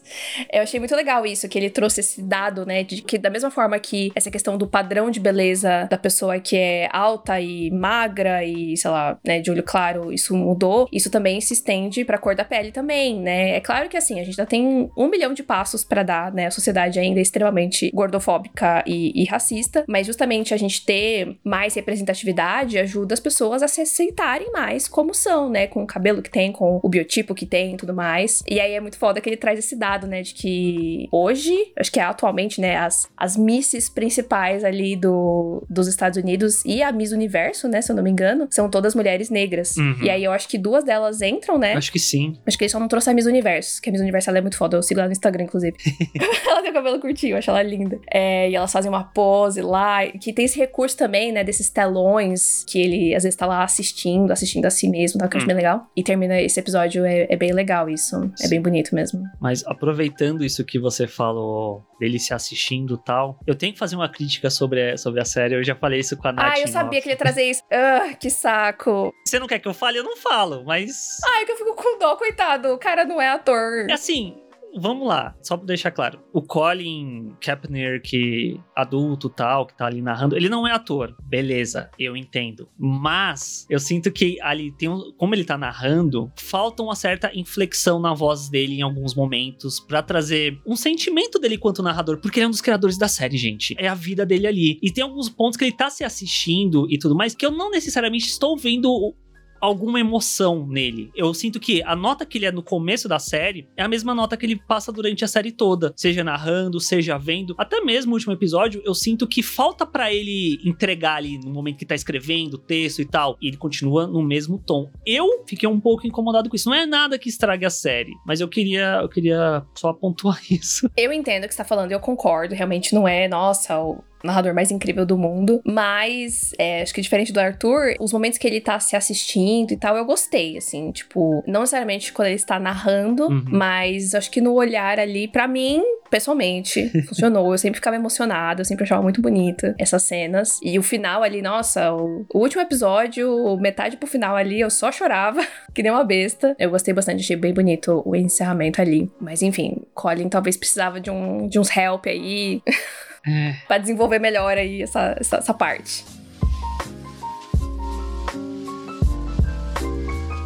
Eu 0.50 0.62
achei 0.62 0.80
muito 0.80 0.96
legal 0.96 1.26
isso, 1.26 1.48
que 1.48 1.58
ele 1.58 1.68
trouxe 1.68 2.00
esse 2.00 2.22
dado, 2.22 2.64
né? 2.64 2.82
De 2.82 3.02
que 3.02 3.18
da 3.18 3.28
mesma 3.28 3.50
forma 3.50 3.78
que 3.78 4.10
essa 4.14 4.30
questão 4.30 4.56
do 4.56 4.66
padrão 4.66 5.10
de 5.10 5.20
beleza 5.20 5.86
da 5.90 5.98
pessoa 5.98 6.40
que 6.40 6.56
é 6.56 6.88
alta 6.92 7.40
e 7.40 7.70
magra 7.70 8.44
e, 8.44 8.76
sei 8.76 8.90
lá, 8.90 9.18
né, 9.24 9.40
de 9.40 9.50
olho 9.50 9.62
claro, 9.62 10.12
isso 10.12 10.34
mudou, 10.34 10.88
isso 10.90 11.10
também 11.10 11.40
se 11.40 11.52
estende 11.52 12.04
pra 12.04 12.18
cor 12.18 12.34
da 12.34 12.44
pele 12.44 12.72
também, 12.72 13.20
né? 13.20 13.56
É 13.56 13.60
claro 13.60 13.88
que 13.88 13.96
assim, 13.96 14.18
a 14.18 14.24
gente 14.24 14.40
ainda 14.40 14.48
tem 14.48 14.90
um 14.96 15.08
milhão 15.08 15.34
de 15.34 15.42
passos 15.42 15.84
pra 15.84 16.02
dar, 16.02 16.32
né? 16.32 16.46
A 16.46 16.50
sociedade 16.50 16.98
ainda 16.98 17.20
é 17.20 17.22
extremamente 17.22 17.90
gordofóbica 17.92 18.82
e, 18.86 19.22
e 19.22 19.24
racista, 19.26 19.84
mas 19.86 20.06
justamente 20.06 20.54
a 20.54 20.56
gente 20.56 20.84
ter 20.84 21.36
mais 21.44 21.74
representatividade 21.74 22.78
ajuda 22.78 23.14
as 23.14 23.20
pessoas 23.20 23.62
a 23.62 23.68
se 23.68 23.80
aceitar 23.80 24.21
mais 24.52 24.88
como 24.88 25.14
são, 25.14 25.48
né? 25.48 25.66
Com 25.66 25.82
o 25.82 25.86
cabelo 25.86 26.22
que 26.22 26.30
tem, 26.30 26.52
com 26.52 26.80
o 26.82 26.88
biotipo 26.88 27.34
que 27.34 27.46
tem 27.46 27.74
e 27.74 27.76
tudo 27.76 27.94
mais. 27.94 28.42
E 28.48 28.60
aí 28.60 28.72
é 28.72 28.80
muito 28.80 28.98
foda 28.98 29.20
que 29.20 29.28
ele 29.28 29.36
traz 29.36 29.58
esse 29.58 29.76
dado, 29.76 30.06
né? 30.06 30.22
De 30.22 30.34
que 30.34 31.08
hoje, 31.10 31.72
acho 31.78 31.90
que 31.90 32.00
é 32.00 32.02
atualmente, 32.02 32.60
né? 32.60 32.76
As, 32.76 33.08
as 33.16 33.36
misses 33.36 33.88
principais 33.88 34.64
ali 34.64 34.96
do, 34.96 35.64
dos 35.68 35.88
Estados 35.88 36.18
Unidos 36.18 36.64
e 36.64 36.82
a 36.82 36.92
Miss 36.92 37.12
Universo, 37.12 37.68
né? 37.68 37.80
Se 37.80 37.90
eu 37.90 37.96
não 37.96 38.02
me 38.02 38.10
engano, 38.10 38.46
são 38.50 38.68
todas 38.68 38.94
mulheres 38.94 39.30
negras. 39.30 39.76
Uhum. 39.76 39.98
E 40.02 40.10
aí 40.10 40.24
eu 40.24 40.32
acho 40.32 40.48
que 40.48 40.58
duas 40.58 40.84
delas 40.84 41.22
entram, 41.22 41.58
né? 41.58 41.74
Acho 41.74 41.92
que 41.92 41.98
sim. 41.98 42.36
Acho 42.46 42.56
que 42.58 42.64
ele 42.64 42.70
só 42.70 42.78
não 42.78 42.88
trouxe 42.88 43.10
a 43.10 43.14
Miss 43.14 43.26
Universo, 43.26 43.80
que 43.80 43.88
a 43.88 43.92
Miss 43.92 44.00
Universo 44.00 44.30
ela 44.30 44.38
é 44.38 44.42
muito 44.42 44.56
foda. 44.56 44.76
Eu 44.76 44.82
sigo 44.82 45.00
ela 45.00 45.08
no 45.08 45.12
Instagram, 45.12 45.44
inclusive. 45.44 45.76
ela 46.46 46.62
tem 46.62 46.70
o 46.70 46.74
cabelo 46.74 47.00
curtinho, 47.00 47.32
eu 47.32 47.38
acho 47.38 47.50
ela 47.50 47.62
linda. 47.62 47.98
É, 48.10 48.50
e 48.50 48.54
elas 48.54 48.72
fazem 48.72 48.88
uma 48.88 49.04
pose 49.04 49.60
lá, 49.60 50.06
que 50.06 50.32
tem 50.32 50.44
esse 50.44 50.58
recurso 50.58 50.96
também, 50.96 51.32
né? 51.32 51.44
Desses 51.44 51.70
telões 51.70 52.64
que 52.68 52.80
ele 52.80 53.14
às 53.14 53.22
vezes 53.22 53.36
tá 53.36 53.46
lá 53.46 53.62
assistindo, 53.62 54.02
assistindo 54.30 54.66
a 54.66 54.70
si 54.70 54.88
mesmo, 54.88 55.18
tá? 55.18 55.28
Que 55.28 55.36
eu 55.36 55.38
acho 55.38 55.44
Hum. 55.44 55.48
bem 55.48 55.56
legal. 55.56 55.86
E 55.96 56.02
termina 56.02 56.40
esse 56.40 56.58
episódio, 56.60 57.04
é, 57.04 57.26
é 57.28 57.36
bem 57.36 57.52
legal 57.52 57.88
isso. 57.88 58.16
É 58.40 58.44
Sim. 58.44 58.50
bem 58.50 58.62
bonito 58.62 58.94
mesmo. 58.94 59.22
Mas 59.40 59.64
aproveitando 59.66 60.44
isso 60.44 60.64
que 60.64 60.78
você 60.78 61.06
falou 61.06 61.84
dele 62.00 62.18
se 62.18 62.34
assistindo 62.34 62.94
e 63.00 63.04
tal, 63.04 63.38
eu 63.46 63.54
tenho 63.54 63.72
que 63.72 63.78
fazer 63.78 63.94
uma 63.96 64.08
crítica 64.08 64.50
sobre, 64.50 64.96
sobre 64.96 65.20
a 65.20 65.24
série. 65.24 65.54
Eu 65.54 65.62
já 65.64 65.74
falei 65.74 66.00
isso 66.00 66.16
com 66.16 66.28
a 66.28 66.32
Nath. 66.32 66.52
Ah, 66.56 66.60
eu 66.60 66.68
sabia 66.68 66.98
off. 66.98 67.02
que 67.02 67.08
ele 67.08 67.14
ia 67.14 67.18
trazer 67.18 67.44
isso. 67.44 67.62
Ah, 67.72 68.14
que 68.14 68.30
saco. 68.30 69.12
Você 69.26 69.38
não 69.38 69.46
quer 69.46 69.58
que 69.58 69.68
eu 69.68 69.74
fale? 69.74 69.98
Eu 69.98 70.04
não 70.04 70.16
falo, 70.16 70.64
mas. 70.64 71.18
Ai, 71.24 71.44
que 71.44 71.52
eu 71.52 71.56
fico 71.56 71.74
com 71.74 71.98
dó, 71.98 72.16
coitado. 72.16 72.68
O 72.68 72.78
cara 72.78 73.04
não 73.04 73.20
é 73.20 73.28
ator. 73.28 73.86
É 73.88 73.92
assim, 73.92 74.36
vamos 74.76 75.06
lá, 75.06 75.36
só 75.42 75.56
pra 75.56 75.66
deixar 75.66 75.90
claro. 75.90 76.20
O 76.32 76.42
Colin 76.42 77.34
Kaepernick, 77.40 78.00
que 78.00 78.60
adulto 78.74 79.28
tal, 79.28 79.66
que 79.66 79.76
tá 79.76 79.86
ali 79.86 80.02
narrando, 80.02 80.36
ele 80.36 80.48
não 80.48 80.66
é 80.66 80.72
ator. 80.72 81.14
Beleza, 81.24 81.90
eu 81.98 82.16
entendo. 82.16 82.68
Mas 82.78 83.66
eu 83.68 83.78
sinto 83.78 84.10
que 84.10 84.40
ali 84.40 84.72
tem 84.72 84.88
um, 84.88 85.12
como 85.16 85.34
ele 85.34 85.44
tá 85.44 85.56
narrando, 85.56 86.30
falta 86.36 86.82
uma 86.82 86.94
certa 86.94 87.30
inflexão 87.34 88.00
na 88.00 88.14
voz 88.14 88.48
dele 88.48 88.78
em 88.78 88.82
alguns 88.82 89.14
momentos 89.14 89.80
pra 89.80 90.02
trazer 90.02 90.60
um 90.66 90.76
sentimento 90.76 91.38
dele 91.38 91.58
quanto 91.58 91.82
narrador, 91.82 92.18
porque 92.18 92.38
ele 92.38 92.44
é 92.44 92.48
um 92.48 92.50
dos 92.50 92.60
criadores 92.60 92.98
da 92.98 93.08
série, 93.08 93.36
gente. 93.36 93.74
É 93.78 93.88
a 93.88 93.94
vida 93.94 94.24
dele 94.24 94.46
ali. 94.46 94.78
E 94.82 94.90
tem 94.90 95.04
alguns 95.04 95.28
pontos 95.28 95.56
que 95.56 95.64
ele 95.64 95.76
tá 95.76 95.90
se 95.90 96.04
assistindo 96.04 96.86
e 96.90 96.98
tudo 96.98 97.14
mais 97.14 97.34
que 97.34 97.44
eu 97.44 97.50
não 97.50 97.70
necessariamente 97.70 98.26
estou 98.26 98.56
vendo 98.56 99.14
alguma 99.62 100.00
emoção 100.00 100.66
nele. 100.66 101.12
Eu 101.14 101.32
sinto 101.32 101.60
que 101.60 101.84
a 101.84 101.94
nota 101.94 102.26
que 102.26 102.36
ele 102.36 102.46
é 102.46 102.50
no 102.50 102.64
começo 102.64 103.08
da 103.08 103.20
série 103.20 103.68
é 103.76 103.82
a 103.82 103.88
mesma 103.88 104.12
nota 104.12 104.36
que 104.36 104.44
ele 104.44 104.56
passa 104.56 104.90
durante 104.90 105.24
a 105.24 105.28
série 105.28 105.52
toda, 105.52 105.92
seja 105.96 106.24
narrando, 106.24 106.80
seja 106.80 107.16
vendo. 107.16 107.54
Até 107.56 107.80
mesmo 107.80 108.10
no 108.10 108.16
último 108.16 108.32
episódio, 108.32 108.82
eu 108.84 108.92
sinto 108.92 109.26
que 109.26 109.42
falta 109.42 109.86
pra 109.86 110.12
ele 110.12 110.60
entregar 110.64 111.14
ali 111.14 111.38
no 111.38 111.50
momento 111.50 111.78
que 111.78 111.86
tá 111.86 111.94
escrevendo 111.94 112.54
o 112.54 112.58
texto 112.58 113.00
e 113.00 113.04
tal, 113.04 113.38
e 113.40 113.46
ele 113.46 113.56
continua 113.56 114.06
no 114.06 114.20
mesmo 114.20 114.58
tom. 114.58 114.90
Eu 115.06 115.44
fiquei 115.46 115.68
um 115.68 115.78
pouco 115.78 116.06
incomodado 116.06 116.50
com 116.50 116.56
isso. 116.56 116.68
Não 116.68 116.76
é 116.76 116.84
nada 116.84 117.18
que 117.18 117.28
estrague 117.28 117.64
a 117.64 117.70
série, 117.70 118.12
mas 118.26 118.40
eu 118.40 118.48
queria, 118.48 118.98
eu 119.00 119.08
queria 119.08 119.64
só 119.76 119.92
pontuar 119.92 120.40
isso. 120.50 120.90
Eu 120.96 121.12
entendo 121.12 121.44
o 121.44 121.48
que 121.48 121.54
você 121.54 121.58
tá 121.58 121.64
falando, 121.64 121.92
eu 121.92 122.00
concordo. 122.00 122.54
Realmente 122.54 122.94
não 122.94 123.06
é, 123.06 123.28
nossa, 123.28 123.80
o 123.80 124.02
narrador 124.24 124.54
mais 124.54 124.70
incrível 124.70 125.04
do 125.06 125.16
mundo. 125.18 125.60
Mas, 125.64 126.52
é, 126.58 126.82
acho 126.82 126.94
que 126.94 127.00
diferente 127.00 127.32
do 127.32 127.40
Arthur, 127.40 127.94
os 128.00 128.12
momentos 128.12 128.38
que 128.38 128.46
ele 128.46 128.60
tá 128.60 128.78
se 128.80 128.94
assistindo 128.96 129.72
e 129.72 129.76
tal, 129.76 129.96
eu 129.96 130.04
gostei, 130.04 130.56
assim. 130.56 130.90
Tipo, 130.92 131.42
não 131.46 131.60
necessariamente 131.60 132.12
quando 132.12 132.26
ele 132.28 132.36
está 132.36 132.58
narrando, 132.58 133.26
Uhum. 133.28 133.44
mas 133.48 134.14
acho 134.14 134.30
que 134.30 134.40
no 134.40 134.52
olhar 134.54 134.98
ali, 134.98 135.28
pra 135.28 135.46
mim, 135.48 135.82
pessoalmente, 136.10 136.88
funcionou. 137.08 137.52
Eu 137.52 137.58
sempre 137.58 137.78
ficava 137.78 137.96
emocionada, 137.96 138.60
eu 138.60 138.64
sempre 138.64 138.84
achava 138.84 139.02
muito 139.02 139.20
bonita 139.22 139.74
essas 139.78 140.02
cenas. 140.02 140.58
E 140.62 140.78
o 140.78 140.82
final 140.82 141.22
ali, 141.22 141.40
nossa, 141.42 141.92
o, 141.94 142.24
o 142.32 142.38
último 142.38 142.62
episódio, 142.62 143.56
metade 143.58 143.96
pro 143.96 144.06
final 144.06 144.36
ali, 144.36 144.60
eu 144.60 144.70
só 144.70 144.92
chorava, 144.92 145.40
que 145.74 145.82
nem 145.82 145.90
uma 145.92 146.04
besta. 146.04 146.54
Eu 146.58 146.70
gostei 146.70 146.92
bastante, 146.94 147.20
achei 147.22 147.36
bem 147.36 147.52
bonito 147.52 148.02
o 148.04 148.14
encerramento 148.14 148.80
ali. 148.80 149.10
Mas 149.20 149.42
enfim, 149.42 149.82
Colin 149.94 150.28
talvez 150.28 150.56
precisava 150.56 151.00
de, 151.00 151.10
um, 151.10 151.48
de 151.48 151.58
uns 151.58 151.74
help 151.76 152.06
aí 152.06 152.62
É. 153.26 153.54
pra 153.66 153.78
desenvolver 153.78 154.18
melhor 154.18 154.56
aí 154.56 154.82
essa, 154.82 155.16
essa, 155.18 155.36
essa 155.36 155.54
parte. 155.54 156.04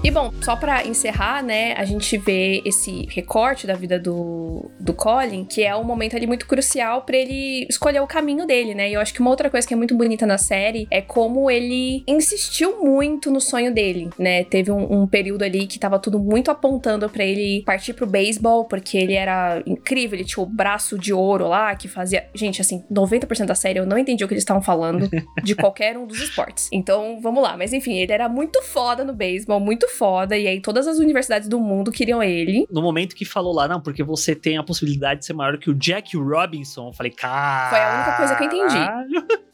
E 0.07 0.11
bom, 0.13 0.33
só 0.41 0.55
pra 0.55 0.87
encerrar, 0.87 1.43
né, 1.43 1.73
a 1.73 1.85
gente 1.85 2.17
vê 2.17 2.63
esse 2.65 3.09
recorte 3.11 3.67
da 3.67 3.75
vida 3.75 3.99
do, 3.99 4.71
do 4.79 4.95
Colin, 4.95 5.45
que 5.45 5.65
é 5.65 5.75
um 5.75 5.83
momento 5.83 6.15
ali 6.15 6.29
muito 6.29 6.47
crucial 6.47 7.03
pra 7.03 7.17
ele 7.17 7.67
escolher 7.69 7.99
o 7.99 8.07
caminho 8.07 8.47
dele, 8.47 8.73
né? 8.73 8.89
E 8.89 8.93
eu 8.93 9.01
acho 9.01 9.13
que 9.13 9.19
uma 9.19 9.31
outra 9.31 9.51
coisa 9.51 9.67
que 9.67 9.75
é 9.75 9.77
muito 9.77 9.97
bonita 9.97 10.25
na 10.25 10.39
série 10.39 10.87
é 10.93 11.01
como 11.01 11.51
ele 11.51 12.05
insistiu 12.07 12.85
muito 12.85 13.33
no 13.33 13.41
sonho 13.41 13.75
dele, 13.75 14.09
né? 14.17 14.45
Teve 14.45 14.71
um, 14.71 15.03
um 15.03 15.09
período 15.09 15.43
ali 15.43 15.67
que 15.67 15.77
tava 15.77 15.99
tudo 15.99 16.21
muito 16.21 16.53
apontando 16.53 17.11
pra 17.11 17.25
ele 17.25 17.65
partir 17.65 17.93
pro 17.93 18.07
beisebol, 18.07 18.65
porque 18.67 18.97
ele 18.97 19.15
era 19.15 19.61
incrível, 19.67 20.17
ele 20.17 20.25
tinha 20.25 20.45
o 20.45 20.47
braço 20.47 20.97
de 20.97 21.13
ouro 21.13 21.49
lá, 21.49 21.75
que 21.75 21.89
fazia. 21.89 22.29
Gente, 22.33 22.61
assim, 22.61 22.85
90% 22.89 23.47
da 23.47 23.57
série 23.57 23.81
eu 23.81 23.87
não 23.87 23.99
entendi 23.99 24.25
o 24.25 24.29
que 24.29 24.35
eles 24.35 24.43
estavam 24.43 24.63
falando 24.63 25.11
de 25.43 25.57
qualquer 25.57 25.99
um 25.99 26.07
dos 26.07 26.21
esportes. 26.21 26.69
Então, 26.73 27.19
vamos 27.21 27.43
lá. 27.43 27.57
Mas 27.57 27.73
enfim, 27.73 27.97
ele 27.97 28.13
era 28.13 28.29
muito 28.29 28.63
foda 28.63 29.03
no 29.03 29.13
beisebol, 29.13 29.59
muito 29.59 29.96
foda. 29.97 30.37
E 30.37 30.47
aí, 30.47 30.61
todas 30.61 30.87
as 30.87 30.99
universidades 30.99 31.49
do 31.49 31.59
mundo 31.59 31.91
queriam 31.91 32.23
ele. 32.23 32.67
No 32.71 32.83
momento 32.83 33.15
que 33.15 33.25
falou 33.25 33.53
lá, 33.53 33.67
não, 33.67 33.81
porque 33.81 34.03
você 34.03 34.35
tem 34.35 34.59
a 34.59 34.63
possibilidade 34.63 35.21
de 35.21 35.27
ser 35.27 35.33
maior 35.33 35.59
que 35.59 35.71
o 35.71 35.75
Jack 35.75 36.17
Robinson, 36.17 36.89
eu 36.89 36.93
falei, 36.93 37.13
cara. 37.13 37.71
Foi 37.71 37.79
a 37.79 37.97
única 37.97 38.17
coisa 38.17 38.35
que 38.37 38.43
eu 38.43 38.47
entendi. 38.47 39.46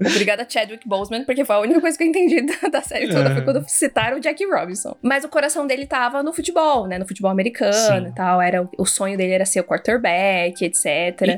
Obrigada, 0.00 0.46
Chadwick 0.48 0.86
Boseman, 0.88 1.24
porque 1.24 1.44
foi 1.44 1.56
a 1.56 1.60
única 1.60 1.80
coisa 1.80 1.96
que 1.96 2.04
eu 2.04 2.08
entendi 2.08 2.40
da, 2.60 2.68
da 2.68 2.82
série 2.82 3.08
toda. 3.08 3.32
Foi 3.34 3.42
quando 3.42 3.64
citaram 3.68 4.18
o 4.18 4.22
Jackie 4.22 4.44
Robinson. 4.46 4.96
Mas 5.02 5.24
o 5.24 5.28
coração 5.28 5.66
dele 5.66 5.86
tava 5.86 6.22
no 6.22 6.32
futebol, 6.32 6.86
né? 6.86 6.98
No 6.98 7.06
futebol 7.06 7.30
americano 7.30 7.72
Sim. 8.06 8.10
e 8.10 8.14
tal. 8.14 8.40
Era, 8.40 8.62
o- 8.62 8.70
o 8.78 8.86
sonho 8.86 9.16
dele 9.16 9.32
era 9.32 9.44
ser 9.44 9.60
o 9.60 9.64
quarterback, 9.64 10.64
etc. 10.64 10.86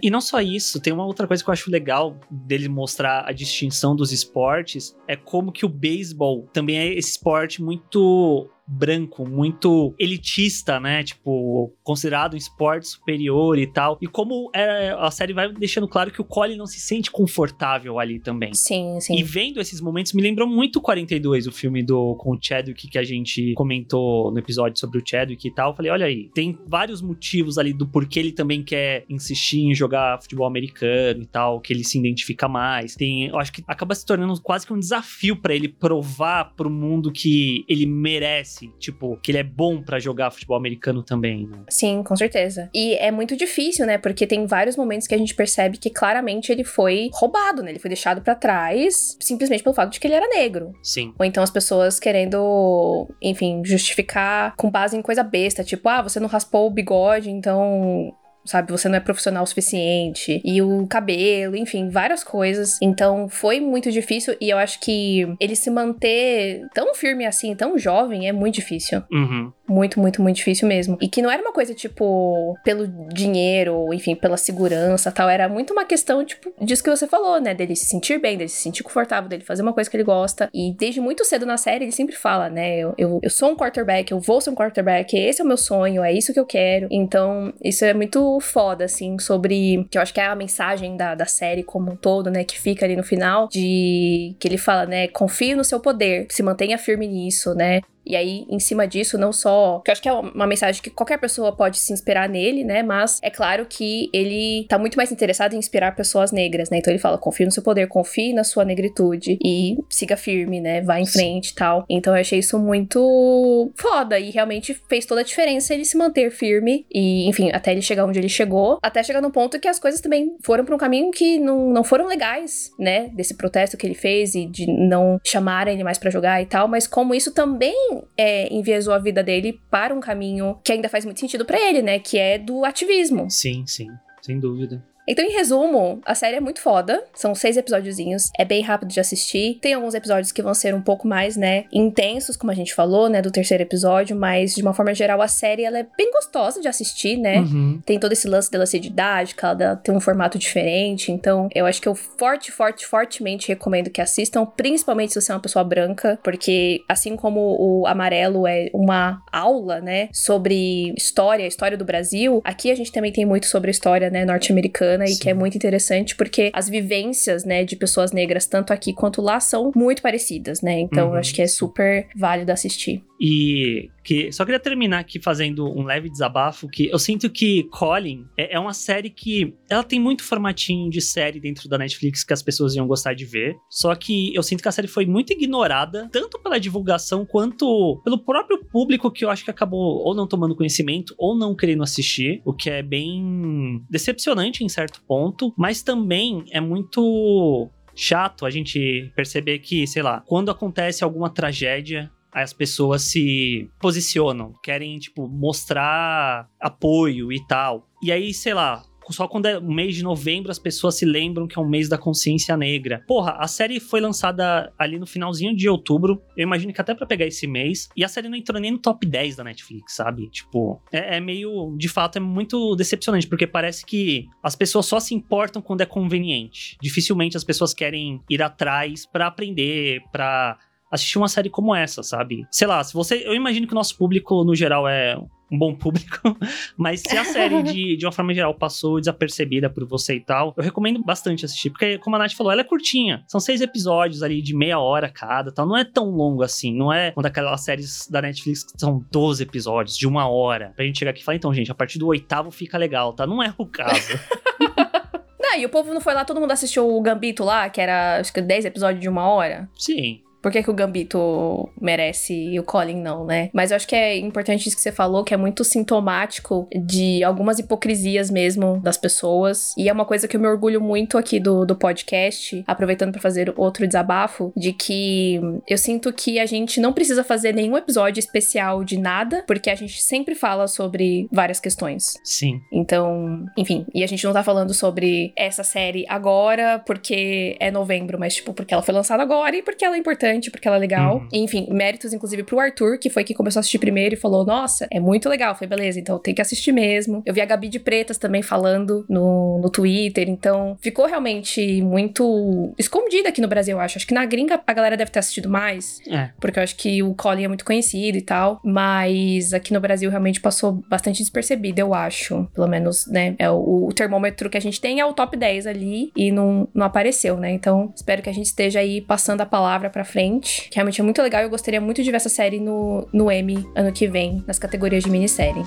E, 0.02 0.08
e 0.08 0.10
não 0.10 0.20
só 0.20 0.40
isso, 0.40 0.80
tem 0.80 0.92
uma 0.92 1.04
outra 1.06 1.26
coisa 1.26 1.42
que 1.42 1.48
eu 1.48 1.52
acho 1.52 1.70
legal 1.70 2.18
dele 2.30 2.68
mostrar 2.68 3.24
a 3.26 3.32
distinção 3.32 3.94
dos 3.96 4.12
esportes, 4.12 4.96
é 5.08 5.16
como 5.16 5.52
que 5.52 5.64
o 5.64 5.68
beisebol 5.68 6.48
também 6.52 6.78
é 6.78 6.86
esse 6.94 7.10
esporte 7.10 7.62
muito 7.62 8.48
branco, 8.70 9.28
muito 9.28 9.94
elitista, 9.98 10.78
né? 10.78 11.02
Tipo, 11.02 11.72
considerado 11.82 12.34
um 12.34 12.36
esporte 12.36 12.88
superior 12.88 13.58
e 13.58 13.66
tal. 13.66 13.98
E 14.00 14.06
como 14.06 14.50
é, 14.54 14.94
a 14.96 15.10
série 15.10 15.32
vai 15.32 15.52
deixando 15.52 15.88
claro 15.88 16.10
que 16.10 16.20
o 16.20 16.24
Colin 16.24 16.56
não 16.56 16.66
se 16.66 16.78
sente 16.78 17.10
confortável 17.10 17.98
ali 17.98 18.20
também. 18.20 18.54
Sim, 18.54 19.00
sim. 19.00 19.18
E 19.18 19.22
vendo 19.22 19.60
esses 19.60 19.80
momentos, 19.80 20.12
me 20.12 20.22
lembrou 20.22 20.48
muito 20.48 20.76
o 20.76 20.82
42, 20.82 21.46
o 21.46 21.52
filme 21.52 21.82
do, 21.82 22.14
com 22.16 22.32
o 22.32 22.38
Chadwick 22.40 22.88
que 22.88 22.98
a 22.98 23.02
gente 23.02 23.54
comentou 23.54 24.30
no 24.30 24.38
episódio 24.38 24.78
sobre 24.78 24.98
o 24.98 25.02
Chadwick 25.04 25.46
e 25.46 25.52
tal. 25.52 25.70
Eu 25.70 25.76
falei, 25.76 25.90
olha 25.90 26.06
aí, 26.06 26.30
tem 26.32 26.56
vários 26.66 27.02
motivos 27.02 27.58
ali 27.58 27.72
do 27.72 27.86
porquê 27.86 28.20
ele 28.20 28.32
também 28.32 28.62
quer 28.62 29.04
insistir 29.08 29.60
em 29.60 29.74
jogar 29.74 30.20
futebol 30.22 30.46
americano 30.46 31.22
e 31.22 31.26
tal, 31.26 31.60
que 31.60 31.72
ele 31.72 31.82
se 31.82 31.98
identifica 31.98 32.46
mais. 32.46 32.94
Tem, 32.94 33.26
eu 33.26 33.38
acho 33.38 33.52
que 33.52 33.64
acaba 33.66 33.94
se 33.94 34.06
tornando 34.06 34.40
quase 34.40 34.66
que 34.66 34.72
um 34.72 34.78
desafio 34.78 35.36
pra 35.36 35.54
ele 35.54 35.68
provar 35.68 36.52
pro 36.56 36.70
mundo 36.70 37.10
que 37.10 37.64
ele 37.68 37.86
merece, 37.86 38.59
tipo, 38.78 39.18
que 39.22 39.30
ele 39.30 39.38
é 39.38 39.42
bom 39.42 39.82
pra 39.82 39.98
jogar 39.98 40.30
futebol 40.30 40.56
americano 40.56 41.02
também, 41.02 41.46
né? 41.46 41.58
Sim, 41.68 42.02
com 42.02 42.16
certeza. 42.16 42.70
E 42.74 42.94
é 42.94 43.10
muito 43.10 43.36
difícil, 43.36 43.86
né? 43.86 43.98
Porque 43.98 44.26
tem 44.26 44.46
vários 44.46 44.76
momentos 44.76 45.06
que 45.06 45.14
a 45.14 45.18
gente 45.18 45.34
percebe 45.34 45.78
que 45.78 45.90
claramente 45.90 46.50
ele 46.50 46.64
foi 46.64 47.10
roubado, 47.12 47.62
né? 47.62 47.70
Ele 47.70 47.78
foi 47.78 47.88
deixado 47.88 48.20
pra 48.20 48.34
trás 48.34 49.16
simplesmente 49.20 49.62
pelo 49.62 49.74
fato 49.74 49.92
de 49.92 50.00
que 50.00 50.06
ele 50.06 50.14
era 50.14 50.28
negro. 50.28 50.72
Sim. 50.82 51.14
Ou 51.18 51.24
então 51.24 51.42
as 51.42 51.50
pessoas 51.50 51.98
querendo, 51.98 53.08
enfim, 53.22 53.62
justificar 53.64 54.54
com 54.56 54.70
base 54.70 54.96
em 54.96 55.02
coisa 55.02 55.22
besta, 55.22 55.64
tipo, 55.64 55.88
ah, 55.88 56.02
você 56.02 56.20
não 56.20 56.28
raspou 56.28 56.66
o 56.66 56.70
bigode, 56.70 57.30
então. 57.30 58.14
Sabe, 58.50 58.72
você 58.72 58.88
não 58.88 58.96
é 58.96 59.00
profissional 59.00 59.44
o 59.44 59.46
suficiente. 59.46 60.42
E 60.44 60.60
o 60.60 60.84
cabelo, 60.88 61.54
enfim, 61.54 61.88
várias 61.88 62.24
coisas. 62.24 62.78
Então 62.82 63.28
foi 63.28 63.60
muito 63.60 63.92
difícil. 63.92 64.36
E 64.40 64.50
eu 64.50 64.58
acho 64.58 64.80
que 64.80 65.24
ele 65.38 65.54
se 65.54 65.70
manter 65.70 66.66
tão 66.74 66.92
firme 66.92 67.24
assim, 67.24 67.54
tão 67.54 67.78
jovem, 67.78 68.26
é 68.26 68.32
muito 68.32 68.56
difícil. 68.56 69.04
Uhum. 69.08 69.52
Muito, 69.68 70.00
muito, 70.00 70.20
muito 70.20 70.34
difícil 70.34 70.66
mesmo. 70.66 70.98
E 71.00 71.06
que 71.06 71.22
não 71.22 71.30
era 71.30 71.40
uma 71.40 71.52
coisa, 71.52 71.72
tipo, 71.72 72.56
pelo 72.64 72.88
dinheiro, 73.14 73.72
ou 73.72 73.94
enfim, 73.94 74.16
pela 74.16 74.36
segurança 74.36 75.12
tal. 75.12 75.28
Era 75.28 75.48
muito 75.48 75.72
uma 75.72 75.84
questão, 75.84 76.24
tipo, 76.24 76.52
disso 76.60 76.82
que 76.82 76.90
você 76.90 77.06
falou, 77.06 77.40
né? 77.40 77.54
Dele 77.54 77.76
se 77.76 77.86
sentir 77.86 78.18
bem, 78.18 78.36
dele 78.36 78.48
se 78.48 78.60
sentir 78.60 78.82
confortável, 78.82 79.28
dele 79.28 79.44
fazer 79.44 79.62
uma 79.62 79.72
coisa 79.72 79.88
que 79.88 79.96
ele 79.96 80.02
gosta. 80.02 80.50
E 80.52 80.74
desde 80.76 81.00
muito 81.00 81.24
cedo 81.24 81.46
na 81.46 81.56
série, 81.56 81.84
ele 81.84 81.92
sempre 81.92 82.16
fala, 82.16 82.50
né? 82.50 82.78
Eu, 82.78 82.94
eu, 82.98 83.20
eu 83.22 83.30
sou 83.30 83.52
um 83.52 83.56
quarterback, 83.56 84.10
eu 84.10 84.18
vou 84.18 84.40
ser 84.40 84.50
um 84.50 84.56
quarterback, 84.56 85.16
esse 85.16 85.40
é 85.40 85.44
o 85.44 85.46
meu 85.46 85.56
sonho, 85.56 86.02
é 86.02 86.12
isso 86.12 86.32
que 86.32 86.40
eu 86.40 86.46
quero. 86.46 86.88
Então, 86.90 87.54
isso 87.62 87.84
é 87.84 87.94
muito 87.94 88.39
foda, 88.40 88.84
assim, 88.84 89.18
sobre. 89.18 89.86
Que 89.90 89.98
eu 89.98 90.02
acho 90.02 90.12
que 90.12 90.20
é 90.20 90.26
a 90.26 90.34
mensagem 90.34 90.96
da, 90.96 91.14
da 91.14 91.26
série 91.26 91.62
como 91.62 91.92
um 91.92 91.96
todo, 91.96 92.30
né? 92.30 92.44
Que 92.44 92.58
fica 92.58 92.84
ali 92.84 92.96
no 92.96 93.02
final, 93.02 93.48
de 93.48 94.34
que 94.38 94.48
ele 94.48 94.58
fala, 94.58 94.86
né? 94.86 95.08
Confie 95.08 95.54
no 95.54 95.64
seu 95.64 95.80
poder, 95.80 96.26
se 96.30 96.42
mantenha 96.42 96.78
firme 96.78 97.06
nisso, 97.06 97.54
né? 97.54 97.80
E 98.04 98.16
aí, 98.16 98.46
em 98.48 98.58
cima 98.58 98.86
disso, 98.86 99.18
não 99.18 99.32
só. 99.32 99.80
Que 99.84 99.90
eu 99.90 99.92
acho 99.92 100.02
que 100.02 100.08
é 100.08 100.12
uma 100.12 100.46
mensagem 100.46 100.82
que 100.82 100.90
qualquer 100.90 101.18
pessoa 101.18 101.54
pode 101.54 101.78
se 101.78 101.92
inspirar 101.92 102.28
nele, 102.28 102.64
né? 102.64 102.82
Mas 102.82 103.18
é 103.22 103.30
claro 103.30 103.66
que 103.66 104.10
ele 104.12 104.66
tá 104.68 104.78
muito 104.78 104.96
mais 104.96 105.12
interessado 105.12 105.54
em 105.54 105.58
inspirar 105.58 105.94
pessoas 105.94 106.32
negras, 106.32 106.70
né? 106.70 106.78
Então 106.78 106.92
ele 106.92 106.98
fala: 106.98 107.18
confie 107.18 107.44
no 107.44 107.52
seu 107.52 107.62
poder, 107.62 107.88
confie 107.88 108.32
na 108.32 108.44
sua 108.44 108.64
negritude 108.64 109.38
e 109.42 109.78
siga 109.88 110.16
firme, 110.16 110.60
né? 110.60 110.80
Vá 110.80 111.00
em 111.00 111.06
frente 111.06 111.50
e 111.50 111.54
tal. 111.54 111.84
Então 111.88 112.14
eu 112.14 112.20
achei 112.20 112.38
isso 112.38 112.58
muito 112.58 113.70
foda 113.76 114.18
e 114.18 114.30
realmente 114.30 114.74
fez 114.88 115.04
toda 115.04 115.20
a 115.20 115.24
diferença 115.24 115.74
ele 115.74 115.84
se 115.84 115.96
manter 115.96 116.30
firme 116.30 116.86
e, 116.90 117.28
enfim, 117.28 117.50
até 117.52 117.72
ele 117.72 117.82
chegar 117.82 118.06
onde 118.06 118.18
ele 118.18 118.28
chegou. 118.28 118.78
Até 118.82 119.02
chegar 119.02 119.20
no 119.20 119.30
ponto 119.30 119.58
que 119.58 119.68
as 119.68 119.78
coisas 119.78 120.00
também 120.00 120.36
foram 120.42 120.64
pra 120.64 120.74
um 120.74 120.78
caminho 120.78 121.10
que 121.10 121.38
não, 121.38 121.70
não 121.70 121.84
foram 121.84 122.06
legais, 122.06 122.72
né? 122.78 123.08
Desse 123.12 123.34
protesto 123.34 123.76
que 123.76 123.86
ele 123.86 123.94
fez 123.94 124.34
e 124.34 124.46
de 124.46 124.66
não 124.66 125.20
chamarem 125.24 125.74
ele 125.74 125.84
mais 125.84 125.98
para 125.98 126.10
jogar 126.10 126.40
e 126.42 126.46
tal. 126.46 126.66
Mas 126.66 126.86
como 126.86 127.14
isso 127.14 127.32
também 127.32 127.89
é, 128.16 128.52
enviesou 128.52 128.92
a 128.92 128.98
vida 128.98 129.22
dele 129.22 129.60
para 129.70 129.94
um 129.94 130.00
caminho 130.00 130.58
que 130.64 130.72
ainda 130.72 130.88
faz 130.88 131.04
muito 131.04 131.20
sentido 131.20 131.44
para 131.44 131.60
ele, 131.60 131.82
né? 131.82 131.98
Que 131.98 132.18
é 132.18 132.38
do 132.38 132.64
ativismo. 132.64 133.30
Sim, 133.30 133.66
sim, 133.66 133.88
sem 134.22 134.38
dúvida. 134.38 134.82
Então, 135.10 135.24
em 135.24 135.32
resumo, 135.32 136.00
a 136.06 136.14
série 136.14 136.36
é 136.36 136.40
muito 136.40 136.60
foda. 136.60 137.02
São 137.12 137.34
seis 137.34 137.56
episódiozinhos. 137.56 138.30
É 138.38 138.44
bem 138.44 138.62
rápido 138.62 138.90
de 138.90 139.00
assistir. 139.00 139.58
Tem 139.60 139.74
alguns 139.74 139.92
episódios 139.92 140.30
que 140.30 140.40
vão 140.40 140.54
ser 140.54 140.72
um 140.72 140.80
pouco 140.80 141.08
mais, 141.08 141.36
né, 141.36 141.64
intensos, 141.72 142.36
como 142.36 142.52
a 142.52 142.54
gente 142.54 142.72
falou, 142.72 143.08
né, 143.08 143.20
do 143.20 143.32
terceiro 143.32 143.64
episódio. 143.64 144.14
Mas, 144.14 144.54
de 144.54 144.62
uma 144.62 144.72
forma 144.72 144.94
geral, 144.94 145.20
a 145.20 145.26
série, 145.26 145.64
ela 145.64 145.80
é 145.80 145.86
bem 145.98 146.12
gostosa 146.12 146.60
de 146.60 146.68
assistir, 146.68 147.16
né? 147.16 147.40
Uhum. 147.40 147.80
Tem 147.84 147.98
todo 147.98 148.12
esse 148.12 148.28
lance 148.28 148.48
dela 148.48 148.66
ser 148.66 148.78
didática, 148.78 149.52
dela 149.52 149.74
ter 149.74 149.90
um 149.90 150.00
formato 150.00 150.38
diferente. 150.38 151.10
Então, 151.10 151.48
eu 151.52 151.66
acho 151.66 151.82
que 151.82 151.88
eu 151.88 151.96
forte, 151.96 152.52
forte, 152.52 152.86
fortemente 152.86 153.48
recomendo 153.48 153.90
que 153.90 154.00
assistam. 154.00 154.46
Principalmente 154.46 155.12
se 155.12 155.20
você 155.20 155.32
é 155.32 155.34
uma 155.34 155.40
pessoa 155.40 155.64
branca. 155.64 156.20
Porque, 156.22 156.82
assim 156.88 157.16
como 157.16 157.40
o 157.58 157.84
Amarelo 157.86 158.46
é 158.46 158.70
uma 158.72 159.20
aula, 159.32 159.80
né, 159.80 160.08
sobre 160.12 160.94
história, 160.96 161.46
história 161.46 161.76
do 161.76 161.84
Brasil, 161.84 162.40
aqui 162.44 162.70
a 162.70 162.76
gente 162.76 162.92
também 162.92 163.10
tem 163.10 163.24
muito 163.24 163.46
sobre 163.46 163.70
a 163.70 163.72
história, 163.72 164.08
né, 164.08 164.24
norte-americana 164.24 164.99
bacana 165.00 165.04
e 165.06 165.16
que 165.16 165.28
é 165.30 165.34
muito 165.34 165.56
interessante 165.56 166.14
porque 166.14 166.50
as 166.52 166.68
vivências, 166.68 167.44
né, 167.44 167.64
de 167.64 167.76
pessoas 167.76 168.12
negras, 168.12 168.46
tanto 168.46 168.72
aqui 168.72 168.92
quanto 168.92 169.22
lá, 169.22 169.40
são 169.40 169.72
muito 169.74 170.02
parecidas, 170.02 170.60
né? 170.60 170.78
Então 170.80 171.08
Uhum. 171.08 171.14
eu 171.14 171.20
acho 171.20 171.34
que 171.34 171.42
é 171.42 171.46
super 171.46 172.06
válido 172.16 172.52
assistir. 172.52 173.02
E 173.22 173.90
que 174.02 174.32
só 174.32 174.46
queria 174.46 174.58
terminar 174.58 175.00
aqui 175.00 175.20
fazendo 175.22 175.66
um 175.68 175.82
leve 175.84 176.08
desabafo 176.08 176.66
que 176.66 176.86
eu 176.86 176.98
sinto 176.98 177.28
que 177.28 177.64
Colin 177.64 178.24
é, 178.36 178.54
é 178.54 178.58
uma 178.58 178.72
série 178.72 179.10
que 179.10 179.54
ela 179.68 179.84
tem 179.84 180.00
muito 180.00 180.24
formatinho 180.24 180.88
de 180.88 181.02
série 181.02 181.38
dentro 181.38 181.68
da 181.68 181.76
Netflix 181.76 182.24
que 182.24 182.32
as 182.32 182.42
pessoas 182.42 182.74
iam 182.74 182.86
gostar 182.86 183.12
de 183.12 183.26
ver. 183.26 183.54
Só 183.68 183.94
que 183.94 184.34
eu 184.34 184.42
sinto 184.42 184.62
que 184.62 184.68
a 184.68 184.72
série 184.72 184.88
foi 184.88 185.04
muito 185.04 185.34
ignorada, 185.34 186.08
tanto 186.10 186.40
pela 186.40 186.58
divulgação 186.58 187.26
quanto 187.26 188.00
pelo 188.02 188.18
próprio 188.18 188.64
público 188.64 189.10
que 189.10 189.22
eu 189.22 189.28
acho 189.28 189.44
que 189.44 189.50
acabou 189.50 190.02
ou 190.02 190.14
não 190.14 190.26
tomando 190.26 190.56
conhecimento 190.56 191.14
ou 191.18 191.36
não 191.36 191.54
querendo 191.54 191.82
assistir, 191.82 192.40
o 192.44 192.54
que 192.54 192.70
é 192.70 192.82
bem 192.82 193.82
decepcionante 193.90 194.64
em 194.64 194.68
certo 194.68 194.89
ponto, 194.98 195.52
mas 195.56 195.82
também 195.82 196.44
é 196.50 196.60
muito 196.60 197.70
chato 197.94 198.46
a 198.46 198.50
gente 198.50 199.12
perceber 199.14 199.58
que, 199.58 199.86
sei 199.86 200.02
lá, 200.02 200.22
quando 200.26 200.50
acontece 200.50 201.04
alguma 201.04 201.28
tragédia, 201.28 202.10
as 202.32 202.52
pessoas 202.52 203.02
se 203.02 203.70
posicionam, 203.80 204.54
querem, 204.62 204.98
tipo, 204.98 205.28
mostrar 205.28 206.48
apoio 206.60 207.32
e 207.32 207.44
tal. 207.46 207.86
E 208.02 208.10
aí, 208.10 208.32
sei 208.32 208.54
lá. 208.54 208.82
Só 209.10 209.26
quando 209.26 209.46
é 209.46 209.58
o 209.58 209.62
mês 209.62 209.94
de 209.94 210.02
novembro 210.02 210.50
as 210.50 210.58
pessoas 210.58 210.96
se 210.96 211.04
lembram 211.04 211.46
que 211.46 211.58
é 211.58 211.62
um 211.62 211.68
mês 211.68 211.88
da 211.88 211.98
consciência 211.98 212.56
negra. 212.56 213.02
Porra, 213.06 213.36
a 213.38 213.48
série 213.48 213.80
foi 213.80 214.00
lançada 214.00 214.72
ali 214.78 214.98
no 214.98 215.06
finalzinho 215.06 215.54
de 215.54 215.68
outubro. 215.68 216.22
Eu 216.36 216.44
imagino 216.44 216.72
que 216.72 216.80
até 216.80 216.94
pra 216.94 217.06
pegar 217.06 217.26
esse 217.26 217.46
mês. 217.46 217.88
E 217.96 218.04
a 218.04 218.08
série 218.08 218.28
não 218.28 218.36
entrou 218.36 218.60
nem 218.60 218.70
no 218.70 218.78
top 218.78 219.06
10 219.06 219.36
da 219.36 219.44
Netflix, 219.44 219.96
sabe? 219.96 220.28
Tipo, 220.30 220.80
é, 220.92 221.16
é 221.16 221.20
meio. 221.20 221.74
De 221.76 221.88
fato, 221.88 222.16
é 222.16 222.20
muito 222.20 222.76
decepcionante, 222.76 223.26
porque 223.26 223.46
parece 223.46 223.84
que 223.84 224.26
as 224.42 224.54
pessoas 224.54 224.86
só 224.86 225.00
se 225.00 225.14
importam 225.14 225.60
quando 225.60 225.80
é 225.80 225.86
conveniente. 225.86 226.76
Dificilmente 226.80 227.36
as 227.36 227.44
pessoas 227.44 227.74
querem 227.74 228.20
ir 228.28 228.42
atrás 228.42 229.06
pra 229.06 229.26
aprender, 229.26 230.02
pra 230.12 230.58
assistir 230.90 231.18
uma 231.18 231.28
série 231.28 231.48
como 231.48 231.74
essa, 231.74 232.02
sabe? 232.02 232.46
Sei 232.50 232.66
lá, 232.66 232.82
se 232.82 232.92
você. 232.92 233.22
Eu 233.24 233.34
imagino 233.34 233.66
que 233.66 233.72
o 233.72 233.74
nosso 233.74 233.96
público, 233.96 234.44
no 234.44 234.54
geral, 234.54 234.88
é 234.88 235.16
um 235.50 235.58
bom 235.58 235.74
público, 235.74 236.36
mas 236.76 237.00
se 237.00 237.16
a 237.16 237.24
série, 237.24 237.62
de, 237.64 237.96
de 237.96 238.06
uma 238.06 238.12
forma 238.12 238.32
geral, 238.32 238.54
passou 238.54 239.00
desapercebida 239.00 239.68
por 239.68 239.84
você 239.84 240.14
e 240.14 240.20
tal, 240.20 240.54
eu 240.56 240.62
recomendo 240.62 241.02
bastante 241.02 241.44
assistir, 241.44 241.70
porque, 241.70 241.98
como 241.98 242.16
a 242.16 242.18
Nath 242.20 242.32
falou, 242.32 242.52
ela 242.52 242.60
é 242.60 242.64
curtinha. 242.64 243.24
São 243.26 243.40
seis 243.40 243.60
episódios 243.60 244.22
ali 244.22 244.40
de 244.40 244.54
meia 244.54 244.78
hora 244.78 245.08
cada 245.08 245.50
tal. 245.50 245.66
Não 245.66 245.76
é 245.76 245.84
tão 245.84 246.10
longo 246.10 246.42
assim, 246.42 246.74
não 246.74 246.92
é 246.92 247.12
uma 247.16 247.22
daquelas 247.22 247.60
séries 247.62 248.08
da 248.08 248.22
Netflix 248.22 248.64
que 248.64 248.72
são 248.78 249.04
12 249.10 249.42
episódios, 249.42 249.96
de 249.96 250.06
uma 250.06 250.28
hora. 250.28 250.72
Pra 250.76 250.84
gente 250.84 250.98
chegar 250.98 251.10
aqui 251.10 251.20
e 251.20 251.24
falar, 251.24 251.36
então, 251.36 251.52
gente, 251.52 251.70
a 251.70 251.74
partir 251.74 251.98
do 251.98 252.06
oitavo 252.06 252.50
fica 252.50 252.78
legal, 252.78 253.12
tá? 253.12 253.26
Não 253.26 253.42
é 253.42 253.52
o 253.58 253.66
caso. 253.66 254.18
Não, 255.42 255.58
e 255.58 255.66
o 255.66 255.68
povo 255.68 255.92
não 255.92 256.00
foi 256.00 256.14
lá, 256.14 256.24
todo 256.24 256.38
mundo 256.38 256.52
assistiu 256.52 256.88
o 256.88 257.00
Gambito 257.00 257.42
lá, 257.42 257.68
que 257.68 257.80
era 257.80 258.20
acho 258.20 258.32
que 258.32 258.40
10 258.40 258.66
episódios 258.66 259.00
de 259.00 259.08
uma 259.08 259.26
hora. 259.26 259.68
Sim. 259.74 260.22
Por 260.42 260.50
que, 260.50 260.62
que 260.62 260.70
o 260.70 260.74
Gambito 260.74 261.68
merece 261.80 262.34
e 262.34 262.58
o 262.58 262.62
Colin 262.62 263.00
não, 263.00 263.24
né? 263.24 263.50
Mas 263.52 263.70
eu 263.70 263.76
acho 263.76 263.86
que 263.86 263.96
é 263.96 264.16
importante 264.16 264.66
isso 264.66 264.76
que 264.76 264.82
você 264.82 264.92
falou, 264.92 265.24
que 265.24 265.34
é 265.34 265.36
muito 265.36 265.64
sintomático 265.64 266.68
de 266.74 267.22
algumas 267.24 267.58
hipocrisias 267.58 268.30
mesmo 268.30 268.80
das 268.80 268.96
pessoas. 268.96 269.74
E 269.76 269.88
é 269.88 269.92
uma 269.92 270.04
coisa 270.04 270.26
que 270.26 270.36
eu 270.36 270.40
me 270.40 270.46
orgulho 270.46 270.80
muito 270.80 271.18
aqui 271.18 271.38
do, 271.38 271.64
do 271.64 271.76
podcast, 271.76 272.62
aproveitando 272.66 273.12
para 273.12 273.20
fazer 273.20 273.52
outro 273.56 273.86
desabafo, 273.86 274.52
de 274.56 274.72
que 274.72 275.40
eu 275.68 275.78
sinto 275.78 276.12
que 276.12 276.38
a 276.38 276.46
gente 276.46 276.80
não 276.80 276.92
precisa 276.92 277.22
fazer 277.22 277.54
nenhum 277.54 277.76
episódio 277.76 278.20
especial 278.20 278.84
de 278.84 278.98
nada, 278.98 279.44
porque 279.46 279.70
a 279.70 279.74
gente 279.74 280.02
sempre 280.02 280.34
fala 280.34 280.66
sobre 280.66 281.28
várias 281.32 281.60
questões. 281.60 282.14
Sim. 282.24 282.60
Então, 282.72 283.44
enfim, 283.56 283.86
e 283.94 284.02
a 284.02 284.06
gente 284.06 284.24
não 284.24 284.32
tá 284.32 284.42
falando 284.42 284.72
sobre 284.72 285.32
essa 285.36 285.62
série 285.62 286.04
agora 286.08 286.82
porque 286.86 287.56
é 287.60 287.70
novembro, 287.70 288.18
mas 288.18 288.34
tipo, 288.36 288.52
porque 288.52 288.72
ela 288.72 288.82
foi 288.82 288.94
lançada 288.94 289.22
agora 289.22 289.56
e 289.56 289.62
porque 289.62 289.84
ela 289.84 289.96
é 289.96 289.98
importante, 289.98 290.29
porque 290.50 290.68
ela 290.68 290.76
é 290.76 290.80
legal. 290.80 291.16
Uhum. 291.16 291.28
Enfim, 291.32 291.66
méritos 291.70 292.12
inclusive 292.12 292.42
pro 292.42 292.60
Arthur, 292.60 292.98
que 292.98 293.08
foi 293.10 293.24
quem 293.24 293.34
começou 293.34 293.58
a 293.58 293.60
assistir 293.60 293.78
primeiro 293.78 294.14
e 294.14 294.18
falou: 294.18 294.44
Nossa, 294.44 294.86
é 294.92 295.00
muito 295.00 295.28
legal. 295.28 295.54
Foi 295.54 295.66
beleza, 295.66 295.98
então 295.98 296.18
tem 296.18 296.34
que 296.34 296.42
assistir 296.42 296.72
mesmo. 296.72 297.22
Eu 297.26 297.34
vi 297.34 297.40
a 297.40 297.44
Gabi 297.46 297.68
de 297.68 297.78
Pretas 297.80 298.18
também 298.18 298.42
falando 298.42 299.04
no, 299.08 299.58
no 299.62 299.70
Twitter, 299.70 300.28
então 300.28 300.76
ficou 300.80 301.06
realmente 301.06 301.82
muito 301.82 302.72
escondida 302.78 303.28
aqui 303.28 303.40
no 303.40 303.48
Brasil, 303.48 303.76
eu 303.76 303.80
acho. 303.80 303.98
Acho 303.98 304.06
que 304.06 304.14
na 304.14 304.24
gringa 304.24 304.60
a 304.66 304.72
galera 304.72 304.96
deve 304.96 305.10
ter 305.10 305.18
assistido 305.18 305.48
mais, 305.48 306.00
É. 306.08 306.30
porque 306.40 306.58
eu 306.58 306.62
acho 306.62 306.76
que 306.76 307.02
o 307.02 307.14
Colin 307.14 307.44
é 307.44 307.48
muito 307.48 307.64
conhecido 307.64 308.16
e 308.18 308.22
tal, 308.22 308.60
mas 308.64 309.52
aqui 309.52 309.72
no 309.72 309.80
Brasil 309.80 310.10
realmente 310.10 310.40
passou 310.40 310.72
bastante 310.88 311.18
despercebido, 311.18 311.80
eu 311.80 311.94
acho. 311.94 312.46
Pelo 312.54 312.68
menos, 312.68 313.06
né? 313.08 313.34
É 313.38 313.50
o, 313.50 313.86
o 313.88 313.92
termômetro 313.92 314.48
que 314.50 314.56
a 314.56 314.60
gente 314.60 314.80
tem 314.80 315.00
é 315.00 315.04
o 315.06 315.12
top 315.12 315.36
10 315.36 315.66
ali 315.66 316.10
e 316.16 316.30
não, 316.30 316.68
não 316.74 316.86
apareceu, 316.86 317.36
né? 317.36 317.50
Então, 317.50 317.92
espero 317.94 318.22
que 318.22 318.28
a 318.28 318.32
gente 318.32 318.46
esteja 318.46 318.80
aí 318.80 319.00
passando 319.00 319.40
a 319.40 319.46
palavra 319.46 319.90
pra 319.90 320.04
frente, 320.04 320.19
que 320.40 320.74
realmente 320.74 321.00
é 321.00 321.04
muito 321.04 321.22
legal. 321.22 321.42
Eu 321.42 321.48
gostaria 321.48 321.80
muito 321.80 322.02
de 322.02 322.10
ver 322.10 322.16
essa 322.16 322.28
série 322.28 322.60
no, 322.60 323.08
no 323.12 323.30
Emmy 323.30 323.64
ano 323.74 323.92
que 323.92 324.06
vem, 324.06 324.44
nas 324.46 324.58
categorias 324.58 325.04
de 325.04 325.10
minissérie. 325.10 325.64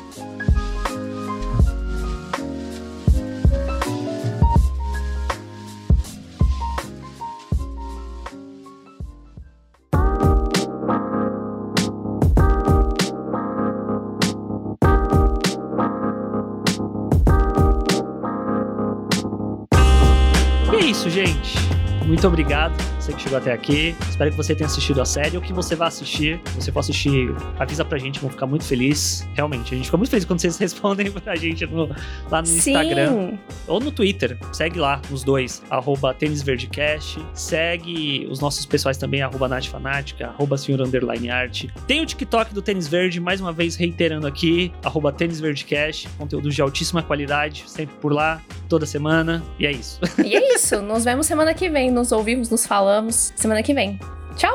Muito 22.24 22.32
obrigado, 22.36 22.74
você 23.02 23.12
que 23.12 23.22
chegou 23.22 23.38
até 23.38 23.52
aqui. 23.52 23.94
Espero 24.10 24.32
que 24.32 24.38
você 24.38 24.56
tenha 24.56 24.66
assistido 24.66 25.02
a 25.02 25.06
série 25.06 25.36
ou 25.36 25.44
que 25.44 25.52
você 25.52 25.76
vá 25.76 25.88
assistir. 25.88 26.40
Se 26.54 26.62
você 26.62 26.72
for 26.72 26.80
assistir, 26.80 27.36
avisa 27.60 27.84
pra 27.84 27.98
gente, 27.98 28.18
vamos 28.18 28.36
ficar 28.36 28.46
muito 28.46 28.64
feliz. 28.64 29.28
Realmente, 29.34 29.74
a 29.74 29.76
gente 29.76 29.88
fica 29.88 29.98
muito 29.98 30.10
feliz 30.10 30.24
quando 30.24 30.40
vocês 30.40 30.56
respondem 30.58 31.12
pra 31.12 31.36
gente 31.36 31.66
no- 31.66 31.90
lá 32.32 32.42
no 32.42 32.48
Instagram 32.48 33.10
Sim! 33.32 33.40
ou 33.68 33.82
no 33.82 33.92
Twitter. 33.92 34.38
Segue 34.54 34.80
lá, 34.80 35.02
os 35.12 35.22
dois, 35.22 35.62
arroba 35.70 36.14
tênisverdecast. 36.14 37.20
Segue 37.34 38.26
os 38.32 38.40
nossos 38.40 38.66
pessoais 38.66 38.96
também, 38.98 39.22
arroba 39.22 39.50
natfanática, 39.50 40.28
arroba 40.28 40.58
senhor 40.58 40.80
underline 40.80 41.30
arte. 41.30 41.70
Tem 41.88 42.00
o 42.02 42.06
TikTok 42.06 42.54
do 42.54 42.62
Tênis 42.62 42.88
Verde, 42.88 43.20
mais 43.20 43.42
uma 43.42 43.52
vez 43.52 43.76
reiterando 43.76 44.28
aqui, 44.28 44.72
arroba 44.82 45.12
tênisverdecast. 45.12 46.08
Conteúdo 46.18 46.50
de 46.50 46.62
altíssima 46.62 47.04
qualidade, 47.04 47.66
sempre 47.68 47.96
por 48.00 48.14
lá, 48.14 48.42
toda 48.70 48.86
semana. 48.86 49.44
E 49.60 49.66
é 49.66 49.74
isso. 49.74 50.00
E 50.24 50.38
é 50.38 50.56
isso. 50.56 50.82
Nos 50.82 51.04
vemos 51.04 51.26
semana 51.28 51.54
que 51.54 51.68
vem. 51.70 51.92
Nos 51.92 52.13
ouvimos, 52.14 52.50
nos 52.50 52.66
falamos 52.66 53.34
semana 53.36 53.62
que 53.62 53.74
vem. 53.74 54.00
Tchau! 54.36 54.52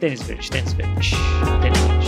Tênis 0.00 0.22
Verde, 0.22 0.50
Tênis 0.50 0.72
Verde. 0.72 1.10
Tênis 1.62 1.78
Verde. 1.78 1.99